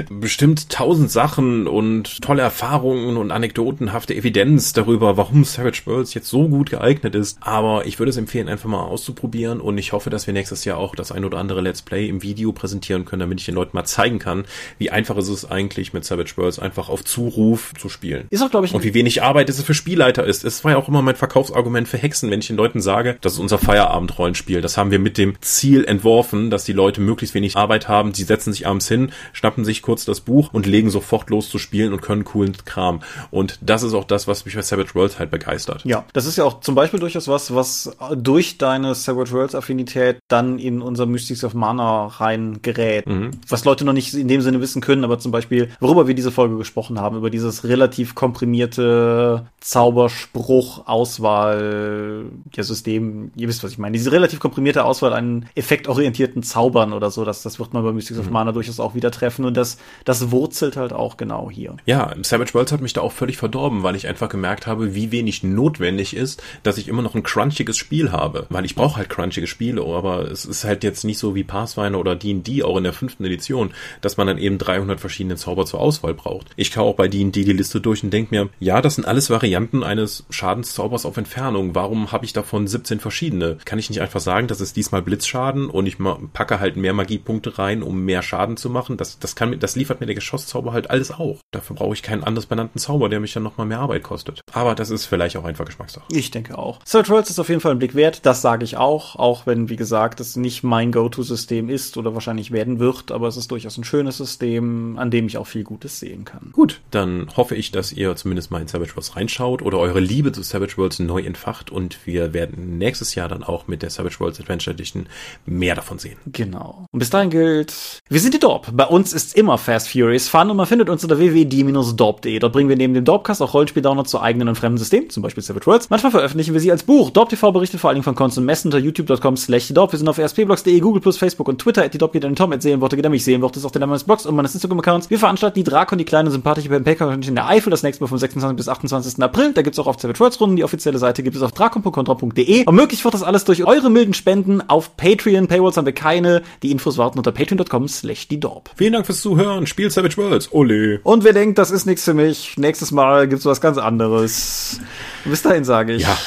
Bestimmt 0.09 0.69
tausend 0.69 1.11
Sachen 1.11 1.67
und 1.67 2.23
tolle 2.23 2.41
Erfahrungen 2.41 3.17
und 3.17 3.29
anekdotenhafte 3.29 4.15
Evidenz 4.15 4.73
darüber, 4.73 5.15
warum 5.15 5.43
Savage 5.43 5.81
Worlds 5.85 6.15
jetzt 6.15 6.29
so 6.29 6.47
gut 6.47 6.71
geeignet 6.71 7.13
ist. 7.13 7.37
Aber 7.41 7.85
ich 7.85 7.99
würde 7.99 8.09
es 8.09 8.17
empfehlen, 8.17 8.49
einfach 8.49 8.67
mal 8.67 8.81
auszuprobieren 8.81 9.61
und 9.61 9.77
ich 9.77 9.91
hoffe, 9.91 10.09
dass 10.09 10.25
wir 10.25 10.33
nächstes 10.33 10.65
Jahr 10.65 10.79
auch 10.79 10.95
das 10.95 11.11
ein 11.11 11.23
oder 11.23 11.37
andere 11.37 11.61
Let's 11.61 11.83
Play 11.83 12.07
im 12.07 12.23
Video 12.23 12.51
präsentieren 12.51 13.05
können, 13.05 13.19
damit 13.19 13.39
ich 13.39 13.45
den 13.45 13.55
Leuten 13.55 13.77
mal 13.77 13.85
zeigen 13.85 14.17
kann, 14.17 14.45
wie 14.79 14.89
einfach 14.89 15.17
ist 15.17 15.29
es 15.29 15.51
eigentlich 15.51 15.93
mit 15.93 16.03
Savage 16.03 16.33
Worlds 16.37 16.57
einfach 16.57 16.89
auf 16.89 17.03
Zuruf 17.03 17.73
zu 17.79 17.89
spielen. 17.89 18.25
Ist 18.31 18.41
auch, 18.41 18.49
glaube 18.49 18.65
ich, 18.65 18.73
und 18.73 18.83
wie 18.83 18.95
wenig 18.95 19.21
Arbeit 19.21 19.47
ist 19.47 19.59
es 19.59 19.65
für 19.65 19.75
Spielleiter 19.75 20.20
ist. 20.25 20.43
Es 20.43 20.63
war 20.63 20.71
ja 20.71 20.77
auch 20.77 20.87
immer 20.87 21.01
mein 21.01 21.15
Verkaufsargument 21.15 21.87
für 21.87 21.97
Hexen, 21.97 22.31
wenn 22.31 22.39
ich 22.39 22.47
den 22.47 22.57
Leuten 22.57 22.81
sage, 22.81 23.17
das 23.21 23.33
ist 23.33 23.39
unser 23.39 23.57
Feierabend-Rollenspiel. 23.57 24.61
Das 24.61 24.77
haben 24.77 24.91
wir 24.91 24.99
mit 24.99 25.17
dem 25.17 25.39
Ziel 25.41 25.85
entworfen, 25.85 26.49
dass 26.49 26.63
die 26.63 26.73
Leute 26.73 27.01
möglichst 27.01 27.35
wenig 27.35 27.57
Arbeit 27.57 27.87
haben. 27.87 28.13
Sie 28.13 28.23
setzen 28.23 28.53
sich 28.53 28.67
abends 28.67 28.87
hin, 28.87 29.11
schnappen 29.33 29.65
sich 29.65 29.81
kurz 29.81 30.05
das 30.05 30.21
Buch 30.21 30.49
und 30.53 30.65
legen 30.65 30.89
sofort 30.89 31.29
los 31.29 31.49
zu 31.49 31.57
spielen 31.57 31.93
und 31.93 32.01
können 32.01 32.23
coolen 32.23 32.55
Kram. 32.65 33.01
Und 33.29 33.59
das 33.61 33.83
ist 33.83 33.93
auch 33.93 34.05
das, 34.05 34.27
was 34.27 34.45
mich 34.45 34.55
bei 34.55 34.61
Savage 34.61 34.95
Worlds 34.95 35.19
halt 35.19 35.31
begeistert. 35.31 35.83
Ja, 35.85 36.05
das 36.13 36.25
ist 36.25 36.37
ja 36.37 36.43
auch 36.43 36.61
zum 36.61 36.75
Beispiel 36.75 36.99
durchaus 36.99 37.27
was, 37.27 37.53
was 37.53 37.95
durch 38.15 38.57
deine 38.57 38.95
Savage 38.95 39.31
Worlds 39.31 39.55
Affinität 39.55 40.17
dann 40.27 40.59
in 40.59 40.81
unser 40.81 41.05
Mystics 41.05 41.43
of 41.43 41.53
Mana 41.53 42.07
reingerät. 42.07 43.07
Mhm. 43.07 43.31
Was 43.47 43.65
Leute 43.65 43.85
noch 43.85 43.93
nicht 43.93 44.13
in 44.13 44.27
dem 44.27 44.41
Sinne 44.41 44.61
wissen 44.61 44.81
können, 44.81 45.03
aber 45.03 45.19
zum 45.19 45.31
Beispiel, 45.31 45.69
worüber 45.79 46.07
wir 46.07 46.15
diese 46.15 46.31
Folge 46.31 46.57
gesprochen 46.57 46.99
haben, 46.99 47.17
über 47.17 47.29
dieses 47.29 47.63
relativ 47.63 48.15
komprimierte 48.15 49.45
Zauberspiel 49.59 50.10
Spruch, 50.11 50.87
Auswahl, 50.87 52.25
ja, 52.53 52.63
System, 52.63 53.31
ihr 53.35 53.47
wisst, 53.47 53.63
was 53.63 53.71
ich 53.71 53.77
meine. 53.77 53.93
Diese 53.93 54.11
relativ 54.11 54.39
komprimierte 54.39 54.85
Auswahl 54.85 55.13
an 55.13 55.47
effektorientierten 55.55 56.43
Zaubern 56.43 56.93
oder 56.93 57.11
so, 57.11 57.25
das, 57.25 57.43
das 57.43 57.59
wird 57.59 57.73
man 57.73 57.83
bei 57.83 57.91
Mystics 57.91 58.19
mhm. 58.19 58.25
of 58.25 58.31
Mana 58.31 58.51
durchaus 58.51 58.79
auch 58.79 58.95
wieder 58.95 59.11
treffen 59.11 59.45
und 59.45 59.57
das, 59.57 59.77
das 60.05 60.31
wurzelt 60.31 60.77
halt 60.77 60.93
auch 60.93 61.17
genau 61.17 61.49
hier. 61.49 61.77
Ja, 61.85 62.13
Savage 62.21 62.53
Worlds 62.53 62.71
hat 62.71 62.81
mich 62.81 62.93
da 62.93 63.01
auch 63.01 63.11
völlig 63.11 63.37
verdorben, 63.37 63.83
weil 63.83 63.95
ich 63.95 64.07
einfach 64.07 64.29
gemerkt 64.29 64.67
habe, 64.67 64.95
wie 64.95 65.11
wenig 65.11 65.43
notwendig 65.43 66.15
ist, 66.15 66.41
dass 66.63 66.77
ich 66.77 66.87
immer 66.87 67.01
noch 67.01 67.15
ein 67.15 67.23
crunchiges 67.23 67.77
Spiel 67.77 68.11
habe, 68.11 68.45
weil 68.49 68.65
ich 68.65 68.75
brauche 68.75 68.97
halt 68.97 69.09
crunchige 69.09 69.47
Spiele, 69.47 69.83
aber 69.83 70.29
es 70.31 70.45
ist 70.45 70.63
halt 70.63 70.83
jetzt 70.83 71.03
nicht 71.03 71.19
so 71.19 71.35
wie 71.35 71.43
Pathfinder 71.43 71.99
oder 71.99 72.15
D&D 72.15 72.63
auch 72.63 72.77
in 72.77 72.83
der 72.83 72.93
fünften 72.93 73.25
Edition, 73.25 73.71
dass 74.01 74.17
man 74.17 74.27
dann 74.27 74.37
eben 74.37 74.57
300 74.57 74.99
verschiedene 74.99 75.35
Zauber 75.35 75.65
zur 75.65 75.79
Auswahl 75.79 76.13
braucht. 76.13 76.47
Ich 76.55 76.71
kaufe 76.71 76.91
auch 76.91 76.95
bei 76.95 77.07
D&D 77.07 77.43
die 77.43 77.53
Liste 77.53 77.81
durch 77.81 78.03
und 78.03 78.11
denke 78.11 78.33
mir, 78.33 78.49
ja, 78.59 78.81
das 78.81 78.95
sind 78.95 79.05
alles 79.05 79.29
Varianten 79.29 79.83
eines 79.83 80.00
eines 80.01 80.25
Schadenszaubers 80.29 81.05
auf 81.05 81.17
Entfernung. 81.17 81.75
Warum 81.75 82.11
habe 82.11 82.25
ich 82.25 82.33
davon 82.33 82.67
17 82.67 82.99
verschiedene? 82.99 83.57
Kann 83.65 83.79
ich 83.79 83.89
nicht 83.89 84.01
einfach 84.01 84.19
sagen, 84.19 84.47
das 84.47 84.61
ist 84.61 84.75
diesmal 84.75 85.01
Blitzschaden 85.01 85.69
und 85.69 85.85
ich 85.85 85.97
packe 86.33 86.59
halt 86.59 86.75
mehr 86.75 86.93
Magiepunkte 86.93 87.59
rein, 87.59 87.83
um 87.83 88.03
mehr 88.03 88.23
Schaden 88.23 88.57
zu 88.57 88.69
machen? 88.69 88.97
Das, 88.97 89.19
das, 89.19 89.35
kann, 89.35 89.59
das 89.59 89.75
liefert 89.75 89.99
mir 89.99 90.07
der 90.07 90.15
Geschosszauber 90.15 90.73
halt 90.73 90.89
alles 90.89 91.11
auch. 91.11 91.39
Dafür 91.51 91.75
brauche 91.75 91.93
ich 91.93 92.01
keinen 92.01 92.23
anders 92.23 92.47
benannten 92.47 92.79
Zauber, 92.79 93.09
der 93.09 93.19
mich 93.19 93.33
dann 93.33 93.43
nochmal 93.43 93.67
mehr 93.67 93.79
Arbeit 93.79 94.03
kostet. 94.03 94.41
Aber 94.51 94.75
das 94.75 94.89
ist 94.89 95.05
vielleicht 95.05 95.37
auch 95.37 95.45
einfach 95.45 95.65
Geschmackssache. 95.65 96.05
Ich 96.11 96.31
denke 96.31 96.57
auch. 96.57 96.79
Search 96.83 97.09
Worlds 97.09 97.29
ist 97.29 97.39
auf 97.39 97.49
jeden 97.49 97.61
Fall 97.61 97.73
ein 97.73 97.79
Blick 97.79 97.95
wert. 97.95 98.25
Das 98.25 98.41
sage 98.41 98.63
ich 98.63 98.77
auch. 98.77 99.15
Auch 99.15 99.45
wenn, 99.45 99.69
wie 99.69 99.75
gesagt, 99.75 100.19
es 100.19 100.35
nicht 100.35 100.63
mein 100.63 100.91
Go-To-System 100.91 101.69
ist 101.69 101.97
oder 101.97 102.13
wahrscheinlich 102.15 102.51
werden 102.51 102.79
wird. 102.79 103.11
Aber 103.11 103.27
es 103.27 103.37
ist 103.37 103.51
durchaus 103.51 103.77
ein 103.77 103.83
schönes 103.83 104.17
System, 104.17 104.97
an 104.97 105.11
dem 105.11 105.27
ich 105.27 105.37
auch 105.37 105.47
viel 105.47 105.63
Gutes 105.63 105.99
sehen 105.99 106.25
kann. 106.25 106.49
Gut, 106.53 106.81
dann 106.89 107.27
hoffe 107.37 107.55
ich, 107.55 107.71
dass 107.71 107.91
ihr 107.91 108.15
zumindest 108.15 108.51
mal 108.51 108.61
in 108.61 108.67
Savage 108.67 108.95
Wars 108.95 109.15
reinschaut 109.15 109.61
oder 109.61 109.77
eure 109.91 109.99
Liebe 109.99 110.31
zu 110.31 110.41
Savage 110.41 110.77
Worlds 110.77 110.99
neu 110.99 111.21
entfacht 111.21 111.69
und 111.69 112.05
wir 112.05 112.33
werden 112.33 112.77
nächstes 112.77 113.15
Jahr 113.15 113.27
dann 113.27 113.43
auch 113.43 113.67
mit 113.67 113.81
der 113.81 113.89
Savage 113.89 114.19
Worlds 114.19 114.39
Adventure 114.39 114.73
Edition 114.73 115.07
mehr 115.45 115.75
davon 115.75 115.99
sehen. 115.99 116.17
Genau. 116.25 116.85
Und 116.91 116.99
bis 116.99 117.09
dahin 117.09 117.29
gilt, 117.29 117.99
wir 118.09 118.19
sind 118.19 118.33
die 118.33 118.39
Dorp. 118.39 118.69
Bei 118.73 118.85
uns 118.85 119.11
ist 119.13 119.35
immer 119.35 119.57
Fast 119.57 119.89
Furious 119.89 120.29
Fun 120.29 120.49
und 120.49 120.57
man 120.57 120.65
findet 120.65 120.89
uns 120.89 121.03
unter 121.03 121.17
www.die-dorp.de. 121.17 122.39
Dort 122.39 122.53
bringen 122.53 122.69
wir 122.69 122.77
neben 122.77 122.93
dem 122.93 123.03
Dorpcast 123.03 123.41
auch 123.41 123.53
Rollenspiel-Downloads 123.53 124.09
zu 124.09 124.21
eigenen 124.21 124.47
und 124.47 124.55
fremden 124.55 124.77
Systemen, 124.77 125.09
zum 125.09 125.23
Beispiel 125.23 125.43
Savage 125.43 125.65
Worlds. 125.65 125.89
Manchmal 125.89 126.11
veröffentlichen 126.11 126.53
wir 126.53 126.61
sie 126.61 126.71
als 126.71 126.83
Buch. 126.83 127.09
Dorp 127.09 127.29
TV 127.29 127.51
berichtet 127.51 127.79
vor 127.81 127.89
allen 127.89 127.95
Dingen 127.95 128.03
von 128.03 128.15
Cons 128.15 128.37
und 128.37 128.47
youtube.com 128.47 129.37
slash. 129.37 129.69
Wir 129.69 129.97
sind 129.97 130.07
auf 130.07 130.17
rspblogs.de, 130.17 130.79
Google 130.79 131.01
Plus, 131.01 131.17
Facebook 131.17 131.47
und 131.49 131.59
Twitter. 131.59 131.89
Die 131.89 131.97
Dorp 131.97 132.13
geht 132.13 132.23
an 132.23 132.35
Tom, 132.35 132.53
at 132.53 132.61
Seelenworte 132.61 132.95
geht 132.95 133.05
an 133.05 133.11
mich. 133.11 133.23
Seelenworte 133.25 133.59
ist 133.59 133.65
auch 133.65 133.71
der 133.71 133.81
Name 133.81 133.91
meines 133.91 134.03
Blogs 134.03 134.25
und 134.25 134.35
meines 134.35 134.53
Instagram-Accounts. 134.53 135.09
Wir 135.09 135.19
veranstalten 135.19 135.55
die 135.55 135.63
Drakon, 135.63 135.97
die 135.97 136.05
kleine 136.05 136.31
sympathische 136.31 136.69
Pen 136.69 136.85
in 136.85 137.35
der 137.35 137.47
Eifel, 137.47 137.69
das 137.69 137.83
nächste 137.83 138.03
Mal 138.03 138.07
vom 138.07 138.17
26. 138.17 138.55
bis 138.55 138.69
28. 138.69 139.21
April. 139.21 139.53
Da 139.53 139.61
gibt's 139.61 139.79
auch 139.81 139.87
auf 139.87 139.99
Savage 139.99 140.19
Worlds 140.19 140.39
Runden. 140.39 140.55
Die 140.55 140.63
offizielle 140.63 140.97
Seite 140.97 141.23
gibt 141.23 141.35
es 141.35 141.41
auf 141.41 141.51
drakon.contra.de. 141.51 142.65
Und 142.65 142.75
möglich 142.75 143.03
wird 143.03 143.13
das 143.13 143.23
alles 143.23 143.43
durch 143.45 143.65
eure 143.65 143.89
milden 143.89 144.13
Spenden 144.13 144.61
auf 144.69 144.95
Patreon. 144.97 145.47
Paywalls 145.47 145.77
haben 145.77 145.85
wir 145.85 145.93
keine. 145.93 146.41
Die 146.63 146.71
Infos 146.71 146.97
warten 146.97 147.17
unter 147.17 147.31
patreon.com 147.31 147.87
slash 147.87 148.27
die 148.27 148.39
Dorp. 148.39 148.69
Vielen 148.75 148.93
Dank 148.93 149.05
fürs 149.05 149.21
Zuhören. 149.21 149.67
Spiel 149.67 149.89
Savage 149.91 150.17
Worlds. 150.17 150.51
Ole. 150.53 150.99
Und 151.03 151.23
wer 151.23 151.33
denkt, 151.33 151.57
das 151.57 151.71
ist 151.71 151.85
nichts 151.85 152.03
für 152.05 152.13
mich, 152.13 152.57
nächstes 152.57 152.91
Mal 152.91 153.27
gibt's 153.27 153.45
was 153.45 153.61
ganz 153.61 153.77
anderes. 153.77 154.79
Bis 155.25 155.41
dahin 155.41 155.63
sage 155.63 155.93
ich 155.93 156.03
Ja. 156.03 156.17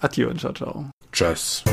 Adieu 0.00 0.28
und 0.28 0.40
ciao, 0.40 0.52
ciao. 0.52 0.86
Tschüss. 1.12 1.64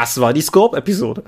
Das 0.00 0.20
war 0.20 0.32
die 0.32 0.40
Scorp-Episode. 0.42 1.22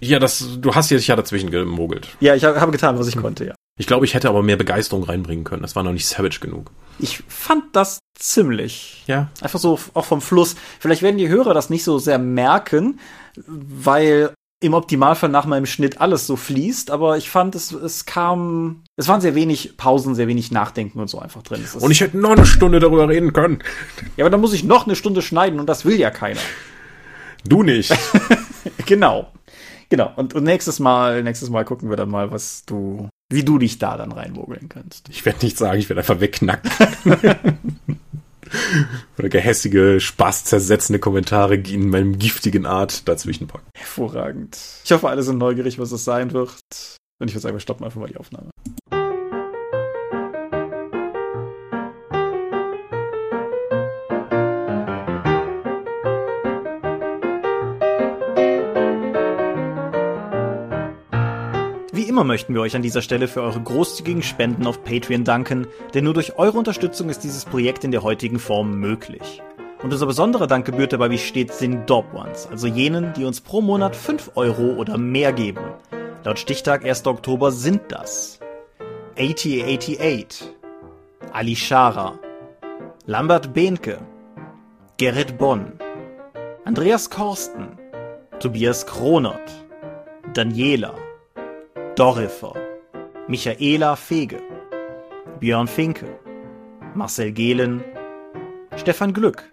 Ja, 0.00 0.18
das, 0.18 0.58
du 0.60 0.74
hast 0.74 0.90
dich 0.90 1.06
ja 1.06 1.16
dazwischen 1.16 1.50
gemogelt. 1.50 2.08
Ja, 2.20 2.34
ich 2.34 2.44
hab- 2.44 2.56
habe 2.56 2.72
getan, 2.72 2.98
was 2.98 3.06
ich 3.08 3.16
konnte, 3.16 3.44
ja. 3.44 3.54
Ich 3.78 3.86
glaube, 3.86 4.04
ich 4.04 4.14
hätte 4.14 4.28
aber 4.28 4.42
mehr 4.42 4.56
Begeisterung 4.56 5.04
reinbringen 5.04 5.44
können. 5.44 5.62
Das 5.62 5.74
war 5.76 5.82
noch 5.82 5.92
nicht 5.92 6.06
savage 6.06 6.40
genug. 6.40 6.70
Ich 6.98 7.22
fand 7.28 7.64
das 7.74 7.98
ziemlich. 8.18 9.02
Ja. 9.06 9.30
Einfach 9.40 9.58
so 9.58 9.78
auch 9.94 10.04
vom 10.04 10.20
Fluss. 10.20 10.56
Vielleicht 10.78 11.02
werden 11.02 11.18
die 11.18 11.28
Hörer 11.28 11.54
das 11.54 11.70
nicht 11.70 11.84
so 11.84 11.98
sehr 11.98 12.18
merken, 12.18 12.98
weil 13.46 14.30
im 14.60 14.74
Optimalfall 14.74 15.28
nach 15.30 15.46
meinem 15.46 15.66
Schnitt 15.66 16.00
alles 16.00 16.26
so 16.26 16.36
fließt, 16.36 16.90
aber 16.92 17.16
ich 17.16 17.30
fand, 17.30 17.54
es, 17.56 17.72
es 17.72 18.04
kam, 18.04 18.82
es 18.96 19.08
waren 19.08 19.20
sehr 19.20 19.34
wenig 19.34 19.76
Pausen, 19.76 20.14
sehr 20.14 20.28
wenig 20.28 20.52
Nachdenken 20.52 21.00
und 21.00 21.08
so 21.08 21.18
einfach 21.18 21.42
drin. 21.42 21.64
Und 21.80 21.90
ich 21.90 22.00
hätte 22.00 22.16
noch 22.18 22.30
eine 22.32 22.46
Stunde 22.46 22.78
darüber 22.78 23.08
reden 23.08 23.32
können. 23.32 23.58
ja, 24.16 24.24
aber 24.24 24.30
dann 24.30 24.40
muss 24.40 24.52
ich 24.52 24.62
noch 24.62 24.86
eine 24.86 24.94
Stunde 24.94 25.22
schneiden 25.22 25.58
und 25.58 25.66
das 25.66 25.84
will 25.84 25.96
ja 25.98 26.10
keiner. 26.10 26.40
Du 27.44 27.62
nicht. 27.62 27.92
Genau. 28.86 29.30
Genau. 29.88 30.12
Und, 30.16 30.34
und 30.34 30.44
nächstes 30.44 30.78
Mal, 30.78 31.22
nächstes 31.22 31.50
Mal 31.50 31.64
gucken 31.64 31.90
wir 31.90 31.96
dann 31.96 32.08
mal, 32.08 32.30
was 32.30 32.64
du, 32.64 33.08
wie 33.30 33.44
du 33.44 33.58
dich 33.58 33.78
da 33.78 33.96
dann 33.96 34.12
reinmogeln 34.12 34.68
kannst. 34.68 35.08
Ich 35.08 35.24
werde 35.24 35.44
nicht 35.44 35.58
sagen, 35.58 35.78
ich 35.78 35.88
werde 35.88 36.00
einfach 36.00 36.20
wegknacken. 36.20 36.70
Oder 39.18 39.28
gehässige, 39.28 40.00
spaßzersetzende 40.00 40.98
Kommentare 40.98 41.56
in 41.56 41.88
meinem 41.88 42.18
giftigen 42.18 42.66
Art 42.66 43.08
dazwischen 43.08 43.46
packen. 43.46 43.66
Hervorragend. 43.76 44.58
Ich 44.84 44.92
hoffe, 44.92 45.08
alle 45.08 45.22
sind 45.22 45.38
neugierig, 45.38 45.78
was 45.78 45.92
es 45.92 46.04
sein 46.04 46.32
wird. 46.32 46.60
Und 47.20 47.28
ich 47.28 47.34
würde 47.34 47.42
sagen, 47.42 47.56
wir 47.56 47.60
stoppen 47.60 47.84
einfach 47.84 48.00
mal 48.00 48.08
die 48.08 48.16
Aufnahme. 48.16 48.50
Immer 62.12 62.24
möchten 62.24 62.52
wir 62.52 62.60
euch 62.60 62.76
an 62.76 62.82
dieser 62.82 63.00
Stelle 63.00 63.26
für 63.26 63.40
eure 63.40 63.62
großzügigen 63.62 64.22
Spenden 64.22 64.66
auf 64.66 64.84
Patreon 64.84 65.24
danken, 65.24 65.66
denn 65.94 66.04
nur 66.04 66.12
durch 66.12 66.36
eure 66.36 66.58
Unterstützung 66.58 67.08
ist 67.08 67.24
dieses 67.24 67.46
Projekt 67.46 67.84
in 67.84 67.90
der 67.90 68.02
heutigen 68.02 68.38
Form 68.38 68.78
möglich. 68.78 69.40
Und 69.82 69.94
unser 69.94 70.04
besonderer 70.04 70.46
Dank 70.46 70.66
gebührt 70.66 70.92
dabei 70.92 71.08
wie 71.08 71.16
stets 71.16 71.56
den 71.56 71.86
Dob 71.86 72.12
Ones, 72.12 72.46
also 72.50 72.66
jenen, 72.66 73.14
die 73.14 73.24
uns 73.24 73.40
pro 73.40 73.62
Monat 73.62 73.96
5 73.96 74.32
Euro 74.34 74.74
oder 74.74 74.98
mehr 74.98 75.32
geben. 75.32 75.64
Laut 76.22 76.38
Stichtag 76.38 76.84
1. 76.84 77.06
Oktober 77.06 77.50
sind 77.50 77.80
das 77.88 78.40
8088, 79.18 80.50
Ali 81.32 81.56
Schara, 81.56 82.18
Lambert 83.06 83.54
Behnke, 83.54 83.96
Gerrit 84.98 85.38
Bonn, 85.38 85.72
Andreas 86.66 87.08
Korsten, 87.08 87.78
Tobias 88.38 88.84
Kronert, 88.84 89.64
Daniela, 90.34 90.94
Dorifer, 92.02 92.54
Michaela 93.28 93.94
Fege, 93.94 94.40
Björn 95.38 95.68
Finke, 95.68 96.18
Marcel 96.96 97.30
Gehlen, 97.30 97.84
Stefan 98.74 99.12
Glück, 99.12 99.44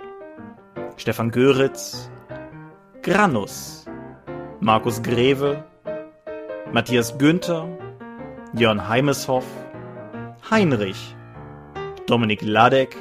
Stefan 0.97 1.29
Göritz, 1.29 2.09
Granus, 3.03 3.85
Markus 4.61 4.99
Greve, 5.03 5.63
Matthias 6.73 7.15
Günther, 7.19 7.67
Jörn 8.55 8.89
Heimeshoff, 8.89 9.45
Heinrich, 10.49 11.15
Dominik 12.07 12.41
Ladek, 12.41 12.97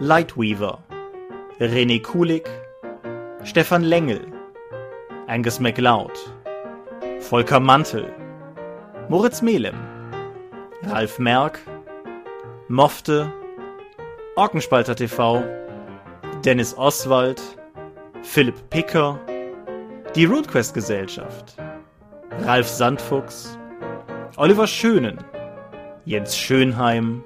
Lightweaver, 0.00 0.78
René 1.60 2.02
Kulik, 2.02 2.48
Stefan 3.44 3.84
Lengel, 3.84 4.26
Angus 5.28 5.60
MacLeod, 5.60 6.18
Volker 7.20 7.60
Mantel, 7.60 8.19
Moritz 9.10 9.42
Melem, 9.42 9.74
Ralf 10.84 11.18
Merck, 11.18 11.58
Mofte, 12.68 13.32
Orkenspalter 14.36 14.94
TV, 14.94 15.42
Dennis 16.44 16.78
Oswald, 16.78 17.42
Philipp 18.22 18.70
Picker, 18.70 19.18
die 20.14 20.26
RuneQuest 20.26 20.74
Gesellschaft, 20.74 21.56
Ralf 22.42 22.68
Sandfuchs, 22.68 23.58
Oliver 24.36 24.68
Schönen, 24.68 25.18
Jens 26.04 26.38
Schönheim, 26.38 27.24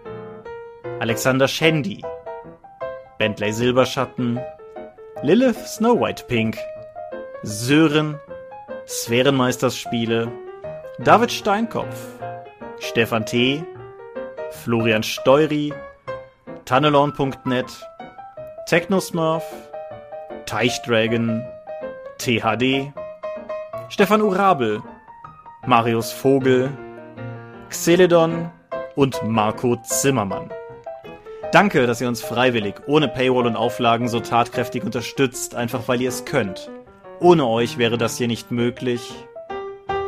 Alexander 1.00 1.48
Schendi, 1.48 2.02
Bentley 3.18 3.52
Silberschatten, 3.52 4.40
Lilith 5.20 5.66
Snow 5.66 6.00
White 6.00 6.24
Pink, 6.28 6.56
Sören, 7.42 8.18
Sphärenmeisterspiele, 8.86 10.32
David 11.00 11.32
Steinkopf, 11.32 12.06
Stefan 12.78 13.26
T., 13.26 13.64
Florian 14.50 15.02
Steury, 15.02 15.74
Tannelorn.net, 16.66 17.66
Technosmurf, 18.68 19.44
Teichdragon, 20.46 21.44
THD, 22.18 22.92
Stefan 23.88 24.22
Urabel, 24.22 24.82
Marius 25.66 26.12
Vogel, 26.12 26.70
Xeledon 27.70 28.52
und 28.94 29.20
Marco 29.24 29.76
Zimmermann. 29.82 30.48
Danke, 31.50 31.88
dass 31.88 32.00
ihr 32.00 32.06
uns 32.06 32.22
freiwillig, 32.22 32.76
ohne 32.86 33.08
Paywall 33.08 33.48
und 33.48 33.56
Auflagen 33.56 34.06
so 34.06 34.20
tatkräftig 34.20 34.84
unterstützt, 34.84 35.56
einfach 35.56 35.88
weil 35.88 36.00
ihr 36.00 36.10
es 36.10 36.24
könnt. 36.24 36.70
Ohne 37.18 37.48
euch 37.48 37.78
wäre 37.78 37.98
das 37.98 38.16
hier 38.16 38.28
nicht 38.28 38.52
möglich. 38.52 39.12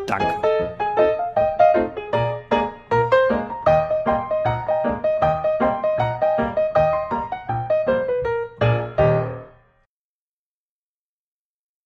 Danke. 0.06 0.46